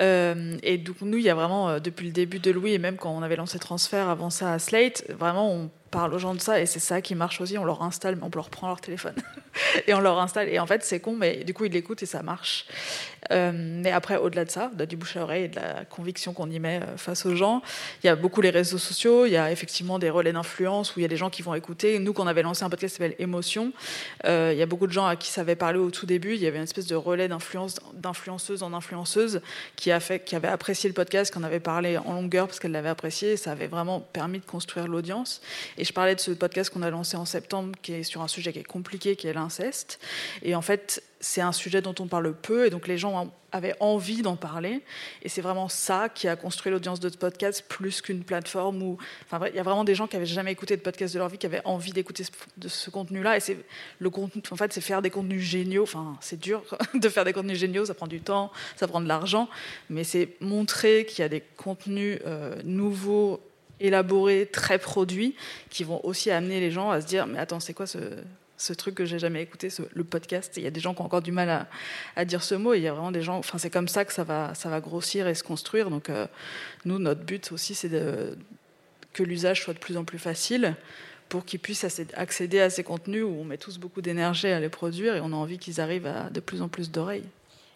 Euh, 0.00 0.56
et 0.62 0.78
donc 0.78 1.00
nous, 1.00 1.18
il 1.18 1.24
y 1.24 1.30
a 1.30 1.34
vraiment 1.34 1.68
euh, 1.68 1.78
depuis 1.80 2.06
le 2.06 2.12
début 2.12 2.38
de 2.38 2.50
Louis 2.50 2.74
et 2.74 2.78
même 2.78 2.96
quand 2.96 3.10
on 3.10 3.22
avait 3.22 3.36
lancé 3.36 3.58
Transfert 3.58 4.08
avant 4.08 4.30
ça 4.30 4.52
à 4.52 4.58
Slate, 4.58 5.04
vraiment 5.10 5.50
on 5.50 5.70
parle 5.90 6.14
aux 6.14 6.18
gens 6.18 6.34
de 6.34 6.40
ça 6.40 6.60
et 6.60 6.66
c'est 6.66 6.78
ça 6.80 7.00
qui 7.00 7.14
marche 7.14 7.40
aussi. 7.40 7.58
On 7.58 7.64
leur 7.64 7.82
installe, 7.82 8.18
on 8.22 8.30
leur 8.34 8.50
prend 8.50 8.68
leur 8.68 8.80
téléphone 8.80 9.16
et 9.86 9.94
on 9.94 10.00
leur 10.00 10.18
installe. 10.18 10.48
Et 10.48 10.58
en 10.58 10.66
fait, 10.66 10.84
c'est 10.84 11.00
con, 11.00 11.16
mais 11.16 11.44
du 11.44 11.54
coup, 11.54 11.64
ils 11.64 11.72
l'écoutent 11.72 12.02
et 12.02 12.06
ça 12.06 12.22
marche. 12.22 12.66
Euh, 13.30 13.52
mais 13.54 13.90
après, 13.90 14.16
au-delà 14.16 14.44
de 14.44 14.50
ça, 14.50 14.70
du 14.88 14.96
bouche 14.96 15.16
à 15.16 15.22
oreille 15.22 15.44
et 15.44 15.48
de 15.48 15.56
la 15.56 15.84
conviction 15.84 16.32
qu'on 16.32 16.50
y 16.50 16.58
met 16.58 16.80
euh, 16.82 16.96
face 16.96 17.26
aux 17.26 17.34
gens, 17.34 17.62
il 18.02 18.06
y 18.06 18.10
a 18.10 18.16
beaucoup 18.16 18.40
les 18.40 18.50
réseaux 18.50 18.78
sociaux. 18.78 19.26
Il 19.26 19.32
y 19.32 19.36
a 19.36 19.50
effectivement 19.52 19.98
des 19.98 20.10
relais 20.10 20.32
d'influence 20.32 20.94
où 20.94 21.00
il 21.00 21.02
y 21.02 21.04
a 21.04 21.08
des 21.08 21.16
gens 21.16 21.30
qui 21.30 21.42
vont 21.42 21.54
écouter. 21.54 21.98
Nous, 21.98 22.12
qu'on 22.12 22.26
avait 22.26 22.42
lancé 22.42 22.64
un 22.64 22.70
podcast 22.70 22.94
qui 22.94 23.02
s'appelle 23.02 23.16
Émotion, 23.18 23.72
euh, 24.24 24.50
il 24.52 24.58
y 24.58 24.62
a 24.62 24.66
beaucoup 24.66 24.86
de 24.86 24.92
gens 24.92 25.06
à 25.06 25.16
qui 25.16 25.28
ça 25.28 25.42
avait 25.42 25.56
parlé 25.56 25.78
au 25.78 25.90
tout 25.90 26.06
début. 26.06 26.34
Il 26.34 26.40
y 26.40 26.46
avait 26.46 26.58
une 26.58 26.64
espèce 26.64 26.86
de 26.86 26.96
relais 26.96 27.28
d'influence, 27.28 27.76
d'influenceuse 27.94 28.62
en 28.62 28.72
influenceuse 28.72 29.40
qui 29.76 29.90
a 29.90 30.00
fait, 30.00 30.20
qui 30.20 30.36
avait 30.36 30.48
apprécié 30.48 30.88
le 30.88 30.94
podcast, 30.94 31.32
qu'on 31.32 31.42
avait 31.42 31.60
parlé 31.60 31.98
en 31.98 32.14
longueur 32.14 32.46
parce 32.46 32.58
qu'elle 32.58 32.72
l'avait 32.72 32.88
apprécié. 32.88 33.32
Et 33.32 33.36
ça 33.36 33.52
avait 33.52 33.66
vraiment 33.66 34.00
permis 34.00 34.38
de 34.38 34.46
construire 34.46 34.88
l'audience. 34.88 35.40
Et 35.76 35.84
je 35.84 35.92
parlais 35.92 36.14
de 36.14 36.20
ce 36.20 36.30
podcast 36.30 36.70
qu'on 36.70 36.82
a 36.82 36.90
lancé 36.90 37.16
en 37.16 37.24
septembre, 37.24 37.72
qui 37.82 37.92
est 37.92 38.02
sur 38.02 38.22
un 38.22 38.28
sujet 38.28 38.52
qui 38.52 38.60
est 38.60 38.64
compliqué, 38.64 39.16
qui 39.16 39.26
est 39.26 39.32
l'inceste. 39.32 39.98
Et 40.42 40.54
en 40.54 40.62
fait, 40.62 41.02
c'est 41.20 41.40
un 41.40 41.52
sujet 41.52 41.82
dont 41.82 41.94
on 41.98 42.06
parle 42.06 42.32
peu, 42.34 42.66
et 42.66 42.70
donc 42.70 42.86
les 42.86 42.98
gens 42.98 43.32
avaient 43.50 43.74
envie 43.80 44.22
d'en 44.22 44.36
parler. 44.36 44.82
Et 45.22 45.28
c'est 45.28 45.40
vraiment 45.40 45.68
ça 45.68 46.08
qui 46.08 46.28
a 46.28 46.36
construit 46.36 46.70
l'audience 46.70 47.00
de 47.00 47.08
ce 47.08 47.16
podcast, 47.16 47.64
plus 47.68 48.02
qu'une 48.02 48.22
plateforme 48.22 48.82
où. 48.82 48.98
Enfin, 49.24 49.44
il 49.48 49.56
y 49.56 49.58
a 49.58 49.62
vraiment 49.62 49.84
des 49.84 49.94
gens 49.94 50.06
qui 50.06 50.16
n'avaient 50.16 50.26
jamais 50.26 50.52
écouté 50.52 50.76
de 50.76 50.82
podcast 50.82 51.14
de 51.14 51.18
leur 51.18 51.28
vie, 51.28 51.38
qui 51.38 51.46
avaient 51.46 51.62
envie 51.64 51.92
d'écouter 51.92 52.24
ce, 52.24 52.30
de 52.56 52.68
ce 52.68 52.90
contenu-là. 52.90 53.36
Et 53.36 53.40
c'est 53.40 53.58
le 53.98 54.10
contenu, 54.10 54.42
en 54.50 54.56
fait, 54.56 54.72
c'est 54.72 54.80
faire 54.80 55.02
des 55.02 55.10
contenus 55.10 55.42
géniaux. 55.42 55.82
Enfin, 55.82 56.16
c'est 56.20 56.38
dur 56.38 56.62
de 56.94 57.08
faire 57.08 57.24
des 57.24 57.32
contenus 57.32 57.58
géniaux, 57.58 57.84
ça 57.84 57.94
prend 57.94 58.06
du 58.06 58.20
temps, 58.20 58.52
ça 58.76 58.86
prend 58.86 59.00
de 59.00 59.08
l'argent, 59.08 59.48
mais 59.90 60.04
c'est 60.04 60.36
montrer 60.40 61.04
qu'il 61.06 61.20
y 61.20 61.24
a 61.24 61.28
des 61.28 61.42
contenus 61.56 62.20
euh, 62.26 62.60
nouveaux 62.64 63.40
élaborés, 63.80 64.48
très 64.52 64.78
produits, 64.78 65.36
qui 65.70 65.84
vont 65.84 66.04
aussi 66.04 66.30
amener 66.30 66.60
les 66.60 66.70
gens 66.70 66.90
à 66.90 67.00
se 67.00 67.06
dire 67.06 67.26
mais 67.26 67.38
attends, 67.38 67.60
c'est 67.60 67.74
quoi 67.74 67.86
ce, 67.86 67.98
ce 68.58 68.72
truc 68.72 68.96
que 68.96 69.06
j'ai 69.06 69.18
jamais 69.18 69.40
écouté, 69.40 69.68
le 69.94 70.04
podcast. 70.04 70.54
Il 70.56 70.64
y 70.64 70.66
a 70.66 70.70
des 70.70 70.80
gens 70.80 70.92
qui 70.92 71.00
ont 71.00 71.06
encore 71.06 71.22
du 71.22 71.32
mal 71.32 71.66
à, 72.16 72.24
dire 72.24 72.42
ce 72.42 72.54
mot. 72.54 72.74
Il 72.74 72.82
y 72.82 72.88
a 72.88 72.92
vraiment 72.92 73.12
des 73.12 73.22
gens. 73.22 73.38
Enfin, 73.38 73.56
c'est 73.56 73.70
comme 73.70 73.88
ça 73.88 74.04
que 74.04 74.12
ça 74.12 74.24
va, 74.24 74.54
ça 74.54 74.68
va 74.68 74.80
grossir 74.80 75.28
et 75.28 75.34
se 75.34 75.44
construire. 75.44 75.88
Donc, 75.88 76.10
euh, 76.10 76.26
nous, 76.84 76.98
notre 76.98 77.22
but 77.22 77.52
aussi, 77.52 77.74
c'est 77.74 77.90
que 79.12 79.22
l'usage 79.22 79.62
soit 79.62 79.74
de 79.74 79.78
plus 79.78 79.96
en 79.96 80.04
plus 80.04 80.18
facile 80.18 80.74
pour 81.28 81.44
qu'ils 81.44 81.60
puissent 81.60 81.84
accéder 82.14 82.60
à 82.60 82.70
ces 82.70 82.82
contenus 82.82 83.24
où 83.24 83.28
on 83.28 83.44
met 83.44 83.58
tous 83.58 83.78
beaucoup 83.78 84.00
d'énergie 84.02 84.48
à 84.48 84.60
les 84.60 84.68
produire 84.68 85.14
et 85.14 85.20
on 85.20 85.32
a 85.32 85.36
envie 85.36 85.58
qu'ils 85.58 85.80
arrivent 85.80 86.06
à 86.06 86.30
de 86.30 86.40
plus 86.40 86.62
en 86.62 86.68
plus 86.68 86.90
d'oreilles. 86.90 87.24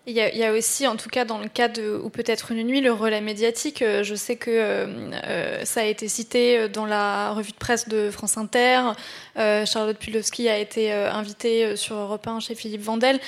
Il 0.05 0.15
y, 0.15 0.45
a, 0.45 0.53
aussi, 0.53 0.89
en 0.89 0.97
tout 0.97 1.09
cas 1.09 1.25
dans 1.25 1.39
le 1.39 1.47
cas 1.47 1.69
de 1.69 1.97
ou 2.03 2.11
peut-être 2.11 2.51
une 2.51 2.67
nuit, 2.67 2.81
le 2.81 2.91
relais 2.93 3.21
médiatique. 3.21 3.83
Euh, 3.83 4.03
je 4.03 4.17
sais 4.17 4.35
que 4.35 4.51
euh, 4.51 4.87
euh, 5.27 5.65
ça 5.65 5.83
a 5.83 5.85
été 5.85 6.09
cité 6.09 6.69
dans 6.69 6.87
la 6.87 7.31
revue 7.31 7.53
de 7.53 7.57
presse 7.57 7.89
de 7.89 8.11
France 8.11 8.37
Inter. 8.37 8.95
Charlotte 9.37 9.97
Pulowski 9.97 10.49
a 10.49 10.59
été 10.59 10.93
invitée 10.93 11.77
sur 11.77 11.95
Europe 11.95 12.27
1 12.27 12.41
chez 12.41 12.55
Philippe 12.55 12.83
Vandel. 12.83 13.19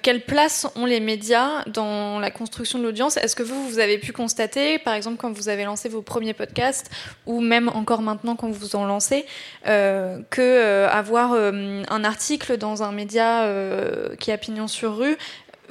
quelle 0.00 0.24
place 0.24 0.66
ont 0.76 0.86
les 0.86 1.00
médias 1.00 1.62
dans 1.66 2.20
la 2.20 2.30
construction 2.30 2.78
de 2.78 2.84
l'audience? 2.84 3.18
Est-ce 3.18 3.36
que 3.36 3.42
vous, 3.42 3.68
vous 3.68 3.78
avez 3.78 3.98
pu 3.98 4.12
constater, 4.12 4.78
par 4.78 4.94
exemple, 4.94 5.18
quand 5.18 5.30
vous 5.30 5.50
avez 5.50 5.64
lancé 5.64 5.90
vos 5.90 6.00
premiers 6.00 6.32
podcasts, 6.32 6.90
ou 7.26 7.40
même 7.40 7.68
encore 7.68 8.00
maintenant 8.00 8.34
quand 8.34 8.48
vous 8.48 8.76
en 8.76 8.86
lancez, 8.86 9.26
que 9.64 10.86
avoir 10.86 11.34
un 11.34 12.04
article 12.04 12.56
dans 12.56 12.82
un 12.82 12.92
média 12.92 13.46
qui 14.18 14.32
a 14.32 14.38
pignon 14.38 14.68
sur 14.68 14.96
rue 14.96 15.18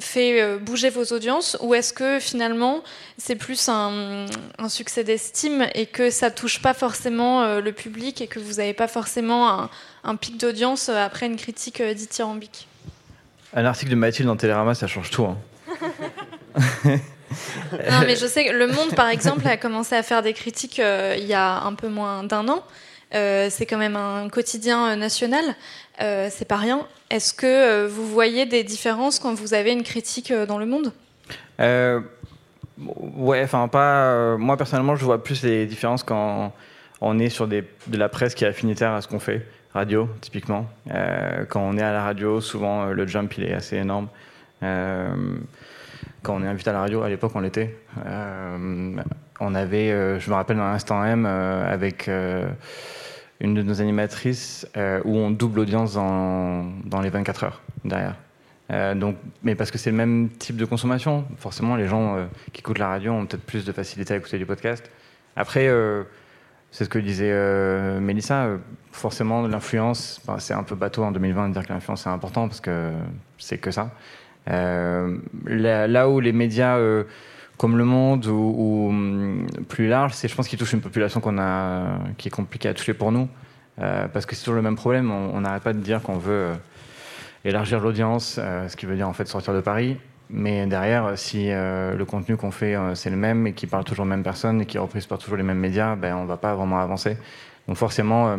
fait 0.02 0.42
euh, 0.42 0.58
bouger 0.58 0.90
vos 0.90 1.06
audiences 1.06 1.58
ou 1.62 1.74
est-ce 1.74 1.94
que 1.94 2.20
finalement 2.20 2.84
c'est 3.18 3.36
plus 3.36 3.70
un, 3.70 4.26
succès 4.68 5.04
d'estime 5.04 5.68
et 5.74 5.86
que 5.86 6.10
ça 6.10 6.32
touche 6.32 6.62
pas 6.62 6.74
forcément 6.74 7.44
euh, 7.44 7.62
le 7.62 7.72
public 7.72 8.22
et 8.22 8.28
que 8.28 8.40
vous 8.40 8.54
n'avez 8.54 8.74
pas 8.74 8.88
forcément 8.88 9.70
un, 10.04 10.16
pic 10.16 10.38
d'audience 10.38 10.90
euh, 10.90 10.98
après 10.98 11.26
une 11.26 11.38
critique 11.38 11.82
dithyrambique? 11.82 12.68
Un 13.54 13.66
article 13.66 13.92
de 13.92 13.96
Mathilde 13.96 14.28
dans 14.28 14.38
Télérama, 14.38 14.74
ça 14.76 14.88
change 14.88 15.10
tout. 15.10 15.26
Hein. 15.26 15.38
non, 16.86 18.02
mais 18.06 18.16
je 18.16 18.26
sais 18.26 18.46
que 18.46 18.52
Le 18.52 18.68
Monde, 18.68 18.96
par 18.96 19.10
exemple, 19.10 19.46
a 19.48 19.58
commencé 19.58 19.96
à 19.96 20.04
faire 20.04 20.22
des 20.22 20.34
critiques 20.34 20.78
il 20.80 21.26
y 21.26 21.34
a 21.34 21.62
un 21.62 21.74
peu 21.74 21.90
moins 21.90 22.24
d'un 22.24 22.48
an. 22.48 22.64
C'est 23.12 23.66
quand 23.68 23.78
même 23.78 23.96
un 23.96 24.30
quotidien 24.30 24.96
national. 24.96 25.44
Euh, 26.02 26.28
c'est 26.32 26.48
pas 26.48 26.58
rien. 26.58 26.88
Est-ce 27.10 27.34
que 27.34 27.46
euh, 27.46 27.88
vous 27.88 28.08
voyez 28.08 28.46
des 28.46 28.64
différences 28.64 29.20
quand 29.20 29.34
vous 29.34 29.54
avez 29.54 29.72
une 29.72 29.84
critique 29.84 30.32
euh, 30.32 30.46
dans 30.46 30.58
le 30.58 30.66
monde? 30.66 30.94
Ouais, 32.80 33.44
enfin 33.44 33.68
pas. 33.68 34.38
moi 34.38 34.58
personnellement, 34.58 34.96
je 34.96 35.06
vois 35.06 35.24
plus 35.24 35.44
les 35.44 35.68
différences 35.68 36.02
quand 36.02 36.52
on 37.00 37.20
est 37.20 37.30
sur 37.30 37.48
de 37.48 37.64
la 37.92 38.10
presse 38.10 38.34
qui 38.34 38.44
est 38.44 38.48
affinitaire 38.48 38.92
à 38.94 39.02
ce 39.02 39.08
qu'on 39.08 39.20
fait. 39.20 39.46
Radio, 39.74 40.10
typiquement. 40.20 40.68
quand 41.50 41.62
on 41.62 41.78
est 41.78 41.84
à 41.84 41.94
la 41.94 42.04
radio, 42.04 42.42
souvent 42.42 42.86
le 42.86 43.08
jump 43.08 43.32
il 43.38 43.44
est 43.44 43.54
assez 43.54 43.78
énorme. 43.78 44.08
quand 44.62 46.36
on 46.36 46.44
est 46.44 46.48
invité 46.48 46.72
à 46.72 46.74
la 46.74 46.80
radio, 46.80 47.04
à 47.04 47.10
l'époque 47.10 47.34
on 47.36 47.42
l'était. 47.42 47.78
on 49.40 49.56
avait, 49.56 50.20
je 50.20 50.30
me 50.30 50.34
rappelle 50.34 50.58
dans 50.58 50.72
l'instant 50.72 51.06
M 51.06 51.28
avec 51.28 52.10
une 53.42 53.56
de 53.56 53.64
nos 53.64 53.82
animatrices 53.82 54.68
euh, 54.78 55.02
où 55.04 55.18
on 55.18 55.32
double 55.32 55.58
l'audience 55.58 55.96
dans, 55.96 56.64
dans, 56.86 57.02
les 57.02 57.10
24 57.10 57.44
heures 57.44 57.62
derrière. 57.84 58.16
Euh, 58.72 58.96
donc, 58.96 59.18
mais 59.44 59.56
parce 59.56 59.72
que 59.72 59.78
c'est 59.78 59.90
le 59.90 59.98
même 59.98 60.30
type 60.30 60.56
de 60.56 60.66
consommation, 60.66 61.26
forcément 61.38 61.76
les 61.76 61.88
gens 61.88 62.16
euh, 62.16 62.26
qui 62.54 62.62
écoutent 62.62 62.78
la 62.78 62.88
radio 62.88 63.12
ont 63.12 63.26
peut-être 63.26 63.44
plus 63.44 63.66
de 63.66 63.72
facilité 63.72 64.14
à 64.14 64.18
écouter 64.18 64.38
du 64.38 64.46
podcast. 64.46 64.90
Après, 65.36 65.70
c'est 66.72 66.84
ce 66.84 66.90
que 66.90 67.00
disait 67.00 67.34
Mélissa, 68.02 68.50
forcément 68.92 69.48
l'influence, 69.48 70.22
c'est 70.40 70.54
un 70.54 70.64
peu 70.64 70.76
bateau 70.76 71.04
en 71.04 71.12
2020 71.14 71.50
de 71.50 71.54
dire 71.54 71.66
que 71.66 71.72
l'influence 71.72 72.06
est 72.06 72.10
important 72.10 72.50
parce 72.50 72.60
que 72.60 72.92
c'est 73.38 73.58
que 73.58 73.72
ça. 73.72 73.92
Là, 74.46 76.10
où 76.10 76.20
les 76.20 76.34
médias 76.34 76.78
comme 77.62 77.78
Le 77.78 77.86
Monde 77.86 78.26
ou, 78.26 78.88
hum, 78.90 79.46
plus 79.70 79.88
large, 79.88 80.14
c'est 80.14 80.28
je 80.28 80.34
pense 80.34 80.48
qu'il 80.48 80.58
touche 80.58 80.74
une 80.74 80.82
population 80.82 81.20
qu'on 81.20 81.38
a, 81.38 82.00
qui 82.18 82.30
est 82.30 82.32
compliquée 82.32 82.70
à 82.70 82.74
toucher 82.74 82.96
pour 82.96 83.12
nous, 83.12 83.30
euh, 83.80 84.08
parce 84.08 84.26
que 84.26 84.34
c'est 84.34 84.42
toujours 84.42 84.56
le 84.56 84.64
même 84.64 84.76
problème. 84.76 85.12
On 85.12 85.42
n'arrête 85.42 85.62
pas 85.62 85.74
de 85.74 85.78
dire 85.78 86.02
qu'on 86.02 86.18
veut 86.18 86.32
euh, 86.32 86.54
élargir 87.46 87.80
l'audience, 87.80 88.40
euh, 88.40 88.68
ce 88.68 88.76
qui 88.76 88.88
veut 88.88 88.96
dire 88.96 89.08
en 89.08 89.14
fait 89.14 89.28
sortir 89.28 89.54
de 89.54 89.62
Paris. 89.62 89.98
Mais 90.32 90.66
derrière, 90.66 91.16
si 91.20 91.50
le 91.50 92.04
contenu 92.04 92.36
qu'on 92.38 92.52
fait 92.52 92.76
c'est 92.96 93.10
le 93.12 93.18
même 93.18 93.46
et 93.46 93.54
qui 93.54 93.68
parle 93.68 93.84
toujours 93.84 94.06
aux 94.06 94.10
mêmes 94.10 94.24
personnes 94.24 94.62
et 94.62 94.66
qui 94.66 94.80
reprise 94.80 95.06
par 95.06 95.20
toujours 95.20 95.38
les 95.38 95.44
mêmes 95.44 95.60
médias, 95.60 95.96
ben 95.96 96.16
on 96.16 96.26
va 96.26 96.38
pas 96.38 96.56
vraiment 96.56 96.80
avancer. 96.80 97.18
Donc 97.68 97.76
forcément, 97.76 98.38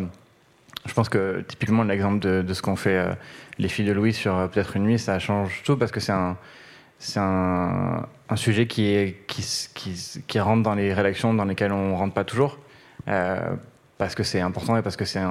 je 0.87 0.93
pense 0.95 1.07
que 1.07 1.45
typiquement 1.47 1.83
l'exemple 1.83 2.19
de, 2.19 2.51
ce 2.51 2.63
qu'on 2.63 2.75
fait 2.75 3.15
les 3.59 3.69
filles 3.69 3.85
de 3.85 3.93
Louis 3.93 4.11
sur 4.11 4.49
peut-être 4.49 4.75
une 4.75 4.85
nuit, 4.85 4.97
ça 4.97 5.19
change 5.19 5.61
tout 5.63 5.77
parce 5.77 5.91
que 5.91 5.99
c'est 5.99 6.11
un 6.11 6.35
c'est 7.03 7.19
un, 7.19 8.07
sujet 8.35 8.65
qui, 8.65 9.15
rentre 10.39 10.63
dans 10.63 10.73
les 10.73 10.93
rédactions 10.93 11.33
dans 11.33 11.45
lesquelles 11.45 11.71
on 11.71 11.95
rentre 11.95 12.13
pas 12.13 12.23
toujours, 12.23 12.57
parce 13.05 14.15
que 14.15 14.23
c'est 14.23 14.39
important 14.39 14.77
et 14.77 14.81
parce 14.81 14.95
que 14.95 15.05
c'est 15.05 15.21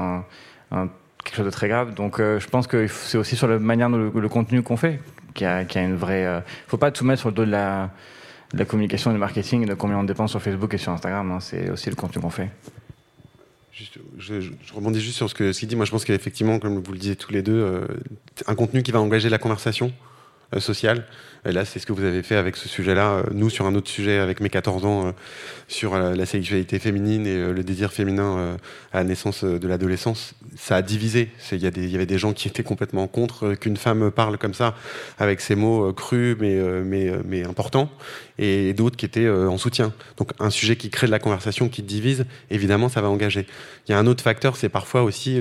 quelque 0.71 1.37
chose 1.37 1.47
de 1.47 1.51
très 1.51 1.69
grave. 1.69 1.95
Donc 1.95 2.19
je 2.19 2.47
pense 2.49 2.67
que 2.67 2.87
c'est 2.87 3.19
aussi 3.19 3.37
sur 3.37 3.49
la 3.49 3.59
manière 3.59 3.91
dont 3.91 3.97
le, 3.97 4.29
contenu 4.29 4.63
qu'on 4.63 4.77
fait 4.77 5.01
qu'il 5.35 5.47
a 5.47 5.63
une 5.77 5.97
vraie... 5.97 6.23
Il 6.23 6.27
ne 6.27 6.69
faut 6.69 6.77
pas 6.77 6.91
tout 6.91 7.05
mettre 7.05 7.21
sur 7.21 7.31
le 7.31 7.35
dos 7.35 7.47
de 7.47 7.51
la, 7.51 7.91
de 8.53 8.59
la 8.59 8.65
communication 8.67 9.11
du 9.11 9.19
marketing, 9.19 9.67
de 9.67 9.75
combien 9.75 9.99
on 9.99 10.05
dépense 10.05 10.31
sur 10.31 10.43
Facebook 10.43 10.75
et 10.75 10.79
sur 10.79 10.93
Instagram. 10.93 11.31
Hein. 11.33 11.41
c'est 11.41 11.71
aussi 11.71 11.89
le 11.89 11.97
contenu 11.97 12.21
qu'on 12.21 12.31
fait. 12.31 12.51
je, 14.19 14.51
rebondis 14.75 15.01
juste 15.01 15.17
sur 15.17 15.31
ce 15.31 15.35
qu'il 15.35 15.69
dit. 15.69 15.77
Moi, 15.77 15.87
je 15.87 15.91
pense 15.91 16.05
qu'effectivement, 16.05 16.59
comme 16.59 16.79
vous 16.79 16.93
le 16.93 16.99
disiez 16.99 17.17
tous 17.17 17.33
les 17.33 17.43
deux, 17.43 17.59
euh, 17.59 17.87
un 18.47 18.55
contenu 18.55 18.83
qui 18.83 18.93
va 18.93 19.01
engager 19.01 19.31
la 19.31 19.39
conversation 19.39 19.87
euh, 19.87 20.12
sociale. 20.59 21.05
Et 21.45 21.51
là, 21.51 21.65
c'est 21.65 21.81
ce 21.81 21.87
que 21.87 21.93
vous 21.93 22.05
avez 22.05 22.23
fait 22.23 22.37
avec 22.37 22.57
ce 22.57 22.69
sujet-là. 22.69 23.11
Euh, 23.11 23.23
nous, 23.33 23.51
sur 23.51 23.67
un 23.67 23.75
autre 23.75 23.91
sujet, 23.91 24.19
avec 24.19 24.41
mes 24.41 24.49
14 24.49 24.85
ans, 24.85 25.13
sur 25.67 25.99
la 25.99 26.27
sexualité 26.27 26.79
féminine 26.79 27.27
et 27.27 27.53
le 27.53 27.65
désir 27.65 27.93
féminin 27.93 28.57
à 28.93 28.99
la 28.99 29.05
naissance 29.05 29.43
de 29.43 29.69
l'adolescence, 29.69 30.35
ça 30.57 30.77
a 30.77 30.83
divisé. 30.83 31.31
Il 31.51 31.59
y, 31.59 31.63
y, 31.63 31.95
avait 31.95 32.07
des 32.07 32.19
gens 32.19 32.33
qui 32.33 32.47
étaient 32.47 32.63
complètement 32.63 33.07
contre 33.07 33.55
qu'une 33.55 33.79
femme 33.79 34.11
parle 34.11 34.37
comme 34.37 34.55
ça, 34.55 34.75
avec 35.19 35.41
ces 35.41 35.55
mots 35.55 35.93
crus 35.95 36.37
mais, 36.39 36.61
mais 37.25 37.45
importants 37.45 37.91
et 38.43 38.75
d'autres 38.75 38.97
qui 38.97 39.07
étaient 39.07 39.25
euh, 39.25 39.49
en 39.49 39.57
soutien. 39.57 39.93
Donc 40.17 40.33
un 40.41 40.51
sujet 40.51 40.75
qui 40.77 40.91
crée 40.91 41.07
de 41.07 41.13
la 41.13 41.21
conversation, 41.21 41.69
qui 41.69 41.83
divise, 41.83 42.27
évidemment, 42.51 42.89
ça 42.89 43.01
va 43.01 43.09
engager. 43.09 43.47
Il 43.87 43.93
y 43.93 43.95
a 43.95 43.99
un 43.99 44.07
autre 44.07 44.23
facteur, 44.23 44.57
c'est 44.57 44.69
parfois 44.69 45.03
aussi, 45.03 45.41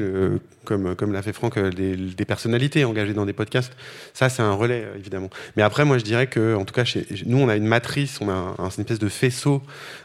comme, 0.65 0.95
comme 0.95 1.11
l'a 1.11 1.21
fait 1.21 1.33
Franck, 1.33 1.57
euh, 1.57 1.69
des, 1.71 2.25
personnalités 2.25 2.85
engagées 2.85 3.13
dans 3.13 3.25
des 3.25 3.33
podcasts. 3.33 3.73
Ça, 4.13 4.29
c'est 4.29 4.41
un 4.41 4.53
relais, 4.53 4.83
euh, 4.85 4.97
évidemment. 4.97 5.29
Mais 5.57 5.63
après, 5.63 5.85
moi, 5.85 5.97
je 5.97 6.03
dirais 6.03 6.27
que, 6.27 6.55
en 6.55 6.65
tout 6.65 6.73
cas, 6.73 6.83
chez, 6.83 7.05
nous, 7.25 7.37
on 7.39 7.49
a 7.49 7.55
une 7.55 7.65
matrice, 7.65 8.19
on 8.21 8.29
a 8.29 8.33
un, 8.33 8.55
une 8.57 8.81
espèce 8.81 8.99
de 8.99 9.09
faisceau 9.09 9.61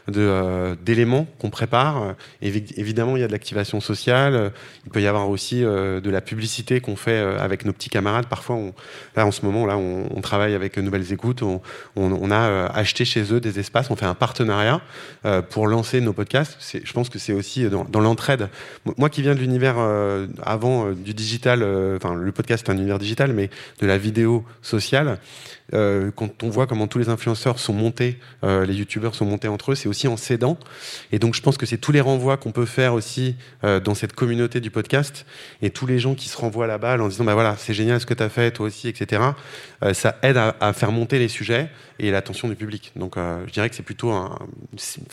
d'éléments 0.07 1.27
qu'on 1.39 1.49
prépare. 1.49 2.15
évidemment, 2.41 3.17
il 3.17 3.19
y 3.19 3.23
a 3.23 3.27
de 3.27 3.31
l'activation 3.31 3.81
sociale. 3.81 4.51
Il 4.85 4.91
peut 4.91 5.01
y 5.01 5.07
avoir 5.07 5.29
aussi 5.29 5.61
de 5.61 6.09
la 6.09 6.21
publicité 6.21 6.79
qu'on 6.79 6.95
fait 6.95 7.17
avec 7.17 7.65
nos 7.65 7.73
petits 7.73 7.89
camarades. 7.89 8.27
Parfois, 8.27 8.55
on, 8.55 8.73
là, 9.15 9.25
en 9.25 9.31
ce 9.31 9.45
moment, 9.45 9.65
là, 9.65 9.77
on, 9.77 10.21
travaille 10.21 10.53
avec 10.53 10.77
Nouvelles 10.77 11.11
Écoutes. 11.11 11.43
On, 11.43 11.61
on 11.95 12.31
a 12.31 12.71
acheter 12.87 13.03
chez 13.03 13.33
eux 13.33 13.41
des 13.41 13.59
espaces. 13.59 13.91
On 13.91 13.97
fait 13.97 14.05
un 14.05 14.15
partenariat 14.15 14.79
euh, 15.25 15.41
pour 15.41 15.67
lancer 15.67 15.99
nos 15.99 16.13
podcasts. 16.13 16.57
Je 16.73 16.93
pense 16.93 17.09
que 17.09 17.19
c'est 17.19 17.33
aussi 17.33 17.67
dans, 17.69 17.99
l'entraide. 17.99 18.47
Moi 18.97 19.09
qui 19.09 19.21
viens 19.21 19.35
de 19.35 19.39
l'univers 19.39 19.75
euh, 19.77 20.27
avant 20.41 20.87
euh, 20.87 20.93
du 20.93 21.13
digital, 21.13 21.63
enfin 21.97 22.15
le 22.15 22.31
podcast 22.31 22.67
est 22.67 22.71
un 22.71 22.77
univers 22.77 22.97
digital, 22.97 23.33
mais 23.33 23.49
de 23.81 23.87
la 23.87 23.97
vidéo 23.97 24.45
sociale, 24.61 25.19
euh, 25.73 26.11
quand 26.15 26.43
on 26.43 26.49
voit 26.49 26.67
comment 26.67 26.87
tous 26.87 26.99
les 26.99 27.09
influenceurs 27.09 27.59
sont 27.59 27.73
montés, 27.73 28.19
euh, 28.43 28.65
les 28.65 28.73
youtubeurs 28.73 29.15
sont 29.15 29.25
montés 29.25 29.47
entre 29.47 29.71
eux, 29.71 29.75
c'est 29.75 29.89
aussi 29.89 30.07
en 30.07 30.17
s'aidant. 30.17 30.57
Et 31.11 31.19
donc 31.19 31.35
je 31.35 31.41
pense 31.41 31.57
que 31.57 31.65
c'est 31.65 31.77
tous 31.77 31.91
les 31.91 32.01
renvois 32.01 32.37
qu'on 32.37 32.51
peut 32.51 32.65
faire 32.65 32.93
aussi 32.93 33.35
euh, 33.63 33.79
dans 33.79 33.95
cette 33.95 34.13
communauté 34.13 34.59
du 34.61 34.71
podcast 34.71 35.25
et 35.61 35.69
tous 35.69 35.85
les 35.85 35.99
gens 35.99 36.15
qui 36.15 36.29
se 36.29 36.37
renvoient 36.37 36.67
la 36.67 36.77
balle 36.77 37.01
en 37.01 37.07
disant 37.07 37.23
bah 37.23 37.33
voilà 37.33 37.55
c'est 37.57 37.73
génial 37.73 37.99
ce 37.99 38.05
que 38.05 38.13
tu 38.13 38.23
as 38.23 38.29
fait 38.29 38.51
toi 38.51 38.67
aussi 38.67 38.87
etc. 38.87 39.21
ça 39.93 40.17
aide 40.21 40.37
à, 40.37 40.73
faire 40.73 40.91
monter 40.91 41.19
les 41.19 41.27
sujets 41.27 41.69
et 41.99 42.11
l'attention 42.11 42.47
du 42.47 42.55
public. 42.55 42.91
Donc 42.95 43.15
je 43.17 43.51
dirais 43.51 43.69
que 43.69 43.75
c'est 43.75 43.83
plutôt 43.83 44.11
un, 44.11 44.37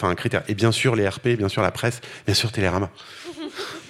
un 0.03 0.15
critère. 0.15 0.43
Et 0.49 0.55
bien 0.55 0.73
sûr 0.73 0.97
les 0.97 1.09
RP, 1.09 1.29
bien 1.37 1.49
sûr 1.49 1.63
la 1.63 1.71
presse, 1.71 2.01
bien 2.27 2.35
sûr 2.35 2.53
Télérama. 2.53 2.91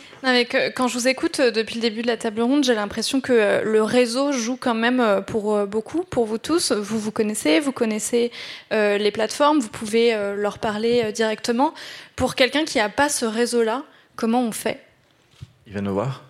quand 0.75 0.89
je 0.89 0.99
vous 0.99 1.09
écoute 1.09 1.41
euh, 1.41 1.51
depuis 1.51 1.77
le 1.77 1.81
début 1.83 2.03
de 2.03 2.07
la 2.07 2.17
table 2.17 2.41
ronde, 2.41 2.65
j'ai 2.65 2.75
l'impression 2.75 3.21
que 3.21 3.33
euh, 3.33 3.63
le 3.63 3.83
réseau 3.83 4.33
joue 4.33 4.57
quand 4.57 4.75
même 4.75 5.01
euh, 5.01 5.21
pour 5.21 5.67
beaucoup, 5.67 6.03
pour 6.05 6.25
vous 6.25 6.39
tous. 6.39 6.73
Vous 6.73 6.99
vous 6.99 7.11
connaissez, 7.11 7.61
vous 7.61 7.73
connaissez 7.73 8.31
les 8.71 9.11
plateformes, 9.11 9.59
vous 9.61 9.69
pouvez 9.69 10.15
leur 10.37 10.59
parler 10.59 11.13
directement. 11.13 11.75
Pour 12.17 12.35
quelqu'un 12.35 12.65
qui 12.65 12.79
n'a 12.79 12.89
pas 12.89 13.09
ce 13.09 13.25
réseau-là, 13.25 13.85
comment 14.17 14.43
on 14.43 14.53
fait? 14.53 14.81
Il 15.67 15.75
va 15.75 15.81
nous 15.81 15.93
voir. 15.93 16.25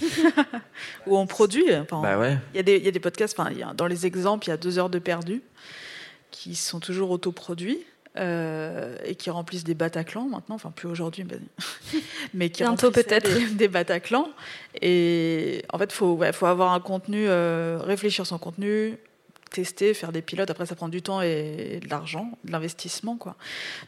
Ou 1.06 1.16
on 1.16 1.26
produit. 1.26 1.64
bah 1.90 2.18
ouais. 2.18 2.38
Il 2.54 2.68
y, 2.68 2.88
a 2.88 2.90
des 2.90 3.00
podcasts, 3.00 3.38
enfin, 3.38 3.50
dans 3.74 3.86
les 3.86 4.06
exemples, 4.06 4.46
il 4.46 4.50
y 4.50 4.52
a 4.52 4.56
deux 4.56 4.78
heures 4.78 4.90
de 4.90 4.98
perdu 4.98 5.42
qui 6.30 6.54
sont 6.54 6.80
toujours 6.80 7.10
autoproduits. 7.10 7.84
Euh, 8.16 8.96
et 9.04 9.14
qui 9.14 9.30
remplissent 9.30 9.62
des 9.62 9.74
Bataclans 9.74 10.24
maintenant, 10.24 10.56
enfin 10.56 10.72
plus 10.72 10.88
aujourd'hui, 10.88 11.24
mais, 12.34 12.50
qui 12.50 12.64
bientôt 12.64 12.90
peut-être 12.90 13.32
des, 13.32 13.46
des, 13.54 13.68
Bataclans. 13.68 14.28
Et 14.82 15.62
en 15.72 15.78
fait, 15.78 15.92
faut 15.92 16.20
faut 16.32 16.46
avoir 16.46 16.72
un 16.72 16.80
contenu, 16.80 17.28
euh, 17.28 17.78
réfléchir 17.80 18.26
son 18.26 18.38
contenu, 18.38 18.98
tester, 19.50 19.94
faire 19.94 20.10
des 20.10 20.22
pilotes. 20.22 20.50
Après, 20.50 20.66
ça 20.66 20.74
prend 20.74 20.88
du 20.88 21.02
temps 21.02 21.22
et 21.22 21.78
de 21.80 21.88
l'argent, 21.88 22.32
de 22.44 22.50
l'investissement, 22.50 23.16
quoi. 23.16 23.36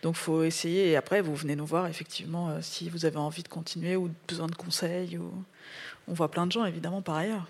Donc, 0.02 0.14
faut 0.14 0.44
essayer. 0.44 0.90
Et 0.90 0.96
après, 0.96 1.20
vous 1.20 1.34
venez 1.34 1.56
nous 1.56 1.66
voir 1.66 1.88
effectivement 1.88 2.50
euh, 2.50 2.58
si 2.60 2.90
vous 2.90 3.04
avez 3.06 3.16
envie 3.16 3.42
de 3.42 3.48
continuer 3.48 3.96
ou 3.96 4.08
besoin 4.28 4.46
de 4.46 4.54
conseils. 4.54 5.18
Ou... 5.18 5.32
On 6.06 6.12
voit 6.12 6.30
plein 6.30 6.46
de 6.46 6.52
gens 6.52 6.64
évidemment 6.64 7.02
par 7.02 7.16
ailleurs. 7.16 7.48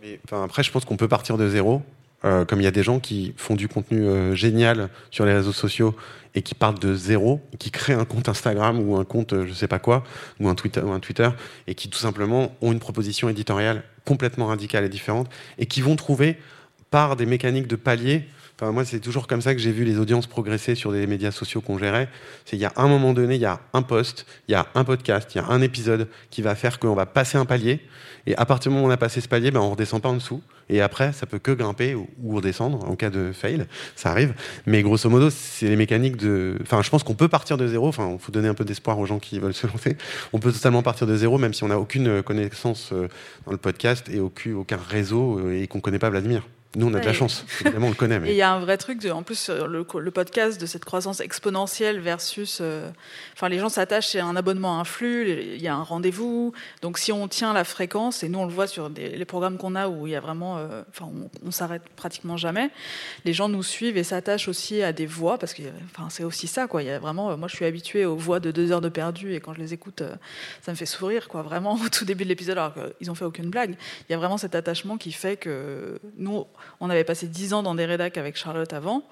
Mais, 0.00 0.18
enfin, 0.24 0.44
après, 0.44 0.62
je 0.62 0.70
pense 0.70 0.86
qu'on 0.86 0.96
peut 0.96 1.08
partir 1.08 1.36
de 1.36 1.46
zéro. 1.46 1.82
Euh, 2.24 2.44
comme 2.44 2.60
il 2.60 2.64
y 2.64 2.68
a 2.68 2.72
des 2.72 2.82
gens 2.82 2.98
qui 2.98 3.34
font 3.36 3.54
du 3.54 3.68
contenu 3.68 4.00
euh, 4.00 4.34
génial 4.34 4.88
sur 5.10 5.26
les 5.26 5.34
réseaux 5.34 5.52
sociaux 5.52 5.94
et 6.34 6.42
qui 6.42 6.54
partent 6.54 6.80
de 6.80 6.94
zéro, 6.94 7.40
qui 7.58 7.70
créent 7.70 7.94
un 7.94 8.06
compte 8.06 8.28
Instagram 8.28 8.80
ou 8.80 8.96
un 8.96 9.04
compte 9.04 9.34
euh, 9.34 9.46
je 9.46 9.52
sais 9.52 9.68
pas 9.68 9.78
quoi, 9.78 10.02
ou 10.40 10.48
un 10.48 10.54
Twitter, 10.54 10.80
ou 10.80 10.92
un 10.92 11.00
Twitter, 11.00 11.28
et 11.66 11.74
qui 11.74 11.88
tout 11.90 11.98
simplement 11.98 12.56
ont 12.62 12.72
une 12.72 12.78
proposition 12.78 13.28
éditoriale 13.28 13.82
complètement 14.06 14.46
radicale 14.46 14.84
et 14.84 14.88
différente, 14.88 15.28
et 15.58 15.66
qui 15.66 15.82
vont 15.82 15.94
trouver 15.94 16.38
par 16.90 17.16
des 17.16 17.26
mécaniques 17.26 17.66
de 17.66 17.76
palier 17.76 18.24
Enfin, 18.58 18.72
moi, 18.72 18.86
c'est 18.86 19.00
toujours 19.00 19.26
comme 19.26 19.42
ça 19.42 19.54
que 19.54 19.60
j'ai 19.60 19.70
vu 19.70 19.84
les 19.84 19.98
audiences 19.98 20.26
progresser 20.26 20.74
sur 20.74 20.90
des 20.90 21.06
médias 21.06 21.30
sociaux 21.30 21.60
qu'on 21.60 21.76
gérait. 21.76 22.08
C'est 22.46 22.56
il 22.56 22.60
y 22.60 22.64
a 22.64 22.72
un 22.76 22.88
moment 22.88 23.12
donné, 23.12 23.34
il 23.34 23.40
y 23.42 23.44
a 23.44 23.60
un 23.74 23.82
post, 23.82 24.24
il 24.48 24.52
y 24.52 24.54
a 24.54 24.66
un 24.74 24.82
podcast, 24.82 25.34
il 25.34 25.38
y 25.38 25.40
a 25.42 25.46
un 25.48 25.60
épisode 25.60 26.08
qui 26.30 26.40
va 26.40 26.54
faire 26.54 26.78
qu'on 26.78 26.94
va 26.94 27.04
passer 27.04 27.36
un 27.36 27.44
palier. 27.44 27.82
Et 28.26 28.34
à 28.36 28.46
partir 28.46 28.70
du 28.70 28.76
moment 28.76 28.88
où 28.88 28.90
on 28.90 28.94
a 28.94 28.96
passé 28.96 29.20
ce 29.20 29.28
palier, 29.28 29.50
ben, 29.50 29.60
on 29.60 29.72
redescend 29.72 30.00
pas 30.00 30.08
en 30.08 30.14
dessous. 30.14 30.42
Et 30.70 30.80
après, 30.80 31.12
ça 31.12 31.26
peut 31.26 31.38
que 31.38 31.52
grimper 31.52 31.94
ou, 31.94 32.08
redescendre 32.34 32.82
en 32.88 32.96
cas 32.96 33.10
de 33.10 33.30
fail. 33.30 33.66
Ça 33.94 34.10
arrive. 34.10 34.32
Mais 34.64 34.82
grosso 34.82 35.10
modo, 35.10 35.28
c'est 35.28 35.68
les 35.68 35.76
mécaniques 35.76 36.16
de. 36.16 36.56
Enfin, 36.62 36.80
je 36.80 36.88
pense 36.88 37.02
qu'on 37.02 37.14
peut 37.14 37.28
partir 37.28 37.58
de 37.58 37.68
zéro. 37.68 37.88
Enfin, 37.88 38.10
il 38.10 38.18
faut 38.18 38.32
donner 38.32 38.48
un 38.48 38.54
peu 38.54 38.64
d'espoir 38.64 38.98
aux 38.98 39.04
gens 39.04 39.18
qui 39.18 39.38
veulent 39.38 39.54
se 39.54 39.66
lancer. 39.66 39.98
On 40.32 40.38
peut 40.38 40.50
totalement 40.50 40.82
partir 40.82 41.06
de 41.06 41.14
zéro, 41.14 41.36
même 41.36 41.52
si 41.52 41.62
on 41.62 41.68
n'a 41.68 41.78
aucune 41.78 42.22
connaissance 42.22 42.88
euh, 42.94 43.08
dans 43.44 43.52
le 43.52 43.58
podcast 43.58 44.08
et 44.08 44.18
aucun, 44.18 44.78
réseau 44.88 45.40
euh, 45.40 45.60
et 45.60 45.66
qu'on 45.66 45.80
connaît 45.80 45.98
pas 45.98 46.08
Vladimir. 46.08 46.48
Nous, 46.76 46.86
on 46.88 46.92
a 46.92 47.00
de 47.00 47.06
la 47.06 47.14
chance. 47.14 47.46
Évidemment, 47.62 47.86
on 47.86 47.90
le 47.90 47.96
connaît. 47.96 48.18
Mais... 48.20 48.32
il 48.32 48.36
y 48.36 48.42
a 48.42 48.52
un 48.52 48.60
vrai 48.60 48.76
truc, 48.76 49.00
de, 49.00 49.10
en 49.10 49.22
plus, 49.22 49.48
le, 49.48 49.86
le, 49.98 50.10
podcast 50.10 50.60
de 50.60 50.66
cette 50.66 50.84
croissance 50.84 51.20
exponentielle 51.20 52.00
versus. 52.00 52.58
Euh, 52.60 52.90
enfin, 53.32 53.48
les 53.48 53.58
gens 53.58 53.70
s'attachent 53.70 54.14
à 54.14 54.24
un 54.26 54.36
abonnement 54.36 54.76
à 54.76 54.80
un 54.82 54.84
flux, 54.84 55.54
il 55.54 55.62
y 55.62 55.68
a 55.68 55.74
un 55.74 55.82
rendez-vous. 55.82 56.52
Donc, 56.82 56.98
si 56.98 57.12
on 57.12 57.28
tient 57.28 57.54
la 57.54 57.64
fréquence, 57.64 58.22
et 58.22 58.28
nous, 58.28 58.40
on 58.40 58.44
le 58.44 58.52
voit 58.52 58.66
sur 58.66 58.90
les 58.90 59.24
programmes 59.24 59.56
qu'on 59.56 59.74
a 59.74 59.88
où 59.88 60.06
il 60.06 60.10
y 60.10 60.16
a 60.16 60.20
vraiment. 60.20 60.58
Euh, 60.58 60.82
enfin, 60.90 61.10
on, 61.42 61.50
s'arrête 61.50 61.82
pratiquement 61.96 62.36
jamais. 62.36 62.68
Les 63.24 63.32
gens 63.32 63.48
nous 63.48 63.62
suivent 63.62 63.96
et 63.96 64.04
s'attachent 64.04 64.48
aussi 64.48 64.82
à 64.82 64.92
des 64.92 65.06
voix, 65.06 65.38
parce 65.38 65.54
que 65.54 65.62
enfin, 65.90 66.08
c'est 66.10 66.24
aussi 66.24 66.46
ça, 66.46 66.66
quoi. 66.66 66.82
Il 66.82 66.88
y 66.88 66.90
a 66.90 66.98
vraiment. 66.98 67.38
Moi, 67.38 67.48
je 67.48 67.56
suis 67.56 67.64
habituée 67.64 68.04
aux 68.04 68.16
voix 68.16 68.38
de 68.38 68.50
deux 68.50 68.70
heures 68.70 68.82
de 68.82 68.90
perdu, 68.90 69.32
et 69.32 69.40
quand 69.40 69.54
je 69.54 69.60
les 69.60 69.72
écoute, 69.72 70.02
euh, 70.02 70.14
ça 70.60 70.72
me 70.72 70.76
fait 70.76 70.84
sourire, 70.84 71.28
quoi. 71.28 71.40
Vraiment, 71.40 71.74
au 71.86 71.88
tout 71.88 72.04
début 72.04 72.24
de 72.24 72.28
l'épisode, 72.28 72.58
alors 72.58 72.74
qu'ils 72.74 73.06
n'ont 73.06 73.14
fait 73.14 73.24
aucune 73.24 73.48
blague. 73.48 73.76
Il 74.10 74.12
y 74.12 74.14
a 74.14 74.18
vraiment 74.18 74.36
cet 74.36 74.54
attachement 74.54 74.98
qui 74.98 75.12
fait 75.12 75.38
que 75.38 75.98
nous, 76.18 76.44
on 76.80 76.90
avait 76.90 77.04
passé 77.04 77.26
dix 77.26 77.54
ans 77.54 77.62
dans 77.62 77.74
des 77.74 77.84
rédacs 77.84 78.18
avec 78.18 78.36
Charlotte 78.36 78.72
avant. 78.72 79.02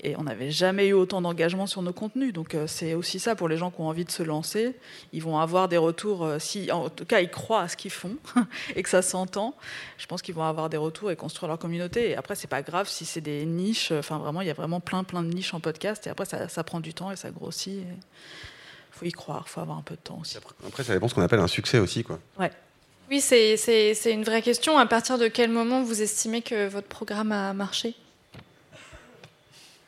Et 0.00 0.14
on 0.16 0.24
n'avait 0.24 0.50
jamais 0.50 0.88
eu 0.88 0.92
autant 0.92 1.22
d'engagement 1.22 1.66
sur 1.66 1.80
nos 1.80 1.92
contenus. 1.92 2.32
Donc 2.32 2.54
euh, 2.54 2.66
c'est 2.66 2.94
aussi 2.94 3.18
ça 3.18 3.34
pour 3.34 3.48
les 3.48 3.56
gens 3.56 3.70
qui 3.70 3.80
ont 3.80 3.88
envie 3.88 4.04
de 4.04 4.10
se 4.10 4.22
lancer. 4.22 4.76
Ils 5.12 5.22
vont 5.22 5.38
avoir 5.38 5.68
des 5.68 5.78
retours, 5.78 6.24
euh, 6.24 6.38
si 6.38 6.70
en 6.70 6.90
tout 6.90 7.06
cas 7.06 7.20
ils 7.20 7.30
croient 7.30 7.62
à 7.62 7.68
ce 7.68 7.76
qu'ils 7.76 7.90
font 7.90 8.16
et 8.76 8.82
que 8.82 8.88
ça 8.90 9.00
s'entend. 9.00 9.56
Je 9.96 10.06
pense 10.06 10.20
qu'ils 10.20 10.34
vont 10.34 10.42
avoir 10.42 10.68
des 10.68 10.76
retours 10.76 11.10
et 11.10 11.16
construire 11.16 11.48
leur 11.48 11.58
communauté. 11.58 12.10
Et 12.10 12.16
après 12.16 12.34
c'est 12.34 12.46
pas 12.46 12.62
grave 12.62 12.88
si 12.88 13.06
c'est 13.06 13.22
des 13.22 13.46
niches. 13.46 13.90
Enfin 13.90 14.18
vraiment 14.18 14.42
il 14.42 14.46
y 14.46 14.50
a 14.50 14.54
vraiment 14.54 14.80
plein 14.80 15.02
plein 15.02 15.22
de 15.22 15.32
niches 15.32 15.54
en 15.54 15.60
podcast. 15.60 16.06
Et 16.06 16.10
après 16.10 16.26
ça, 16.26 16.64
prend 16.64 16.80
du 16.80 16.92
temps 16.92 17.10
et 17.10 17.16
ça 17.16 17.30
grossit. 17.30 17.80
Il 17.80 18.98
faut 18.98 19.06
y 19.06 19.12
croire, 19.12 19.44
il 19.46 19.50
faut 19.50 19.60
avoir 19.60 19.78
un 19.78 19.82
peu 19.82 19.94
de 19.94 20.00
temps 20.00 20.18
aussi. 20.20 20.36
Après 20.66 20.84
ça 20.84 20.92
dépend 20.92 21.08
ce 21.08 21.14
qu'on 21.14 21.22
appelle 21.22 21.40
un 21.40 21.48
succès 21.48 21.78
aussi 21.78 22.04
quoi. 22.04 22.18
Ouais. 22.38 22.50
Oui, 23.10 23.20
c'est 23.20 23.96
une 24.06 24.24
vraie 24.24 24.42
question. 24.42 24.78
À 24.78 24.86
partir 24.86 25.18
de 25.18 25.28
quel 25.28 25.50
moment 25.50 25.82
vous 25.82 26.02
estimez 26.02 26.42
que 26.42 26.68
votre 26.68 26.88
programme 26.88 27.32
a 27.32 27.52
marché? 27.52 27.94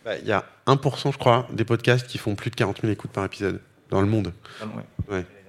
Bah, 0.05 0.17
Il 0.19 0.27
y 0.27 0.33
a 0.33 0.45
1%, 0.67 1.13
je 1.13 1.19
crois, 1.19 1.49
des 1.53 1.65
podcasts 1.65 2.07
qui 2.07 2.19
font 2.19 2.35
plus 2.35 2.51
de 2.51 2.57
40 2.57 2.81
000 2.81 2.93
écoutes 2.93 3.11
par 3.11 3.25
épisode 3.25 3.61
dans 3.91 4.01
le 4.01 4.07
monde. 4.07 4.33
Ah 4.61 4.67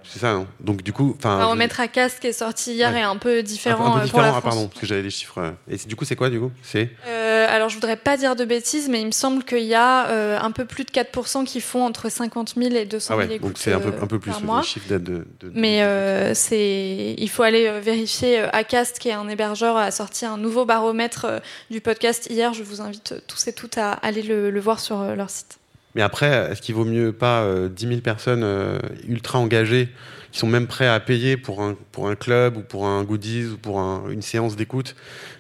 C'est 0.04 0.20
ça, 0.20 0.34
non 0.34 0.48
Donc 0.60 0.82
du 0.82 0.94
coup, 0.94 1.16
enfin. 1.18 1.56
Mettre 1.56 1.80
à 1.82 1.88
casque 1.88 2.20
qui 2.22 2.28
est 2.28 2.34
sorti 2.34 2.74
hier 2.74 2.92
Ouais. 2.92 3.00
est 3.00 3.04
un 3.04 3.18
peu 3.18 3.44
différent, 3.44 3.96
un 3.96 4.00
peu 4.00 4.06
euh, 4.06 4.08
pour 4.10 4.22
la 4.22 4.28
différent, 4.30 4.38
ah, 4.38 4.42
pardon, 4.42 4.68
parce 4.68 4.80
que 4.82 4.88
j'avais 4.88 5.02
les 5.02 5.10
chiffres. 5.10 5.38
euh. 5.40 5.52
Et 5.70 5.76
du 5.78 5.96
coup, 5.96 6.06
c'est 6.06 6.16
quoi 6.16 6.30
du 6.30 6.40
coup? 6.40 6.52
C'est 6.64 6.90
Euh, 7.08 7.46
alors, 7.50 7.70
je 7.70 7.76
voudrais 7.76 7.98
pas 7.98 8.18
dire 8.18 8.36
de 8.36 8.46
bêtises, 8.46 8.90
mais 8.90 9.02
il 9.02 9.08
me 9.08 9.12
semble 9.12 9.44
qu'il 9.44 9.64
y 9.66 9.76
a 9.76 10.08
euh, 10.10 10.40
un 10.40 10.52
peu 10.52 10.66
plus 10.66 10.84
de 10.86 10.92
4% 10.92 11.44
qui 11.46 11.62
font 11.62 11.84
entre 11.86 12.10
50 12.10 12.54
000 12.58 12.74
et 12.76 12.86
200 12.86 13.14
ah 13.14 13.18
000 13.18 13.30
ouais, 13.30 13.36
écoutes 13.36 13.48
donc 13.50 13.58
c'est 13.58 13.74
un 13.74 13.80
peu 13.80 13.94
un 14.02 14.08
peu 14.08 14.20
plus. 14.20 14.32
Les 14.32 14.64
chiffres 14.64 14.90
de. 14.90 14.98
de- 14.98 15.28
de- 15.42 15.52
Mais 15.54 15.84
euh, 15.84 16.34
c'est, 16.34 17.16
il 17.18 17.30
faut 17.30 17.44
aller 17.44 17.80
vérifier. 17.80 18.40
Acast, 18.54 19.00
qui 19.00 19.10
est 19.10 19.14
un 19.14 19.28
hébergeur, 19.28 19.78
a 19.78 19.92
sorti 19.92 20.26
un 20.26 20.38
nouveau 20.38 20.66
baromètre 20.66 21.28
du 21.70 21.82
podcast 21.82 22.28
hier. 22.30 22.54
Je 22.54 22.64
vous 22.64 22.82
invite 22.82 23.16
tous 23.28 23.48
et 23.48 23.54
toutes 23.54 23.78
à 23.78 23.92
aller 23.92 24.22
le, 24.24 24.50
le 24.50 24.60
voir 24.60 24.80
sur 24.80 25.04
leur 25.16 25.30
site. 25.30 25.59
Mais 26.00 26.04
après, 26.06 26.50
est-ce 26.50 26.62
qu'il 26.62 26.76
vaut 26.76 26.86
mieux 26.86 27.12
pas 27.12 27.42
euh, 27.42 27.68
10 27.68 27.88
000 27.90 28.00
personnes 28.00 28.44
euh, 28.46 28.80
ultra 29.06 29.38
engagées 29.38 29.90
qui 30.32 30.40
sont 30.40 30.48
même 30.48 30.66
prêts 30.66 30.88
à 30.88 30.98
payer 31.02 31.36
pour 31.36 31.62
un, 31.62 31.76
pour 31.92 32.08
un 32.08 32.16
club 32.16 32.56
ou 32.56 32.62
pour 32.62 32.88
un 32.88 33.04
goodies 33.04 33.48
ou 33.48 33.58
pour 33.58 33.82
un- 33.82 34.10
une 34.10 34.22
séance 34.22 34.56
d'écoute 34.56 34.96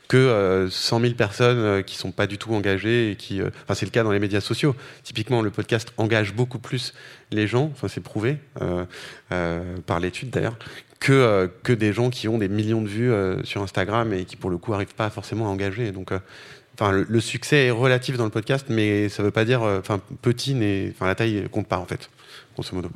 que 0.10 0.18
euh, 0.18 0.70
100 0.70 1.00
000 1.00 1.14
personnes 1.14 1.60
euh, 1.60 1.82
qui 1.82 1.96
sont 1.96 2.12
pas 2.12 2.28
du 2.28 2.38
tout 2.38 2.54
engagées 2.54 3.12
et 3.12 3.16
qui, 3.16 3.40
euh, 3.42 3.52
enfin 3.64 3.74
c'est 3.74 3.86
le 3.86 3.92
cas 3.92 4.04
dans 4.04 4.12
les 4.12 4.20
médias 4.20 4.42
sociaux. 4.42 4.76
Typiquement, 5.04 5.42
le 5.42 5.50
podcast 5.50 5.94
engage 5.96 6.34
beaucoup 6.34 6.60
plus 6.60 6.94
les 7.32 7.48
gens, 7.48 7.70
enfin 7.72 7.88
c'est 7.88 8.04
prouvé 8.04 8.40
euh, 8.62 8.84
euh, 9.32 9.78
par 9.86 10.02
l'étude 10.02 10.30
d'ailleurs, 10.30 10.58
que 11.00 11.14
euh, 11.14 11.48
que 11.64 11.72
des 11.72 11.94
gens 11.94 12.10
qui 12.10 12.28
ont 12.28 12.38
des 12.38 12.50
millions 12.50 12.82
de 12.82 12.90
vues 12.90 13.14
euh, 13.14 13.42
sur 13.46 13.62
Instagram 13.62 14.12
et 14.12 14.26
qui 14.26 14.36
pour 14.36 14.50
le 14.50 14.58
coup 14.58 14.74
arrivent 14.74 14.94
pas 14.96 15.10
forcément 15.10 15.46
à 15.46 15.50
engager. 15.52 15.94
Donc 15.94 16.12
euh, 16.12 16.20
Enfin, 16.80 16.92
le, 16.94 17.06
le 17.10 17.20
succès 17.20 17.66
est 17.66 17.72
relatif 17.72 18.16
dans 18.16 18.24
le 18.24 18.30
podcast, 18.30 18.68
mais 18.70 19.10
ça 19.10 19.22
veut 19.22 19.32
pas 19.32 19.44
dire, 19.44 19.64
euh, 19.64 19.80
enfin, 19.80 20.00
petit, 20.22 20.54
n'est- 20.54 20.92
enfin, 20.96 21.08
la 21.08 21.16
taille 21.16 21.48
compte 21.52 21.68
pas 21.68 21.78
en 21.78 21.86
fait, 21.86 22.10
grosso 22.56 22.74
modo. 22.74 22.90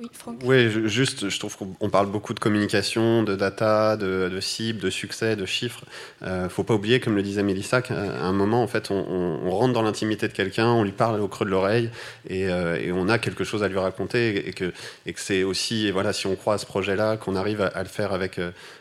Oui, 0.00 0.06
Franck. 0.12 0.40
Oui, 0.44 0.70
je- 0.70 0.86
juste, 0.86 1.28
je 1.28 1.38
trouve 1.40 1.56
qu'on 1.56 1.74
on 1.80 1.90
parle 1.90 2.06
beaucoup 2.06 2.32
de 2.34 2.38
communication, 2.38 3.24
de 3.24 3.34
data, 3.34 3.96
de, 3.96 4.28
de 4.32 4.38
cibles, 4.40 4.78
de 4.80 4.90
succès, 4.90 5.34
de 5.34 5.44
chiffres. 5.44 5.84
Euh, 6.22 6.48
faut 6.48 6.62
pas 6.62 6.74
oublier, 6.74 7.00
comme 7.00 7.16
le 7.16 7.22
disait 7.22 7.42
Mélissa, 7.42 7.82
qu'à 7.82 7.94
un 7.98 8.32
moment, 8.32 8.62
en 8.62 8.68
fait, 8.68 8.92
on, 8.92 8.94
on- 9.08 9.46
on 9.46 9.50
rentre 9.50 9.72
dans 9.72 9.82
l'intimité 9.82 10.28
de 10.28 10.32
quelqu'un, 10.34 10.68
on 10.68 10.84
lui 10.84 10.92
parle 10.92 11.20
au 11.20 11.26
creux 11.26 11.46
de 11.46 11.50
l'oreille, 11.50 11.90
et, 12.28 12.48
euh, 12.48 12.76
et 12.80 12.92
on 12.92 13.08
a 13.08 13.18
quelque 13.18 13.42
chose 13.44 13.64
à 13.64 13.68
lui 13.68 13.78
raconter, 13.78 14.46
et 14.48 14.52
que, 14.52 14.72
et 15.06 15.14
que 15.14 15.20
c'est 15.20 15.42
aussi, 15.42 15.88
et 15.88 15.90
voilà, 15.90 16.12
si 16.12 16.26
on 16.28 16.36
croit 16.36 16.54
à 16.54 16.58
ce 16.58 16.66
projet-là, 16.66 17.16
qu'on 17.16 17.34
arrive 17.34 17.60
à, 17.62 17.66
à 17.68 17.82
le 17.82 17.88
faire 17.88 18.12
avec, 18.12 18.38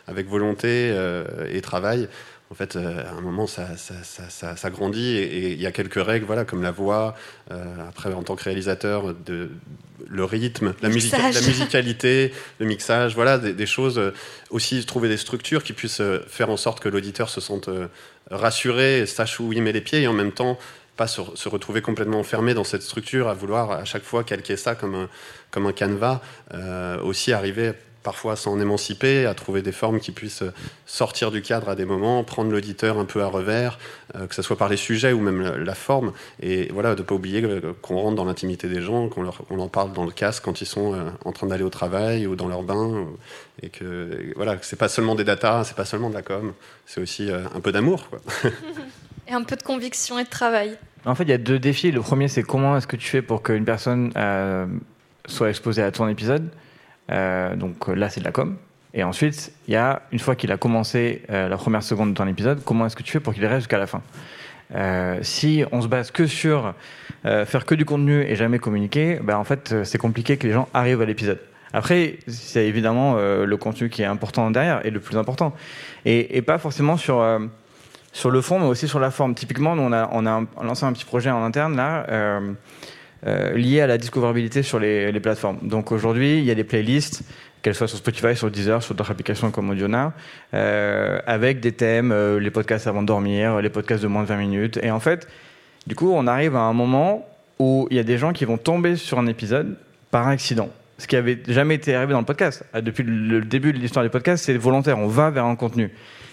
avec 0.07 0.27
volonté 0.27 0.91
euh, 0.93 1.23
et 1.51 1.61
travail. 1.61 2.09
En 2.49 2.55
fait, 2.55 2.77
euh, 2.77 3.03
à 3.05 3.11
un 3.17 3.21
moment, 3.21 3.45
ça, 3.45 3.75
ça, 3.75 3.93
ça, 4.03 4.29
ça- 4.29 4.55
ça 4.55 4.69
grandit 4.69 5.17
et 5.17 5.51
il 5.51 5.61
y 5.61 5.65
a 5.65 5.71
quelques 5.73 6.01
règles, 6.01 6.25
voilà, 6.25 6.45
comme 6.45 6.63
la 6.63 6.71
voix. 6.71 7.13
euh, 7.51 7.63
après, 7.89 8.13
en 8.13 8.23
tant 8.23 8.35
que 8.37 8.43
réalisateur, 8.45 9.13
de, 9.13 9.49
le 10.07 10.23
rythme, 10.23 10.73
la, 10.81 10.87
musica- 10.89 11.17
la 11.31 11.41
musicalité, 11.47 12.31
le 12.59 12.65
mixage, 12.65 13.15
voilà, 13.15 13.37
des, 13.37 13.53
des 13.53 13.65
choses. 13.65 13.97
euh, 13.99 14.11
aussi, 14.49 14.85
trouver 14.85 15.09
des 15.09 15.17
structures 15.17 15.61
qui 15.63 15.73
puissent 15.73 16.01
faire 16.27 16.49
en 16.49 16.55
sorte 16.57 16.79
que 16.79 16.87
l'auditeur 16.87 17.29
se 17.29 17.41
sente 17.41 17.69
rassuré, 18.31 19.05
sache 19.05 19.39
où 19.39 19.51
il 19.53 19.61
met 19.61 19.71
les 19.73 19.81
pieds 19.81 20.01
et 20.01 20.07
en 20.07 20.13
même 20.13 20.31
temps 20.31 20.57
pas 20.95 21.07
se, 21.07 21.21
se 21.35 21.47
retrouver 21.49 21.81
complètement 21.81 22.19
enfermé 22.19 22.53
dans 22.55 22.63
cette 22.63 22.81
structure, 22.81 23.27
à 23.27 23.33
vouloir 23.35 23.71
à 23.71 23.85
chaque 23.85 24.03
fois 24.03 24.23
calquer 24.23 24.57
ça 24.57 24.73
comme 24.73 24.95
un, 24.95 25.09
comme 25.51 25.67
un 25.67 25.71
canevas. 25.73 26.21
Euh, 26.53 26.99
aussi 27.01 27.33
arriver 27.33 27.73
parfois 28.07 28.33
à 28.33 28.35
s'en 28.37 28.57
émanciper, 28.57 29.25
à 29.25 29.33
trouver 29.33 29.61
des 29.61 29.73
formes 29.73 29.99
qui 29.99 30.11
puissent 30.13 30.41
euh, 30.43 30.53
sortir 30.85 31.29
du 31.29 31.41
cadre 31.41 31.67
à 31.67 31.75
des 31.75 31.83
moments, 31.83 32.23
prendre 32.23 32.49
l'auditeur 32.49 32.97
un 32.97 33.03
peu 33.03 33.21
à 33.21 33.27
revers, 33.27 33.77
euh, 34.15 34.27
que 34.27 34.33
ce 34.33 34.41
soit 34.41 34.55
par 34.57 34.69
les 34.69 34.77
sujets 34.77 35.11
ou 35.11 35.19
même 35.19 35.41
la, 35.41 35.57
la 35.57 35.75
forme. 35.75 36.13
Et 36.41 36.69
voilà, 36.71 36.95
de 36.95 37.01
ne 37.01 37.05
pas 37.05 37.15
oublier 37.15 37.41
que- 37.41 37.73
qu'on 37.81 37.97
rentre 37.97 38.15
dans 38.15 38.23
l'intimité 38.23 38.69
des 38.69 38.81
gens, 38.81 39.09
qu'on 39.09 39.23
leur, 39.23 39.41
on 39.49 39.59
en 39.59 39.67
parle 39.67 39.91
dans 39.91 40.05
le 40.05 40.11
casque 40.11 40.43
quand 40.45 40.61
ils 40.61 40.65
sont 40.65 40.93
euh, 40.93 41.09
en 41.25 41.33
train 41.33 41.47
d'aller 41.47 41.65
au 41.65 41.69
travail 41.69 42.27
ou 42.27 42.37
dans 42.37 42.47
leur 42.47 42.63
bain. 42.63 42.75
ou- 42.85 43.17
et 43.61 43.67
que 43.67 44.31
voilà, 44.37 44.55
c'est 44.61 44.79
pas 44.79 44.87
seulement 44.87 45.15
des 45.15 45.25
datas, 45.25 45.65
c'est 45.65 45.75
pas 45.75 45.83
seulement 45.83 46.09
de 46.09 46.13
la 46.15 46.21
com, 46.21 46.53
c'est 46.85 47.01
aussi 47.01 47.29
euh, 47.29 47.39
un 47.53 47.59
peu 47.59 47.73
d'amour. 47.73 48.09
quoi. 48.09 48.19
Et 49.27 49.33
un 49.33 49.43
peu 49.43 49.57
de 49.57 49.63
conviction 49.63 50.17
et 50.17 50.23
de 50.23 50.29
travail. 50.29 50.77
En 51.05 51.13
fait, 51.13 51.23
il 51.23 51.29
y 51.29 51.33
a 51.33 51.37
deux 51.37 51.59
défis. 51.59 51.91
Le 51.91 51.99
premier, 51.99 52.29
c'est 52.29 52.43
comment 52.43 52.77
est-ce 52.77 52.87
que 52.87 52.95
tu 52.95 53.09
fais 53.09 53.21
pour 53.21 53.43
qu'une 53.43 53.65
personne 53.65 54.13
euh, 54.15 54.65
soit 55.25 55.49
exposée 55.49 55.83
à 55.83 55.91
ton 55.91 56.07
épisode? 56.07 56.47
Euh, 57.11 57.55
donc 57.55 57.89
euh, 57.89 57.95
là, 57.95 58.09
c'est 58.09 58.19
de 58.19 58.25
la 58.25 58.31
com. 58.31 58.55
Et 58.93 59.03
ensuite, 59.03 59.51
il 59.67 59.73
y 59.73 59.77
a, 59.77 60.01
une 60.11 60.19
fois 60.19 60.35
qu'il 60.35 60.51
a 60.51 60.57
commencé 60.57 61.21
euh, 61.29 61.49
la 61.49 61.57
première 61.57 61.83
seconde 61.83 62.11
de 62.11 62.15
ton 62.15 62.27
épisode, 62.27 62.63
comment 62.63 62.85
est-ce 62.85 62.95
que 62.95 63.03
tu 63.03 63.11
fais 63.11 63.19
pour 63.19 63.33
qu'il 63.33 63.45
reste 63.45 63.61
jusqu'à 63.61 63.77
la 63.77 63.87
fin? 63.87 64.01
Si 65.21 65.63
on 65.71 65.81
se 65.81 65.87
base 65.87 66.11
que 66.11 66.27
sur 66.27 66.73
faire 67.23 67.65
que 67.65 67.73
du 67.73 67.85
contenu 67.85 68.21
et 68.21 68.35
jamais 68.35 68.59
communiquer, 68.59 69.17
ben, 69.23 69.37
en 69.37 69.45
fait, 69.45 69.83
c'est 69.85 69.97
compliqué 69.97 70.35
que 70.35 70.45
les 70.45 70.51
gens 70.51 70.67
arrivent 70.73 71.01
à 71.01 71.05
l'épisode. 71.05 71.39
Après, 71.71 72.17
c'est 72.27 72.65
évidemment 72.65 73.15
le 73.15 73.55
contenu 73.55 73.89
qui 73.89 74.01
est 74.01 74.05
important 74.05 74.51
derrière 74.51 74.85
et 74.85 74.89
le 74.89 74.99
plus 74.99 75.17
important. 75.17 75.53
Et, 76.03 76.41
pas 76.41 76.57
forcément 76.57 76.97
sur, 76.97 77.25
sur 78.11 78.29
le 78.29 78.41
fond, 78.41 78.59
mais 78.59 78.65
aussi 78.65 78.89
sur 78.89 78.99
la 78.99 79.09
forme. 79.09 79.35
Typiquement, 79.35 79.71
on 79.71 79.93
a, 79.93 80.09
on 80.11 80.25
a 80.25 80.43
lancé 80.61 80.85
un 80.85 80.91
petit 80.91 81.05
projet 81.05 81.29
en 81.29 81.45
interne 81.45 81.77
là, 81.77 82.05
euh, 83.25 83.53
lié 83.53 83.81
à 83.81 83.87
la 83.87 83.97
discoverabilité 83.97 84.63
sur 84.63 84.79
les, 84.79 85.11
plateformes. 85.19 85.57
Donc 85.63 85.91
aujourd'hui, 85.91 86.37
il 86.37 86.43
y 86.43 86.51
a 86.51 86.55
des 86.55 86.63
playlists, 86.63 87.23
qu'elles 87.61 87.75
soient 87.75 87.87
sur 87.87 87.97
Spotify, 87.97 88.35
sur 88.35 88.51
Deezer, 88.51 88.83
sur 88.83 88.93
d'autres 88.93 89.11
applications 89.11 89.49
comme 89.49 89.69
Audiona, 89.69 90.13
euh, 90.53 91.19
avec 91.25 91.59
des 91.59 91.71
thèmes, 91.71 92.11
euh, 92.11 92.39
les 92.39 92.51
podcasts 92.51 92.87
avant 92.87 93.01
de 93.01 93.07
dormir, 93.07 93.59
les 93.61 93.69
podcasts 93.69 94.03
de 94.03 94.07
moins 94.07 94.21
de 94.21 94.27
20 94.27 94.37
minutes. 94.37 94.79
Et 94.83 94.91
en 94.91 94.99
fait, 94.99 95.27
du 95.87 95.95
coup, 95.95 96.11
on 96.13 96.27
arrive 96.27 96.55
à 96.55 96.61
un 96.61 96.73
moment 96.73 97.27
où 97.59 97.87
il 97.89 97.97
y 97.97 97.99
a 97.99 98.03
des 98.03 98.17
gens 98.17 98.33
qui 98.33 98.45
vont 98.45 98.57
tomber 98.57 98.95
sur 98.95 99.17
un 99.17 99.27
épisode 99.27 99.75
par 100.11 100.27
accident. 100.27 100.69
Ce 100.99 101.07
qui 101.07 101.15
avait 101.15 101.39
jamais 101.47 101.75
été 101.75 101.95
arrivé 101.95 102.13
dans 102.13 102.19
le 102.19 102.25
podcast. 102.25 102.65
Ah, 102.73 102.81
Depuis 102.81 103.03
le 103.03 103.41
début 103.41 103.71
de 103.71 103.77
l'histoire 103.77 104.03
du 104.03 104.09
podcast, 104.09 104.45
c'est 104.45 104.57
volontaire. 104.57 104.97
On 104.97 105.07
va 105.07 105.29
vers 105.29 105.45
un 105.45 105.55
contenu. 105.55 105.91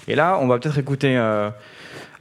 Et 0.08 0.14
là, 0.14 0.38
on 0.40 0.46
va 0.46 0.58
peut-être 0.58 0.78
écouter 0.78 1.16
euh, 1.16 1.50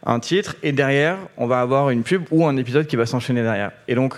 un 0.06 0.20
titre 0.20 0.56
et 0.64 0.72
derrière, 0.72 1.18
on 1.38 1.48
va 1.48 1.62
avoir 1.62 1.90
une 1.90 2.04
pub 2.04 2.24
ou 2.32 2.46
un 2.46 2.58
épisode 2.58 2.88
qui 2.88 2.96
va 2.96 3.06
s'enchaîner 3.06 3.44
derrière. 3.44 3.72
Et 3.88 3.96
donc, 3.96 4.16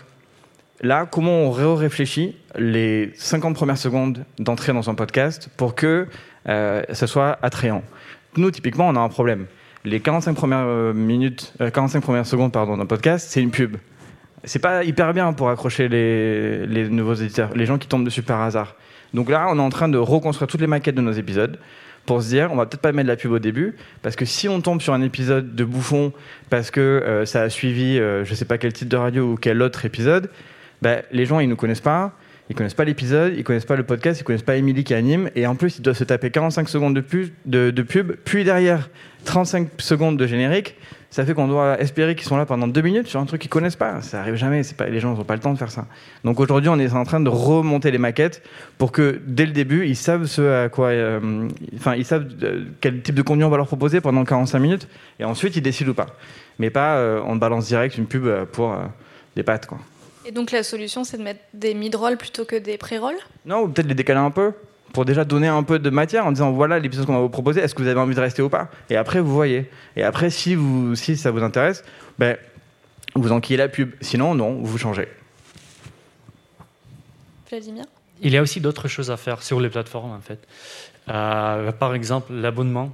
là, 0.81 1.07
comment 1.09 1.31
on 1.31 1.51
réfléchit 1.51 2.35
les 2.57 3.11
50 3.15 3.55
premières 3.55 3.77
secondes 3.77 4.25
d'entrée 4.39 4.73
dans 4.73 4.89
un 4.89 4.95
podcast 4.95 5.49
pour 5.57 5.75
que 5.75 6.07
euh, 6.47 6.83
ça 6.91 7.07
soit 7.07 7.37
attrayant? 7.41 7.83
Nous, 8.37 8.51
typiquement, 8.51 8.87
on 8.87 8.95
a 8.95 8.99
un 8.99 9.09
problème. 9.09 9.45
Les 9.85 9.99
45 9.99 10.33
premières 10.33 10.65
euh, 10.65 10.93
minutes, 10.93 11.53
euh, 11.61 11.69
45 11.69 12.01
premières 12.01 12.25
secondes, 12.25 12.51
pardon, 12.51 12.77
d'un 12.77 12.85
podcast, 12.85 13.27
c'est 13.29 13.41
une 13.41 13.51
pub. 13.51 13.77
C'est 14.43 14.59
pas 14.59 14.83
hyper 14.83 15.13
bien 15.13 15.33
pour 15.33 15.49
accrocher 15.49 15.87
les, 15.87 16.89
nouveaux 16.89 17.13
éditeurs, 17.15 17.55
les 17.55 17.65
gens 17.65 17.77
qui 17.77 17.87
tombent 17.87 18.05
dessus 18.05 18.21
par 18.21 18.41
hasard. 18.41 18.75
Donc 19.13 19.29
là, 19.29 19.47
on 19.49 19.57
est 19.57 19.61
en 19.61 19.69
train 19.69 19.87
de 19.87 19.97
reconstruire 19.97 20.47
toutes 20.47 20.61
les 20.61 20.67
maquettes 20.67 20.95
de 20.95 21.01
nos 21.01 21.11
épisodes 21.11 21.59
pour 22.05 22.21
se 22.21 22.29
dire, 22.29 22.49
on 22.51 22.55
va 22.55 22.65
peut-être 22.65 22.81
pas 22.81 22.91
mettre 22.91 23.07
la 23.07 23.15
pub 23.15 23.31
au 23.31 23.39
début, 23.39 23.75
parce 24.01 24.15
que 24.15 24.25
si 24.25 24.47
on 24.47 24.61
tombe 24.61 24.81
sur 24.81 24.93
un 24.93 25.01
épisode 25.01 25.55
de 25.55 25.63
bouffon, 25.63 26.13
parce 26.49 26.69
que 26.71 26.79
euh, 26.79 27.25
ça 27.25 27.41
a 27.41 27.49
suivi, 27.49 27.97
euh, 27.97 28.23
je 28.23 28.35
sais 28.35 28.45
pas 28.45 28.57
quel 28.57 28.73
titre 28.73 28.89
de 28.89 28.97
radio 28.97 29.33
ou 29.33 29.35
quel 29.35 29.61
autre 29.61 29.85
épisode, 29.85 30.29
ben, 30.85 31.01
les 31.11 31.25
gens 31.25 31.39
ils 31.39 31.49
nous 31.49 31.55
connaissent 31.55 31.81
pas, 31.81 32.11
ils 32.47 32.55
connaissent 32.55 32.75
pas 32.75 32.85
l'épisode, 32.85 33.33
ils 33.35 33.43
connaissent 33.43 33.65
pas 33.65 33.75
le 33.75 33.81
podcast, 33.81 34.21
ils 34.21 34.23
connaissent 34.23 34.43
pas 34.43 34.55
Émilie 34.55 34.83
qui 34.83 34.93
anime, 34.93 35.31
et 35.35 35.47
en 35.47 35.55
plus 35.55 35.79
ils 35.79 35.81
doivent 35.81 35.97
se 35.97 36.03
taper 36.03 36.29
45 36.29 36.69
secondes 36.69 36.95
de, 36.95 37.01
pu- 37.01 37.33
de, 37.47 37.71
de 37.71 37.81
pub, 37.81 38.11
puis 38.23 38.43
derrière 38.43 38.87
35 39.23 39.69
secondes 39.79 40.15
de 40.17 40.27
générique. 40.27 40.75
Ça 41.09 41.25
fait 41.25 41.33
qu'on 41.33 41.47
doit 41.47 41.79
espérer 41.81 42.13
qu'ils 42.13 42.27
sont 42.27 42.37
là 42.37 42.45
pendant 42.45 42.67
deux 42.67 42.81
minutes 42.81 43.07
sur 43.07 43.19
un 43.19 43.25
truc 43.25 43.41
qu'ils 43.41 43.49
connaissent 43.49 43.77
pas. 43.77 44.01
Ça 44.01 44.19
arrive 44.19 44.35
jamais. 44.35 44.61
Les 44.89 44.99
gens 44.99 45.15
n'ont 45.15 45.23
pas 45.23 45.33
le 45.35 45.39
temps 45.39 45.53
de 45.53 45.57
faire 45.57 45.71
ça. 45.71 45.87
Donc 46.25 46.39
aujourd'hui, 46.41 46.69
on 46.69 46.77
est 46.77 46.91
en 46.93 47.05
train 47.05 47.21
de 47.21 47.29
remonter 47.29 47.89
les 47.89 47.97
maquettes 47.97 48.43
pour 48.77 48.91
que 48.91 49.19
dès 49.25 49.45
le 49.47 49.53
début, 49.53 49.87
ils 49.87 49.95
savent 49.95 50.25
ce 50.25 50.65
à 50.65 50.69
quoi, 50.69 50.89
euh, 50.89 51.47
ils 51.97 52.05
savent 52.05 52.27
euh, 52.43 52.65
quel 52.81 53.01
type 53.01 53.15
de 53.15 53.21
contenu 53.23 53.45
on 53.45 53.49
va 53.49 53.55
leur 53.57 53.67
proposer 53.67 54.01
pendant 54.01 54.23
45 54.25 54.59
minutes, 54.59 54.87
et 55.19 55.23
ensuite 55.23 55.55
ils 55.55 55.61
décident 55.61 55.91
ou 55.91 55.95
pas. 55.95 56.07
Mais 56.59 56.69
pas, 56.69 56.97
euh, 56.97 57.21
on 57.25 57.37
balance 57.37 57.65
direct 57.67 57.97
une 57.97 58.05
pub 58.07 58.25
euh, 58.25 58.43
pour 58.45 58.75
des 59.37 59.43
pâtes, 59.43 59.65
quoi. 59.67 59.79
Et 60.25 60.31
donc 60.31 60.51
la 60.51 60.63
solution, 60.63 61.03
c'est 61.03 61.17
de 61.17 61.23
mettre 61.23 61.41
des 61.53 61.73
mid-rolls 61.73 62.17
plutôt 62.17 62.45
que 62.45 62.55
des 62.55 62.77
pré-rolls? 62.77 63.17
Non, 63.45 63.61
ou 63.61 63.67
peut-être 63.69 63.87
les 63.87 63.95
décaler 63.95 64.19
un 64.19 64.31
peu 64.31 64.53
pour 64.93 65.05
déjà 65.05 65.25
donner 65.25 65.47
un 65.47 65.63
peu 65.63 65.77
de 65.77 65.89
matière 65.89 66.25
en 66.25 66.31
disant 66.31 66.51
voilà 66.51 66.79
l'épisode 66.79 67.05
qu'on 67.05 67.13
va 67.13 67.19
vous 67.19 67.29
proposer, 67.29 67.61
est-ce 67.61 67.75
que 67.75 67.81
vous 67.81 67.89
avez 67.89 67.99
envie 67.99 68.15
de 68.15 68.21
rester 68.21 68.41
ou 68.41 68.49
pas? 68.49 68.69
Et 68.89 68.95
après 68.95 69.19
vous 69.19 69.33
voyez. 69.33 69.69
Et 69.95 70.03
après 70.03 70.29
si 70.29 70.55
vous 70.55 70.95
si 70.95 71.17
ça 71.17 71.31
vous 71.31 71.43
intéresse, 71.43 71.83
ben 72.17 72.37
vous 73.13 73.31
enquillez 73.31 73.57
la 73.57 73.67
pub. 73.67 73.91
Sinon 74.01 74.35
non, 74.35 74.61
vous 74.61 74.77
changez. 74.77 75.07
Vladimir? 77.49 77.85
Il 78.21 78.31
y 78.31 78.37
a 78.37 78.41
aussi 78.41 78.61
d'autres 78.61 78.87
choses 78.87 79.11
à 79.11 79.17
faire 79.17 79.43
sur 79.43 79.59
les 79.59 79.69
plateformes, 79.69 80.11
en 80.11 80.21
fait. 80.21 80.39
Euh, 81.09 81.71
par 81.73 81.93
exemple, 81.93 82.33
l'abonnement 82.33 82.93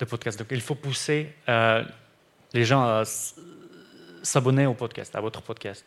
de 0.00 0.04
podcast. 0.04 0.38
Donc, 0.38 0.48
il 0.50 0.60
faut 0.60 0.74
pousser 0.74 1.28
euh, 1.48 1.82
les 2.54 2.64
gens 2.64 2.82
à 2.82 3.04
s'abonner 4.22 4.66
au 4.66 4.74
podcast, 4.74 5.14
à 5.14 5.20
votre 5.20 5.42
podcast. 5.42 5.84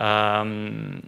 Euh, 0.00 0.98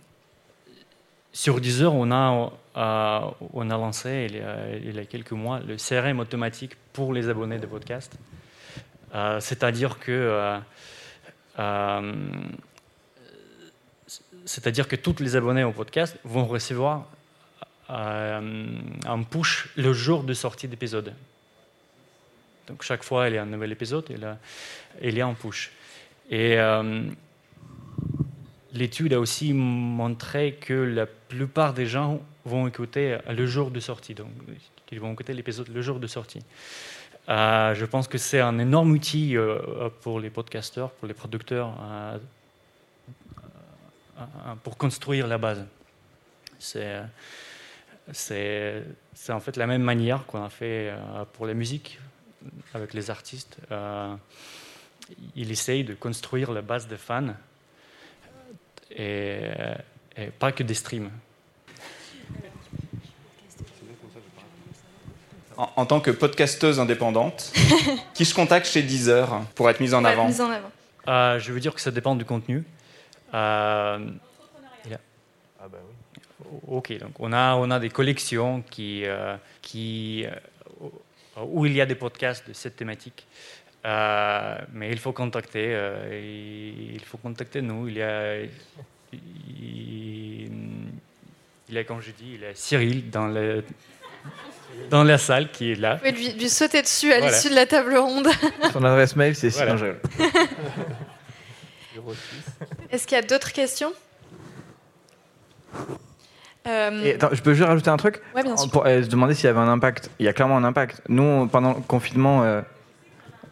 sur 1.32 1.61
Deezer, 1.61 1.93
on 1.93 2.11
a, 2.11 2.51
euh, 2.76 3.30
on 3.53 3.70
a 3.70 3.76
lancé 3.76 4.26
il 4.30 4.36
y 4.36 4.41
a, 4.41 4.76
il 4.76 5.07
quelques 5.07 5.32
mois 5.32 5.61
le 5.61 5.76
CRM 5.76 6.20
automatique 6.20 6.72
pour 6.93 7.12
les 7.12 7.28
abonnés 7.28 7.59
de 7.59 7.66
podcast. 7.66 8.16
Euh, 9.14 9.41
C'est-à-dire 9.41 9.99
que 9.99 10.61
c'est-à-dire 14.45 14.89
que 14.89 14.97
tous 14.97 15.20
les 15.20 15.36
abonnés 15.36 15.64
au 15.64 15.72
podcast 15.72 16.16
vont 16.24 16.47
recevoir 16.47 17.07
un 17.89 19.22
push 19.28 19.68
le 19.76 19.93
jour 19.93 20.22
de 20.22 20.32
sortie 20.34 20.68
d'épisode. 20.68 21.12
Donc 22.68 22.82
chaque 22.82 23.03
fois, 23.03 23.28
il 23.28 23.34
y 23.34 23.39
a 23.39 23.43
un 23.43 23.47
nouvel 23.47 23.72
épisode, 23.72 24.09
là, 24.20 24.39
il 25.03 25.16
y 25.16 25.20
a 25.20 25.26
un 25.26 25.34
push. 25.34 25.70
Et 26.31 26.59
euh, 26.59 27.03
l'étude 28.72 29.12
a 29.12 29.20
aussi 29.20 29.53
montré 29.53 30.55
que 30.55 30.74
la 30.74 31.07
plupart 31.07 31.74
des 31.74 31.87
gens 31.87 32.20
vont 32.45 32.66
écouter 32.66 33.18
le 33.29 33.47
jour 33.47 33.70
de 33.70 33.81
sortie, 33.81 34.14
donc 34.14 34.29
ils 34.91 35.01
vont 35.01 35.12
écouter 35.12 35.35
l'épisode 35.35 35.68
le 35.68 35.83
jour 35.83 36.01
de 36.01 36.07
sortie. 36.07 36.41
Euh, 37.29 37.74
je 37.74 37.85
pense 37.85 38.09
que 38.09 38.16
c'est 38.16 38.41
un 38.41 38.59
énorme 38.59 38.93
outil 38.93 39.37
pour 40.01 40.20
les 40.20 40.31
podcasteurs, 40.31 40.91
pour 40.93 41.09
les 41.09 41.14
producteurs, 41.14 41.74
pour 44.62 44.79
construire 44.79 45.26
la 45.26 45.39
base. 45.39 45.64
C'est 46.59 47.03
c'est 48.12 48.85
en 49.31 49.41
fait 49.41 49.57
la 49.57 49.66
même 49.66 49.83
manière 49.83 50.24
qu'on 50.26 50.43
a 50.43 50.49
fait 50.49 50.91
euh, 50.91 51.24
pour 51.33 51.47
la 51.47 51.55
musique 51.55 51.99
avec 52.74 52.95
les 52.95 53.11
artistes. 53.11 53.59
Euh, 55.11 55.15
il 55.37 55.51
essaye 55.51 55.85
de 55.85 55.95
construire 55.95 56.53
la 56.53 56.63
base 56.63 56.87
des 56.89 56.97
fans 56.97 57.35
et, 58.91 59.51
pas 60.39 60.53
que 60.53 60.63
des 60.63 60.75
streams. 60.75 61.11
En, 65.57 65.87
tant 65.87 66.01
que 66.01 66.13
podcasteuse 66.13 66.79
indépendante, 66.79 67.53
qui 68.15 68.25
se 68.25 68.33
contacte 68.33 68.67
chez 68.67 68.83
Deezer 68.83 69.43
pour 69.57 69.69
être 69.69 69.81
mise 69.81 69.93
en 69.93 70.05
avant, 70.05 70.27
mise 70.27 70.41
en 70.41 70.51
avant. 70.51 70.71
Euh, 71.09 71.41
Je 71.41 71.53
veux 71.53 71.59
dire 71.59 71.75
que 71.75 71.81
ça 71.81 71.91
dépend 71.91 72.15
du 72.15 72.25
contenu. 72.25 72.65
Euh, 73.35 73.99
ah 75.61 75.69
bah 75.69 75.79
oui. 75.87 76.19
Ok, 76.69 76.97
donc 76.99 77.13
on 77.19 77.33
a, 77.33 77.57
on 77.57 77.71
a 77.71 77.81
des 77.81 77.91
collections 77.91 78.63
qui, 78.71 79.05
euh, 79.05 79.37
qui, 79.61 80.25
euh, 80.25 81.41
où 81.45 81.67
il 81.67 81.73
y 81.73 81.81
a 81.81 81.87
des 81.87 81.95
podcasts 81.95 82.47
de 82.49 82.53
cette 82.53 82.77
thématique. 82.77 83.27
Euh, 83.85 84.59
mais 84.72 84.91
il 84.91 84.99
faut 84.99 85.12
contacter, 85.12 85.76
il 86.12 87.01
faut 87.05 87.18
contacter 87.18 87.62
nous. 87.62 87.89
Il 87.89 87.95
y 87.95 88.03
a, 88.03 88.37
il, 89.12 90.51
y 91.70 91.79
a, 91.79 91.85
comme 91.85 92.01
je 92.01 92.11
dis, 92.11 92.35
il 92.35 92.41
y 92.41 92.47
a 92.47 92.55
Cyril 92.55 93.09
dans 93.11 93.29
le, 93.29 93.64
dans 94.91 95.05
la 95.05 95.18
salle 95.18 95.51
qui 95.51 95.72
est 95.72 95.74
là. 95.74 95.95
Vous 95.95 96.11
pouvez 96.11 96.33
lui, 96.33 96.49
sauter 96.49 96.83
dessus 96.83 97.12
à 97.12 97.20
l'issue 97.20 97.51
de 97.51 97.55
la 97.55 97.66
table 97.66 97.97
ronde. 97.97 98.29
Son 98.72 98.85
adresse 98.85 99.16
mail, 99.16 99.35
c'est 99.35 99.51
voilà. 99.51 99.76
Est-ce 102.91 103.07
qu'il 103.07 103.16
y 103.16 103.18
a 103.18 103.22
d'autres 103.22 103.53
questions? 103.53 103.93
Euh, 106.66 107.16
je 107.33 107.43
peux 107.43 107.55
juste 107.55 107.66
rajouter 107.66 107.91
un 107.91 107.97
truc? 107.97 108.20
Pour 108.72 108.87
euh, 108.87 109.03
se 109.03 109.09
demander 109.09 109.35
s'il 109.35 109.47
y 109.47 109.49
avait 109.49 109.59
un 109.59 109.68
impact. 109.68 110.11
Il 110.18 110.26
y 110.26 110.29
a 110.29 110.33
clairement 110.33 110.57
un 110.57 110.64
impact. 110.64 111.03
Nous, 111.09 111.47
pendant 111.49 111.74
le 111.74 111.81
confinement, 111.81 112.43
euh, 112.45 112.61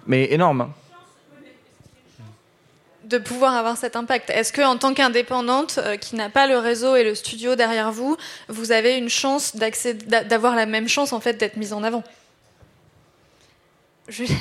mais 0.07 0.33
énorme. 0.33 0.61
Hein. 0.63 0.71
De 3.05 3.19
pouvoir 3.19 3.55
avoir 3.55 3.77
cet 3.77 3.95
impact. 3.95 4.31
Est-ce 4.31 4.53
que, 4.53 4.63
en 4.63 4.79
tant 4.79 4.93
qu'indépendante 4.93 5.79
qui 6.01 6.17
n'a 6.17 6.29
pas 6.29 6.49
le 6.49 6.59
réseau 6.59 6.97
et 6.97 7.05
le 7.05 7.15
studio 7.15 7.55
derrière 7.55 7.93
vous, 7.93 8.17
vous 8.49 8.73
avez 8.73 8.97
une 8.97 9.09
chance 9.09 9.55
d'avoir 9.55 10.57
la 10.57 10.67
même 10.67 10.89
chance 10.89 11.13
en 11.13 11.21
fait 11.21 11.35
d'être 11.35 11.57
mise 11.57 11.73
en 11.73 11.85
avant? 11.85 12.03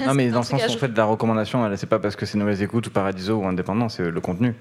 Non, 0.05 0.13
mais 0.13 0.29
dans 0.29 0.39
le 0.39 0.45
sens, 0.45 0.63
en 0.63 0.77
fait, 0.77 0.87
de 0.89 0.97
la 0.97 1.05
recommandation, 1.05 1.69
c'est 1.75 1.89
pas 1.89 1.99
parce 1.99 2.15
que 2.15 2.25
c'est 2.25 2.37
Nouvelles 2.37 2.61
Écoutes 2.61 2.87
ou 2.87 2.91
Paradiso 2.91 3.35
ou 3.35 3.45
Indépendant, 3.45 3.89
c'est 3.89 4.09
le 4.09 4.21
contenu. 4.21 4.55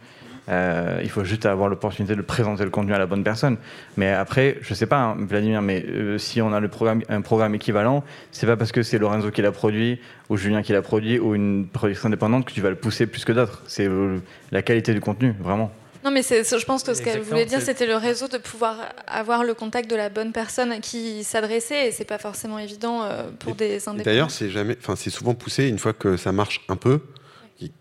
Euh, 0.48 1.00
il 1.02 1.08
faut 1.08 1.24
juste 1.24 1.46
avoir 1.46 1.68
l'opportunité 1.68 2.14
de 2.14 2.22
présenter 2.22 2.64
le 2.64 2.70
contenu 2.70 2.92
à 2.92 2.98
la 2.98 3.06
bonne 3.06 3.24
personne. 3.24 3.56
Mais 3.96 4.10
après, 4.10 4.58
je 4.60 4.74
sais 4.74 4.86
pas, 4.86 4.98
hein, 4.98 5.16
Vladimir, 5.18 5.62
mais 5.62 5.84
euh, 5.86 6.18
si 6.18 6.42
on 6.42 6.52
a 6.52 6.60
le 6.60 6.68
programme, 6.68 7.02
un 7.08 7.22
programme 7.22 7.54
équivalent, 7.54 8.04
c'est 8.30 8.46
pas 8.46 8.56
parce 8.56 8.72
que 8.72 8.82
c'est 8.82 8.98
Lorenzo 8.98 9.30
qui 9.30 9.42
l'a 9.42 9.52
produit 9.52 10.00
ou 10.28 10.36
Julien 10.36 10.62
qui 10.62 10.72
l'a 10.72 10.82
produit 10.82 11.18
ou 11.18 11.34
une 11.34 11.66
production 11.66 12.08
indépendante 12.08 12.44
que 12.44 12.52
tu 12.52 12.60
vas 12.60 12.70
le 12.70 12.76
pousser 12.76 13.06
plus 13.06 13.24
que 13.24 13.32
d'autres. 13.32 13.62
C'est 13.66 13.88
euh, 13.88 14.18
la 14.52 14.62
qualité 14.62 14.92
du 14.92 15.00
contenu, 15.00 15.34
vraiment. 15.40 15.70
Non, 16.04 16.10
mais 16.10 16.20
je 16.20 16.64
pense 16.66 16.82
que 16.82 16.92
ce 16.92 17.00
qu'elle 17.00 17.22
voulait 17.22 17.46
dire, 17.46 17.62
c'était 17.62 17.86
le 17.86 17.96
réseau 17.96 18.28
de 18.28 18.36
pouvoir 18.36 18.76
avoir 19.06 19.42
le 19.42 19.54
contact 19.54 19.88
de 19.88 19.96
la 19.96 20.10
bonne 20.10 20.32
personne 20.32 20.70
à 20.70 20.78
qui 20.78 21.24
s'adresser, 21.24 21.76
et 21.86 21.92
c'est 21.92 22.04
pas 22.04 22.18
forcément 22.18 22.58
évident 22.58 23.08
pour 23.38 23.54
des 23.54 23.88
indépendants. 23.88 24.04
D'ailleurs, 24.04 24.30
c'est 24.30 24.50
jamais, 24.50 24.76
enfin, 24.78 24.96
c'est 24.96 25.08
souvent 25.08 25.32
poussé 25.32 25.66
une 25.66 25.78
fois 25.78 25.94
que 25.94 26.18
ça 26.18 26.30
marche 26.30 26.60
un 26.68 26.76
peu 26.76 27.00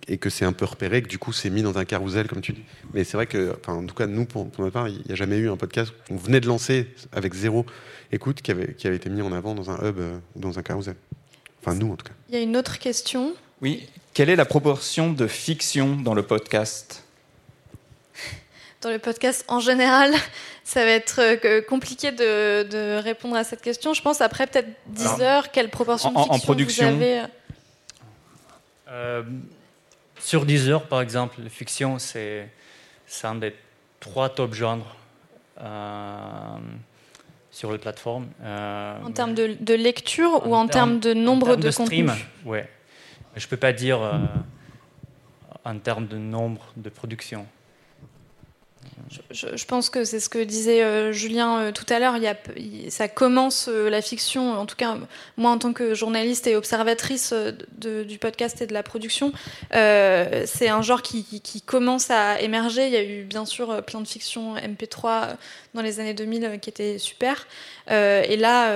et 0.08 0.18
que 0.18 0.30
c'est 0.30 0.46
un 0.46 0.54
peu 0.54 0.66
repéré, 0.66 1.02
que 1.02 1.08
du 1.08 1.18
coup 1.18 1.34
c'est 1.34 1.50
mis 1.50 1.62
dans 1.62 1.78
un 1.78 1.86
carrousel, 1.86 2.28
comme 2.28 2.42
tu 2.42 2.54
dis. 2.54 2.64
Mais 2.94 3.04
c'est 3.04 3.18
vrai 3.18 3.28
que, 3.28 3.56
enfin, 3.60 3.74
en 3.74 3.86
tout 3.86 3.96
cas, 3.96 4.08
nous, 4.08 4.26
pour, 4.26 4.46
notre 4.46 4.70
part, 4.70 4.88
il 4.88 5.02
n'y 5.06 5.12
a 5.12 5.16
jamais 5.16 5.38
eu 5.38 5.50
un 5.50 5.58
podcast 5.58 5.94
qu'on 6.08 6.16
venait 6.16 6.40
de 6.40 6.48
lancer 6.48 6.88
avec 7.12 7.34
zéro 7.34 7.66
écoute 8.12 8.42
qui 8.42 8.52
avait, 8.52 8.74
qui 8.74 8.88
avait 8.88 8.98
été 8.98 9.10
mis 9.10 9.22
en 9.22 9.32
avant 9.32 9.56
dans 9.56 9.70
un 9.70 9.78
hub, 9.78 10.00
euh, 10.00 10.18
dans 10.36 10.60
un 10.60 10.64
carrousel. 10.64 10.96
Enfin, 11.62 11.76
nous, 11.76 11.92
en 11.92 11.96
tout 11.96 12.06
cas. 12.06 12.14
Il 12.30 12.36
y 12.36 12.38
a 12.38 12.42
une 12.42 12.58
autre 12.58 12.78
question. 12.80 13.34
Oui. 13.62 13.88
Quelle 14.14 14.30
est 14.30 14.36
la 14.36 14.46
proportion 14.46 15.12
de 15.12 15.28
fiction 15.28 15.96
dans 15.96 16.14
le 16.14 16.24
podcast? 16.24 17.04
Dans 18.82 18.92
le 18.92 19.00
podcast, 19.00 19.46
en 19.48 19.60
général, 19.60 20.12
ça 20.64 20.84
va 20.84 20.92
être 20.92 21.22
euh, 21.22 21.62
compliqué 21.62 22.12
de, 22.12 22.64
de 22.64 23.02
répondre 23.02 23.36
à 23.36 23.44
cette 23.44 23.62
question. 23.62 23.94
Je 23.94 24.02
pense 24.02 24.22
après 24.22 24.46
peut-être 24.46 24.70
10 24.88 25.22
heures, 25.22 25.52
quelle 25.52 25.70
proportion 25.70 26.12
de 26.12 26.18
fiction 26.18 26.34
en 26.34 26.40
production, 26.40 26.90
vous 26.90 27.02
avez 27.02 27.24
euh, 28.94 29.24
sur 30.24 30.46
Deezer, 30.46 30.82
par 30.84 31.02
exemple, 31.02 31.42
la 31.44 31.50
fiction, 31.50 32.00
c'est 32.00 32.50
un 33.24 33.36
des 33.36 33.54
trois 34.00 34.30
top 34.30 34.54
genres 34.54 34.96
euh, 35.62 36.58
sur 37.52 37.74
les 37.74 37.78
plateformes. 37.78 38.28
Euh, 38.42 39.02
en 39.04 39.12
termes 39.12 39.34
de, 39.34 39.74
lecture 39.74 40.48
ou 40.48 40.56
en 40.56 40.68
termes 40.68 41.00
de 41.00 41.14
nombre 41.14 41.58
de, 41.58 41.64
de 41.64 41.72
stream, 41.72 42.12
Oui. 42.46 42.60
Je 43.36 43.46
ne 43.46 43.50
peux 43.50 43.58
pas 43.58 43.74
dire 43.74 44.02
euh, 44.02 44.20
en 45.66 45.78
termes 45.80 46.08
de 46.08 46.18
nombre 46.18 46.72
de 46.78 46.90
productions. 46.90 47.46
Je, 49.32 49.66
pense 49.66 49.90
que 49.90 50.04
c'est 50.04 50.20
ce 50.20 50.30
que 50.30 50.40
disait 50.40 50.84
euh, 50.84 51.12
Julien 51.12 51.60
euh, 51.60 51.72
tout 51.72 51.86
à 51.90 52.00
l'heure. 52.00 52.16
Ça 52.90 53.08
commence 53.08 53.68
euh, 53.70 53.90
la 53.90 54.02
fiction, 54.02 54.54
en 54.54 54.66
tout 54.66 54.76
cas 54.76 54.98
moi 55.38 55.52
en 55.52 55.58
tant 55.58 55.74
que 55.74 55.94
journaliste 55.94 56.48
et 56.48 56.56
observatrice 56.56 57.34
du 57.78 58.18
podcast 58.18 58.62
et 58.62 58.68
de 58.68 58.74
la 58.74 58.84
production, 58.84 59.32
c'est 59.72 60.70
un 60.70 60.82
genre 60.82 61.02
qui, 61.02 61.24
qui, 61.42 61.62
commence 61.62 62.10
à 62.12 62.42
émerger. 62.42 62.88
Il 62.88 62.94
y 62.94 62.98
a 62.98 63.04
eu 63.04 63.24
bien 63.24 63.46
sûr 63.46 63.84
plein 63.84 64.02
de 64.02 64.08
fictions 64.08 64.56
MP3 64.56 65.36
dans 65.74 65.82
les 65.82 66.00
années 66.00 66.14
2000 66.14 66.60
qui 66.62 66.70
étaient 66.70 66.98
super. 66.98 67.48
et 67.90 68.38
là, 68.38 68.72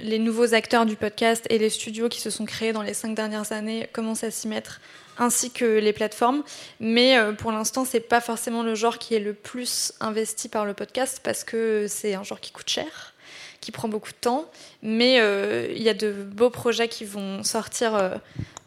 les 0.00 0.18
nouveaux 0.18 0.54
acteurs 0.54 0.86
du 0.86 0.96
podcast 0.96 1.46
et 1.50 1.58
les 1.58 1.70
studios 1.70 2.08
qui 2.08 2.20
se 2.20 2.30
sont 2.30 2.44
créés 2.44 2.72
dans 2.72 2.82
les 2.82 2.94
cinq 2.94 3.14
dernières 3.14 3.52
années 3.52 3.88
commencent 3.92 4.24
à 4.24 4.30
s'y 4.30 4.48
mettre 4.48 4.80
ainsi 5.18 5.50
que 5.50 5.78
les 5.78 5.92
plateformes. 5.92 6.42
Mais 6.80 7.16
euh, 7.16 7.32
pour 7.32 7.52
l'instant, 7.52 7.84
c'est 7.84 8.00
pas 8.00 8.20
forcément 8.20 8.62
le 8.62 8.74
genre 8.74 8.98
qui 8.98 9.14
est 9.14 9.20
le 9.20 9.34
plus 9.34 9.92
investi 10.00 10.48
par 10.48 10.64
le 10.64 10.74
podcast 10.74 11.20
parce 11.22 11.44
que 11.44 11.86
c'est 11.88 12.14
un 12.14 12.22
genre 12.22 12.40
qui 12.40 12.52
coûte 12.52 12.68
cher, 12.68 13.14
qui 13.60 13.72
prend 13.72 13.88
beaucoup 13.88 14.10
de 14.10 14.16
temps. 14.20 14.50
Mais 14.82 15.20
euh, 15.20 15.68
il 15.74 15.82
y 15.82 15.88
a 15.88 15.94
de 15.94 16.12
beaux 16.12 16.50
projets 16.50 16.88
qui 16.88 17.04
vont 17.04 17.42
sortir 17.42 17.94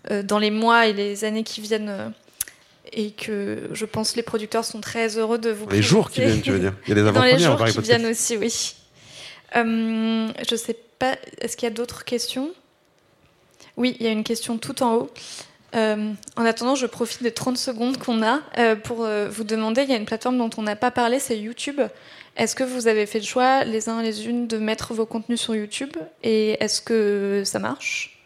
euh, 0.10 0.24
dans 0.24 0.40
les 0.40 0.52
mois 0.52 0.88
et 0.88 0.94
les 0.94 1.26
années 1.26 1.44
qui 1.44 1.62
viennent. 1.62 2.14
et 2.94 3.12
que 3.12 3.70
je 3.74 3.86
pense 3.86 4.16
les 4.16 4.24
producteurs 4.24 4.64
sont 4.64 4.82
très 4.82 5.18
heureux 5.18 5.38
de 5.38 5.52
vous 5.52 5.68
Les 5.70 5.82
jours 5.82 6.10
qui 6.10 6.22
viennent, 6.22 6.42
tu 6.42 6.52
veux 6.52 6.60
dire 6.60 6.74
Il 6.86 6.90
y 6.90 6.92
a 6.94 6.96
des 6.96 7.02
avant 7.02 7.20
Dans 7.20 7.26
les 7.26 7.40
jours 7.40 7.64
qui 7.66 7.82
viennent 7.82 8.06
aussi, 8.06 8.38
oui. 8.38 8.76
je 9.54 10.56
sais 10.56 10.78
pas, 11.00 11.16
est-ce 11.40 11.58
qu'il 11.58 11.68
y 11.68 11.72
a 11.72 11.76
d'autres 11.76 12.06
questions? 12.06 12.52
Oui, 13.76 13.96
il 14.00 14.06
y 14.06 14.10
a 14.10 14.12
une 14.12 14.24
question 14.24 14.58
tout 14.58 14.82
en 14.82 14.96
haut. 14.96 15.12
Euh, 15.78 16.14
en 16.36 16.46
attendant, 16.46 16.76
je 16.76 16.88
profite 16.88 17.22
des 17.22 17.32
30 17.32 17.58
secondes 17.58 17.98
qu'on 17.98 18.24
a 18.24 18.42
euh, 18.58 18.76
pour 18.76 19.04
euh, 19.04 19.30
vous 19.30 19.44
demander, 19.44 19.84
il 19.84 19.90
y 19.90 19.94
a 19.94 19.98
une 19.98 20.06
plateforme 20.06 20.38
dont 20.38 20.50
on 20.58 20.64
n'a 20.64 20.76
pas 20.76 20.92
parlé, 20.92 21.20
c'est 21.20 21.38
YouTube. 21.38 21.80
Est-ce 22.36 22.56
que 22.56 22.64
vous 22.64 22.88
avez 22.88 23.06
fait 23.06 23.20
le 23.20 23.26
choix, 23.26 23.64
les 23.64 23.88
uns 23.88 24.00
et 24.00 24.04
les 24.04 24.28
unes, 24.28 24.48
de 24.48 24.58
mettre 24.58 24.94
vos 24.94 25.06
contenus 25.06 25.40
sur 25.40 25.56
YouTube? 25.56 25.96
Et 26.24 26.62
est-ce 26.64 26.82
que 26.82 27.44
ça 27.46 27.60
marche? 27.60 28.24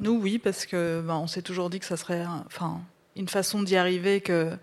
Nous, 0.00 0.12
oui, 0.12 0.38
parce 0.38 0.64
que 0.64 1.02
ben, 1.04 1.16
on 1.16 1.26
s'est 1.26 1.42
toujours 1.42 1.70
dit 1.70 1.80
que 1.80 1.86
ça 1.86 1.96
serait 1.96 2.24
enfin, 2.46 2.80
une 3.16 3.28
façon 3.28 3.62
d'y 3.62 3.76
arriver, 3.76 4.20
qu'il 4.20 4.58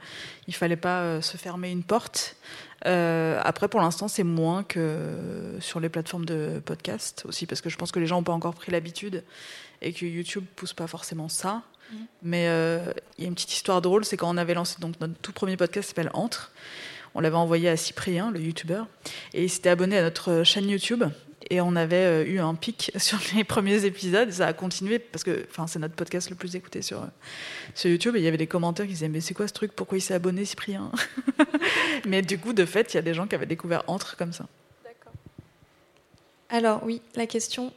ne 0.48 0.54
fallait 0.54 0.76
pas 0.76 1.22
se 1.22 1.38
fermer 1.38 1.72
une 1.72 1.84
porte. 1.84 2.36
Après, 2.84 3.68
pour 3.68 3.82
l'instant, 3.82 4.08
c'est 4.08 4.24
moins 4.24 4.64
que 4.64 5.58
sur 5.60 5.80
les 5.80 5.90
plateformes 5.90 6.26
de 6.26 6.62
podcast 6.64 7.24
aussi, 7.28 7.46
parce 7.46 7.62
que 7.62 7.70
je 7.70 7.78
pense 7.78 7.92
que 7.92 8.00
les 8.00 8.06
gens 8.06 8.18
n'ont 8.18 8.24
pas 8.24 8.34
encore 8.34 8.56
pris 8.56 8.72
l'habitude 8.72 9.24
et 9.82 9.94
que 9.94 10.06
YouTube 10.06 10.46
pousse 10.56 10.74
pas 10.74 10.88
forcément 10.88 11.30
ça. 11.30 11.64
Mm. 11.92 11.96
Mais 12.24 12.48
euh, 12.48 12.80
il 13.18 13.24
y 13.24 13.26
a 13.26 13.28
une 13.28 13.36
petite 13.36 13.54
histoire 13.54 13.82
drôle, 13.82 14.06
c'est 14.06 14.18
quand 14.18 14.30
on 14.30 14.38
avait 14.38 14.54
lancé 14.54 14.78
donc 14.80 15.00
notre 15.00 15.16
tout 15.16 15.34
premier 15.34 15.58
podcast 15.58 15.90
s'appelle 15.90 16.12
Entre. 16.14 16.52
On 17.16 17.22
l'avait 17.22 17.36
envoyé 17.36 17.70
à 17.70 17.78
Cyprien, 17.78 18.32
le 18.32 18.40
YouTuber, 18.40 18.84
et 19.34 19.44
il 19.44 19.50
s'était 19.50 19.70
abonné 19.70 19.98
à 19.98 20.04
notre 20.04 20.44
chaîne 20.44 20.70
YouTube. 20.70 21.04
Et 21.50 21.62
on 21.62 21.76
avait 21.76 21.96
euh, 21.96 22.26
eu 22.26 22.40
un 22.40 22.56
pic 22.56 22.92
sur 22.98 23.20
les 23.36 23.44
premiers 23.44 23.86
épisodes. 23.86 24.32
Ça 24.32 24.48
a 24.48 24.54
continué 24.54 25.00
parce 25.00 25.24
que 25.24 25.48
c'est 25.68 25.80
notre 25.80 25.96
podcast 25.96 26.30
le 26.30 26.36
plus 26.36 26.56
écouté 26.56 26.82
sur, 26.82 27.04
sur 27.76 27.90
YouTube. 27.90 28.16
Et 28.16 28.20
il 28.20 28.26
y 28.26 28.28
avait 28.28 28.38
des 28.38 28.48
commentaires 28.48 28.86
qui 28.86 28.94
disaient 28.94 29.10
Mais 29.10 29.22
c'est 29.22 29.34
quoi 29.34 29.48
ce 29.48 29.54
truc? 29.54 29.74
Pourquoi 29.74 29.98
il 29.98 30.02
s'est 30.02 30.14
abonné, 30.14 30.46
Cyprien? 30.46 30.92
Mais 32.06 32.22
du 32.22 32.38
coup, 32.38 32.54
de 32.54 32.66
fait, 32.66 32.94
il 32.94 32.98
y 32.98 33.00
a 33.00 33.04
des 33.04 33.14
gens 33.14 33.28
qui 33.28 33.36
avaient 33.36 33.46
découvert 33.46 33.84
Entre 33.88 34.18
comme 34.18 34.34
ça. 34.34 34.46
D'accord. 34.84 35.14
Alors, 36.50 36.82
oui, 36.84 37.02
la 37.16 37.26
question 37.26 37.72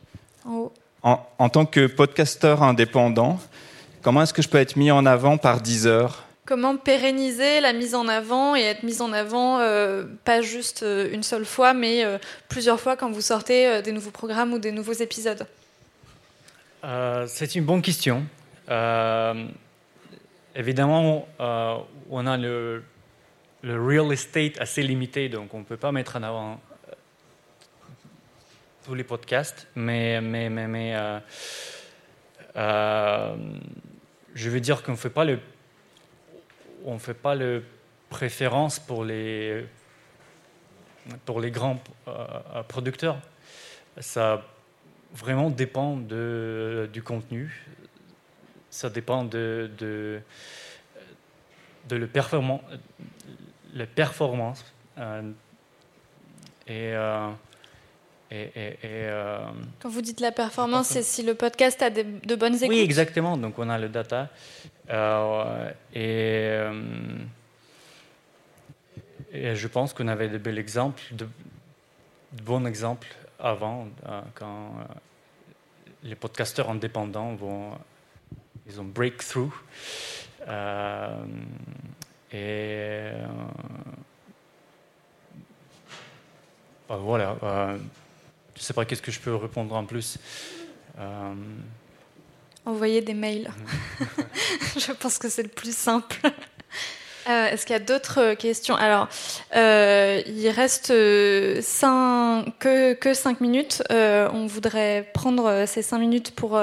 en 0.45 0.55
haut. 0.55 0.73
En, 1.03 1.27
en 1.39 1.49
tant 1.49 1.67
que 1.67 1.87
podcasteur 1.87 2.63
indépendant, 2.63 3.41
comment 4.03 4.23
est-ce 4.23 4.33
que 4.33 4.43
je 4.43 4.49
peux 4.49 4.59
être 4.59 4.77
mis 4.77 4.91
en 4.91 5.05
avant 5.07 5.37
par 5.37 5.61
Deezer? 5.61 6.25
Comment 6.45 6.77
pérenniser 6.77 7.61
la 7.61 7.73
mise 7.73 7.95
en 7.95 8.09
avant 8.09 8.57
et 8.57 8.63
être 8.63 8.83
mise 8.83 9.01
en 9.01 9.13
avant 9.13 9.61
euh, 9.61 10.05
pas 10.25 10.41
juste 10.43 10.83
euh, 10.83 11.09
une 11.13 11.23
seule 11.23 11.45
fois, 11.45 11.73
mais 11.73 12.05
euh, 12.05 12.19
plusieurs 12.49 12.81
fois 12.81 12.97
quand 12.97 13.13
vous 13.13 13.21
sortez 13.21 13.81
des 13.83 13.93
nouveaux 13.93 14.11
programmes 14.11 14.53
ou 14.53 14.59
des 14.59 14.73
nouveaux 14.73 14.93
épisodes? 14.93 15.47
C'est 17.27 17.55
une 17.55 17.65
bonne 17.65 17.81
question. 17.81 18.27
évidemment, 20.57 21.29
on 21.39 22.27
a 22.27 22.37
le, 22.37 22.83
real 23.63 24.13
estate 24.13 24.61
assez 24.61 24.83
limité, 24.83 25.29
donc 25.29 25.55
on 25.55 25.61
ne 25.61 25.65
peut 25.65 25.77
pas 25.77 25.93
mettre 25.93 26.17
en 26.17 26.25
avant 26.25 26.61
tous 28.85 28.97
les 28.97 29.05
podcasts, 29.05 29.69
mais, 29.77 30.21
mais, 30.21 30.51
mais, 30.51 30.67
mais 30.67 31.21
je 32.57 34.51
veux 34.51 34.61
dire 34.61 34.83
qu'on 34.83 34.93
ne 34.93 34.97
fait 34.97 35.09
pas 35.09 35.25
le 35.25 35.39
on 36.85 36.95
ne 36.95 36.99
fait 36.99 37.15
pas 37.15 37.35
le 37.35 37.63
préférence 38.09 38.79
pour 38.79 39.05
les, 39.05 39.65
pour 41.25 41.41
les 41.41 41.51
grands 41.51 41.81
euh, 42.09 42.11
euh, 42.55 42.63
producteurs. 42.63 43.19
Ça 43.99 44.43
vraiment 45.15 45.51
dépend 45.51 45.97
de, 45.97 46.89
du 46.93 47.03
contenu, 47.03 47.67
ça 48.71 48.89
dépend 48.89 49.25
de, 49.25 49.71
de, 49.79 50.21
de 51.89 51.97
le 51.97 52.07
performance, 52.07 52.63
la 53.75 53.87
performance. 53.87 54.65
Euh, 54.99 55.33
et, 56.69 56.93
et, 58.31 58.77
et, 58.83 59.09
Quand 59.81 59.91
vous 59.91 60.01
dites 60.01 60.21
la 60.21 60.33
performance, 60.33 60.89
c'est 60.89 61.03
si 61.03 61.23
le 61.23 61.35
podcast 61.35 61.83
a 61.83 61.91
de 61.91 62.35
bonnes 62.35 62.55
écoutes 62.55 62.69
Oui, 62.69 62.81
exactement. 62.81 63.37
Donc 63.37 63.59
on 63.59 63.69
a 63.69 63.79
le 63.79 63.91
data. 63.91 64.31
Euh, 64.91 65.71
euh, 65.97 67.19
et, 69.33 69.55
je 69.55 69.69
pense 69.69 69.95
qu'on 69.95 70.09
avait 70.09 70.29
de 70.29 70.39
bons 70.39 70.59
exemples, 70.59 71.03
de, 71.13 71.29
bons 72.43 72.67
exemples 72.67 73.09
avant, 73.39 73.89
euh, 74.07 74.21
quand 74.35 74.75
les 76.03 76.15
podcasteurs 76.15 76.71
indépendants 76.71 77.35
vont, 77.35 77.73
ils 78.67 78.81
ont 78.81 78.85
breakthrough. 78.85 79.53
et 82.33 83.13
bah, 86.89 86.97
voilà. 86.97 87.37
je 87.41 88.61
ne 88.61 88.63
sais 88.63 88.75
pas 88.75 88.85
qu'est-ce 88.85 89.03
que 89.03 89.13
je 89.13 89.21
peux 89.21 89.35
répondre 89.35 89.75
en 89.75 89.85
plus. 89.85 90.19
Envoyer 92.65 93.01
des 93.01 93.15
mails. 93.15 93.51
je 94.77 94.93
pense 94.93 95.19
que 95.19 95.29
c'est 95.29 95.43
le 95.43 95.49
plus 95.49 95.77
simple. 95.77 96.17
Euh, 97.29 97.47
est-ce 97.47 97.67
qu'il 97.67 97.75
y 97.75 97.77
a 97.77 97.83
d'autres 97.83 98.35
questions? 98.35 98.75
Alors, 98.75 99.09
euh, 99.55 100.21
il 100.27 100.49
reste 100.49 100.93
cinq, 101.61 102.47
que, 102.59 102.95
que 102.95 103.15
5 103.15 103.41
minutes. 103.41 103.83
Euh, 103.91 104.29
on 104.33 104.47
voudrait 104.47 105.09
prendre 105.15 105.65
ces 105.67 105.83
5 105.83 105.99
minutes 105.99 106.33
pour 106.35 106.61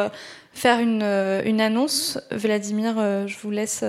faire 0.54 0.80
une, 0.80 1.04
une, 1.46 1.62
annonce. 1.62 2.20
Vladimir, 2.32 2.96
je 3.28 3.38
vous 3.42 3.52
laisse 3.52 3.86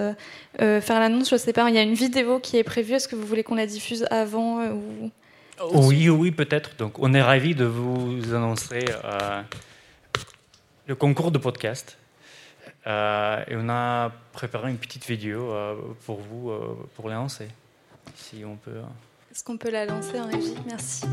faire 0.59 1.01
l'annonce. 1.01 1.31
Je 1.31 1.35
ne 1.35 1.41
sais 1.41 1.53
pas, 1.53 1.69
il 1.69 1.75
y 1.75 1.79
a 1.79 1.83
une 1.83 1.95
vidéo 1.95 2.39
qui 2.39 2.57
est 2.57 2.65
prévue. 2.65 2.95
Est-ce 2.95 3.09
que 3.09 3.17
vous 3.17 3.27
voulez 3.27 3.43
qu'on 3.43 3.57
la 3.57 3.67
diffuse 3.67 4.07
avant 4.11 4.65
ou... 4.67 5.11
Oui, 5.73 6.09
oui, 6.09 6.31
peut-être. 6.31 6.77
Donc, 6.79 7.01
on 7.01 7.13
est 7.15 7.23
ravis 7.23 7.57
de 7.57 7.65
vous 7.65 8.33
annoncer 8.33 8.85
le 10.87 10.95
concours 10.95 11.33
de 11.33 11.39
podcast. 11.39 11.99
Euh, 12.87 13.45
et 13.47 13.57
on 13.57 13.69
a 13.69 14.11
préparé 14.33 14.71
une 14.71 14.79
petite 14.79 15.07
vidéo 15.07 15.53
euh, 15.53 15.77
pour 16.07 16.21
vous, 16.21 16.51
euh, 16.51 16.77
pour 16.95 17.09
la 17.09 17.17
lancer, 17.17 17.49
si 18.15 18.45
on 18.45 18.57
peut. 18.57 18.81
Est-ce 19.31 19.45
qu'on 19.45 19.59
peut 19.59 19.71
la 19.71 19.87
lancer 19.87 20.19
en 20.19 20.27
régie? 20.27 20.57
Merci. 20.67 21.05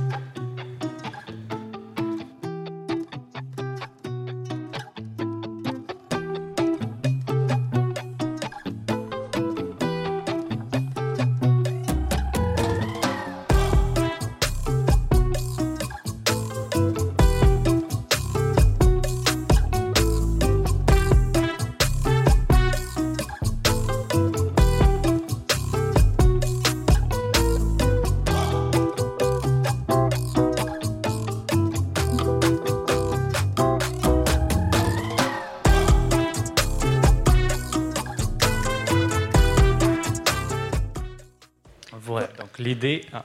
Ah. 43.13 43.23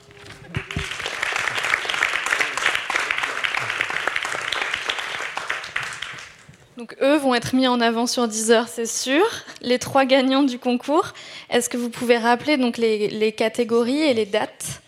Donc 6.82 6.96
eux 7.00 7.16
vont 7.16 7.34
être 7.34 7.54
mis 7.54 7.68
en 7.68 7.80
avant 7.80 8.06
sur 8.06 8.26
Deezer, 8.26 8.66
c'est 8.66 8.86
sûr. 8.86 9.24
Les 9.60 9.78
trois 9.78 10.04
gagnants 10.04 10.42
du 10.42 10.58
concours. 10.58 11.12
Est-ce 11.50 11.68
que 11.68 11.76
vous 11.76 11.90
pouvez 11.90 12.18
rappeler 12.18 12.56
donc 12.56 12.76
les, 12.76 13.32
catégories 13.32 14.00
et 14.00 14.14
les 14.14 14.26
dates? 14.26 14.82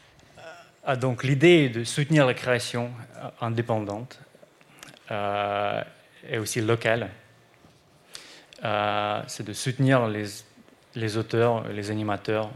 Ah, 0.85 0.97
Donc 0.97 1.23
l'idée 1.23 1.67
est 1.67 1.69
de 1.69 1.85
soutenir 1.85 2.27
la 2.27 2.35
création 2.35 2.91
indépendante 3.41 4.19
euh, 5.11 5.83
et 6.29 6.39
aussi 6.39 6.61
locale. 6.61 7.11
Euh, 8.65 9.23
c'est 9.27 9.47
de 9.47 9.53
soutenir 9.53 10.09
les, 10.09 10.25
les 10.95 11.17
auteurs, 11.17 11.69
les 11.69 11.91
animateurs, 11.91 12.51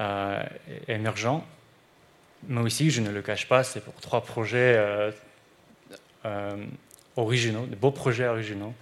euh, 0.00 0.42
émergents. 0.88 1.46
Mais 2.48 2.60
aussi, 2.60 2.90
je 2.90 3.00
ne 3.00 3.10
le 3.10 3.22
cache 3.22 3.46
pas, 3.46 3.62
c'est 3.62 3.78
pour 3.78 3.94
trois 3.94 4.22
projets 4.22 4.74
euh, 4.76 5.12
euh, 6.26 6.66
originaux, 7.14 7.64
de 7.66 7.76
beaux 7.76 7.92
projets 7.92 8.26
originaux 8.26 8.74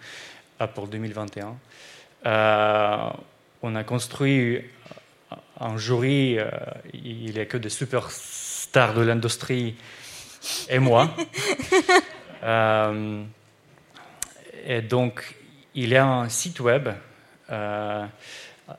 pour 0.75 0.89
2021. 0.89 1.55
on 2.25 3.75
a 3.75 3.85
construit 3.85 4.65
un 5.61 5.77
jury, 5.77 6.39
il 6.95 7.31
n'y 7.31 7.39
a 7.39 7.45
que 7.45 7.59
des 7.59 7.69
superstars 7.69 8.95
de 8.95 9.03
l'industrie 9.03 9.77
et 10.71 10.79
moi. 10.79 11.15
et 14.65 14.83
donc, 14.83 15.35
il 15.75 15.91
y 15.91 15.97
a 15.97 16.07
un 16.07 16.29
site 16.31 16.61
web 16.61 16.89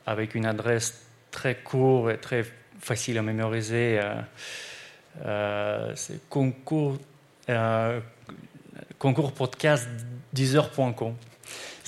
avec 0.06 0.34
une 0.34 0.46
adresse 0.46 1.03
très 1.34 1.56
court 1.56 2.10
et 2.10 2.16
très 2.16 2.44
facile 2.80 3.18
à 3.18 3.22
mémoriser. 3.22 4.00
Euh, 4.00 4.14
euh, 5.26 5.92
c'est 5.96 6.28
concours, 6.28 6.96
euh, 7.50 8.00
concours 8.98 9.32
podcast 9.32 9.88
10heures.com. 10.34 11.14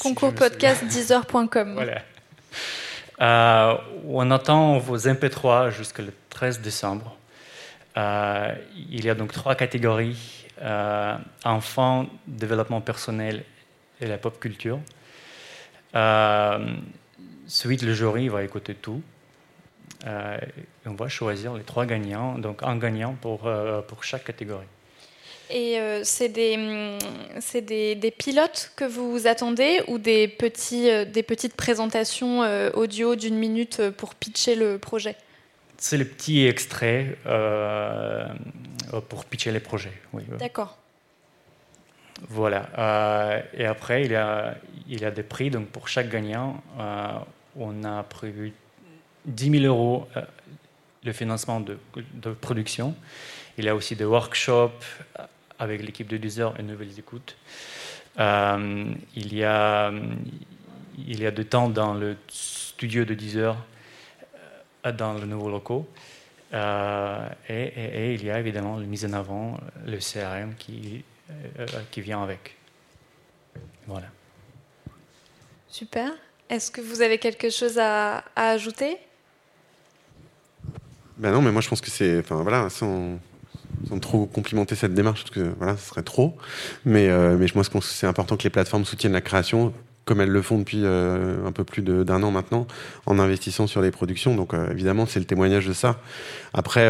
Concours 0.02 0.34
podcast 0.34 0.84
10heures.com. 0.84 1.74
Voilà. 1.74 2.02
Euh, 3.18 3.78
on 4.06 4.30
attend 4.30 4.78
vos 4.78 4.98
MP3 4.98 5.70
jusqu'au 5.70 6.02
13 6.28 6.60
décembre. 6.60 7.16
il 7.96 9.04
y 9.04 9.08
a 9.08 9.14
donc 9.14 9.32
trois 9.32 9.54
catégories 9.54 10.44
enfants, 11.44 12.06
développement 12.26 12.80
personnel 12.80 13.44
et 14.00 14.06
la 14.06 14.18
pop 14.18 14.38
culture. 14.38 14.80
Suite, 17.46 17.82
le 17.82 17.94
jury 17.94 18.28
va 18.28 18.42
écouter 18.42 18.74
tout. 18.74 19.00
Euh, 20.06 20.38
on 20.84 20.92
va 20.92 21.08
choisir 21.08 21.54
les 21.54 21.62
trois 21.62 21.86
gagnants, 21.86 22.38
donc 22.38 22.62
un 22.62 22.76
gagnant 22.76 23.16
pour, 23.20 23.46
euh, 23.46 23.80
pour 23.82 24.04
chaque 24.04 24.24
catégorie. 24.24 24.66
Et 25.48 25.78
euh, 25.78 26.00
c'est 26.02 26.28
des, 26.28 26.56
hum, 26.56 26.98
des, 27.62 27.94
des, 27.94 28.10
pilotes 28.10 28.72
que 28.76 28.84
vous 28.84 29.28
attendez 29.28 29.80
ou 29.86 29.98
des, 29.98 30.26
petits, 30.26 30.88
des 31.06 31.22
petites 31.22 31.54
présentations 31.54 32.40
audio 32.74 33.14
d'une 33.14 33.36
minute 33.36 33.90
pour 33.90 34.14
pitcher 34.16 34.56
le 34.56 34.78
projet? 34.78 35.16
C'est 35.78 35.98
les 35.98 36.04
petits 36.04 36.46
extraits 36.46 37.16
pour 39.08 39.24
pitcher 39.26 39.52
les 39.52 39.60
projets. 39.60 39.92
Oui. 40.12 40.24
D'accord. 40.38 40.78
Voilà. 42.28 43.44
et 43.56 43.66
après, 43.66 44.04
il 44.04 44.12
y, 44.12 44.16
a, 44.16 44.56
il 44.88 45.00
y 45.00 45.04
a 45.04 45.10
des 45.12 45.22
prix. 45.22 45.50
Donc, 45.50 45.68
pour 45.68 45.86
chaque 45.86 46.08
gagnant, 46.08 46.60
on 47.56 47.84
a 47.84 48.02
prévu 48.02 48.52
10 49.26 49.60
000 49.60 49.64
euros 49.64 50.08
le 51.06 51.12
financement 51.12 51.60
de, 51.60 51.78
production. 52.40 52.94
Il 53.56 53.64
y 53.64 53.68
a 53.68 53.74
aussi 53.74 53.96
des 53.96 54.04
workshops 54.04 54.84
avec 55.58 55.82
l'équipe 55.82 56.08
de 56.08 56.18
Deezer 56.18 56.58
et 56.58 56.62
Nouvelles 56.62 56.98
Écoutes. 56.98 57.36
Euh, 58.18 58.92
il, 59.14 59.34
y 59.34 59.44
a, 59.44 59.92
il 60.98 61.20
y 61.20 61.26
a 61.26 61.30
de 61.30 61.42
temps 61.42 61.68
dans 61.68 61.94
le 61.94 62.16
studio 62.28 63.04
de 63.04 63.14
Deezer, 63.14 63.56
euh, 64.84 64.92
dans 64.92 65.14
le 65.14 65.26
nouveau 65.26 65.48
locaux. 65.48 65.88
Euh, 66.52 67.28
et, 67.48 68.14
il 68.14 68.24
y 68.24 68.30
a 68.30 68.38
évidemment 68.38 68.76
la 68.76 68.86
mise 68.86 69.04
en 69.04 69.12
avant, 69.12 69.58
le 69.84 69.98
CRM 69.98 70.54
qui, 70.56 71.04
qui 71.90 72.00
vient 72.00 72.22
avec. 72.22 72.56
Voilà. 73.86 74.08
Super. 75.68 76.12
Est-ce 76.48 76.70
que 76.70 76.80
vous 76.80 77.02
avez 77.02 77.18
quelque 77.18 77.50
chose 77.50 77.78
à 77.78 78.24
ajouter? 78.36 78.98
Ben 81.18 81.32
non, 81.32 81.40
mais 81.40 81.50
moi 81.50 81.62
je 81.62 81.68
pense 81.68 81.80
que 81.80 81.90
c'est, 81.90 82.18
enfin 82.18 82.42
voilà, 82.42 82.68
sans, 82.68 83.18
trop 84.00 84.26
complimenter 84.26 84.74
cette 84.74 84.94
démarche, 84.94 85.22
parce 85.22 85.34
que 85.34 85.52
voilà, 85.58 85.76
ce 85.76 85.88
serait 85.88 86.02
trop. 86.02 86.36
Mais, 86.84 87.08
euh, 87.08 87.36
mais 87.38 87.46
moi, 87.54 87.62
je 87.62 87.70
pense 87.70 87.86
que 87.86 87.92
c'est 87.92 88.06
important 88.06 88.36
que 88.36 88.44
les 88.44 88.50
plateformes 88.50 88.84
soutiennent 88.84 89.12
la 89.12 89.20
création, 89.20 89.72
comme 90.04 90.20
elles 90.20 90.30
le 90.30 90.42
font 90.42 90.58
depuis 90.58 90.82
euh, 90.84 91.44
un 91.46 91.52
peu 91.52 91.64
plus 91.64 91.82
d'un 91.82 92.22
an 92.22 92.30
maintenant, 92.30 92.66
en 93.06 93.18
investissant 93.18 93.66
sur 93.66 93.82
les 93.82 93.90
productions. 93.90 94.34
Donc 94.34 94.54
euh, 94.54 94.70
évidemment, 94.70 95.06
c'est 95.06 95.18
le 95.18 95.24
témoignage 95.24 95.66
de 95.66 95.72
ça. 95.72 96.00
Après, 96.52 96.86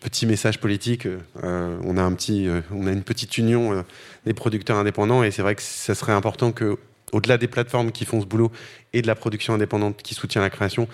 petit 0.00 0.26
message 0.26 0.60
politique, 0.60 1.08
on 1.42 1.96
a 1.96 2.02
un 2.02 2.12
petit, 2.12 2.48
on 2.72 2.86
a 2.86 2.92
une 2.92 3.02
petite 3.02 3.38
union 3.38 3.84
des 4.24 4.34
producteurs 4.34 4.76
indépendants, 4.76 5.22
et 5.22 5.30
c'est 5.30 5.42
vrai 5.42 5.54
que 5.54 5.62
ça 5.62 5.94
serait 5.94 6.12
important 6.12 6.52
que, 6.52 6.78
au-delà 7.12 7.38
des 7.38 7.48
plateformes 7.48 7.90
qui 7.90 8.04
font 8.04 8.20
ce 8.20 8.26
boulot 8.26 8.52
et 8.92 9.02
de 9.02 9.06
la 9.08 9.16
production 9.16 9.54
indépendante 9.54 10.00
qui 10.02 10.14
soutient 10.14 10.40
la 10.40 10.50
création, 10.50 10.86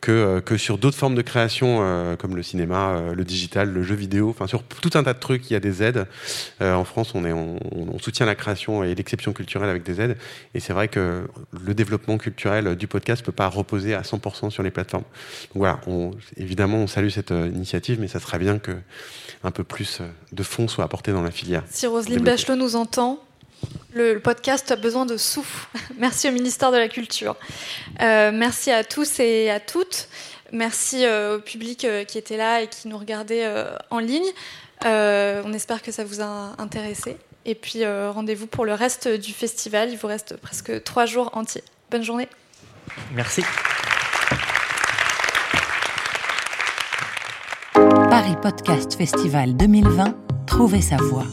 que, 0.00 0.12
euh, 0.12 0.40
que 0.40 0.56
sur 0.56 0.78
d'autres 0.78 0.96
formes 0.96 1.14
de 1.14 1.22
création, 1.22 1.78
euh, 1.80 2.16
comme 2.16 2.36
le 2.36 2.42
cinéma, 2.42 2.90
euh, 2.90 3.14
le 3.14 3.24
digital, 3.24 3.72
le 3.72 3.82
jeu 3.82 3.94
vidéo, 3.94 4.30
enfin 4.30 4.46
sur 4.46 4.62
tout 4.62 4.90
un 4.94 5.02
tas 5.02 5.14
de 5.14 5.18
trucs, 5.18 5.50
il 5.50 5.54
y 5.54 5.56
a 5.56 5.60
des 5.60 5.82
aides. 5.82 6.06
en 6.60 6.84
France, 6.84 7.14
on, 7.14 7.24
est, 7.24 7.32
on, 7.32 7.98
soutient 7.98 8.26
la 8.26 8.34
création 8.34 8.84
et 8.84 8.94
l'exception 8.94 9.32
culturelle 9.32 9.68
avec 9.68 9.82
des 9.82 10.00
aides. 10.00 10.16
Et 10.54 10.60
c'est 10.60 10.72
vrai 10.72 10.88
que 10.88 11.26
le 11.64 11.74
développement 11.74 12.18
culturel 12.18 12.76
du 12.76 12.86
podcast 12.86 13.22
ne 13.22 13.26
peut 13.26 13.32
pas 13.32 13.48
reposer 13.48 13.94
à 13.94 14.02
100% 14.02 14.50
sur 14.50 14.62
les 14.62 14.70
plateformes. 14.70 15.04
Donc 15.54 15.56
voilà, 15.56 15.80
on, 15.86 16.12
évidemment, 16.36 16.78
on 16.78 16.86
salue 16.86 17.08
cette 17.08 17.30
initiative, 17.30 17.98
mais 18.00 18.08
ça 18.08 18.20
serait 18.20 18.38
bien 18.38 18.58
que 18.58 18.72
un 19.44 19.50
peu 19.50 19.64
plus 19.64 20.00
de 20.32 20.42
fonds 20.42 20.68
soient 20.68 20.84
apportés 20.84 21.12
dans 21.12 21.22
la 21.22 21.30
filière. 21.30 21.62
Si 21.68 21.86
Roselyne 21.86 22.22
Bachelot 22.22 22.56
nous 22.56 22.76
entend, 22.76 23.20
le, 23.92 24.18
podcast 24.18 24.70
a 24.70 24.76
besoin 24.76 25.06
de 25.06 25.16
souffle. 25.16 25.66
Merci 25.98 26.28
au 26.28 26.32
ministère 26.32 26.70
de 26.72 26.76
la 26.76 26.88
Culture. 26.88 27.36
Euh, 28.00 28.30
merci 28.32 28.70
à 28.70 28.84
tous 28.84 29.20
et 29.20 29.50
à 29.50 29.60
toutes. 29.60 30.08
Merci 30.52 31.04
euh, 31.04 31.36
au 31.36 31.40
public 31.40 31.84
euh, 31.84 32.04
qui 32.04 32.18
était 32.18 32.36
là 32.36 32.62
et 32.62 32.68
qui 32.68 32.88
nous 32.88 32.98
regardait 32.98 33.50
en 33.90 33.98
ligne. 33.98 34.30
on 34.84 35.52
espère 35.52 35.82
que 35.82 35.92
ça 35.92 36.04
vous 36.04 36.20
a 36.20 36.54
intéressé. 36.58 37.16
Et 37.44 37.54
puis 37.54 37.86
rendez-vous 37.86 38.46
pour 38.46 38.64
le 38.64 38.74
reste 38.74 39.08
du 39.08 39.32
festival. 39.32 39.90
Il 39.90 39.96
vous 39.96 40.08
reste 40.08 40.36
presque 40.36 40.82
trois 40.84 41.06
jours 41.06 41.30
entiers. 41.34 41.64
Bonne 41.90 42.02
journée. 42.02 42.28
Merci. 43.14 43.42
Paris 48.10 48.36
Podcast 48.40 48.94
Festival 48.94 49.56
2020, 49.56 50.16
trouvez 50.46 50.80
sa 50.80 50.96
voix. 50.96 51.26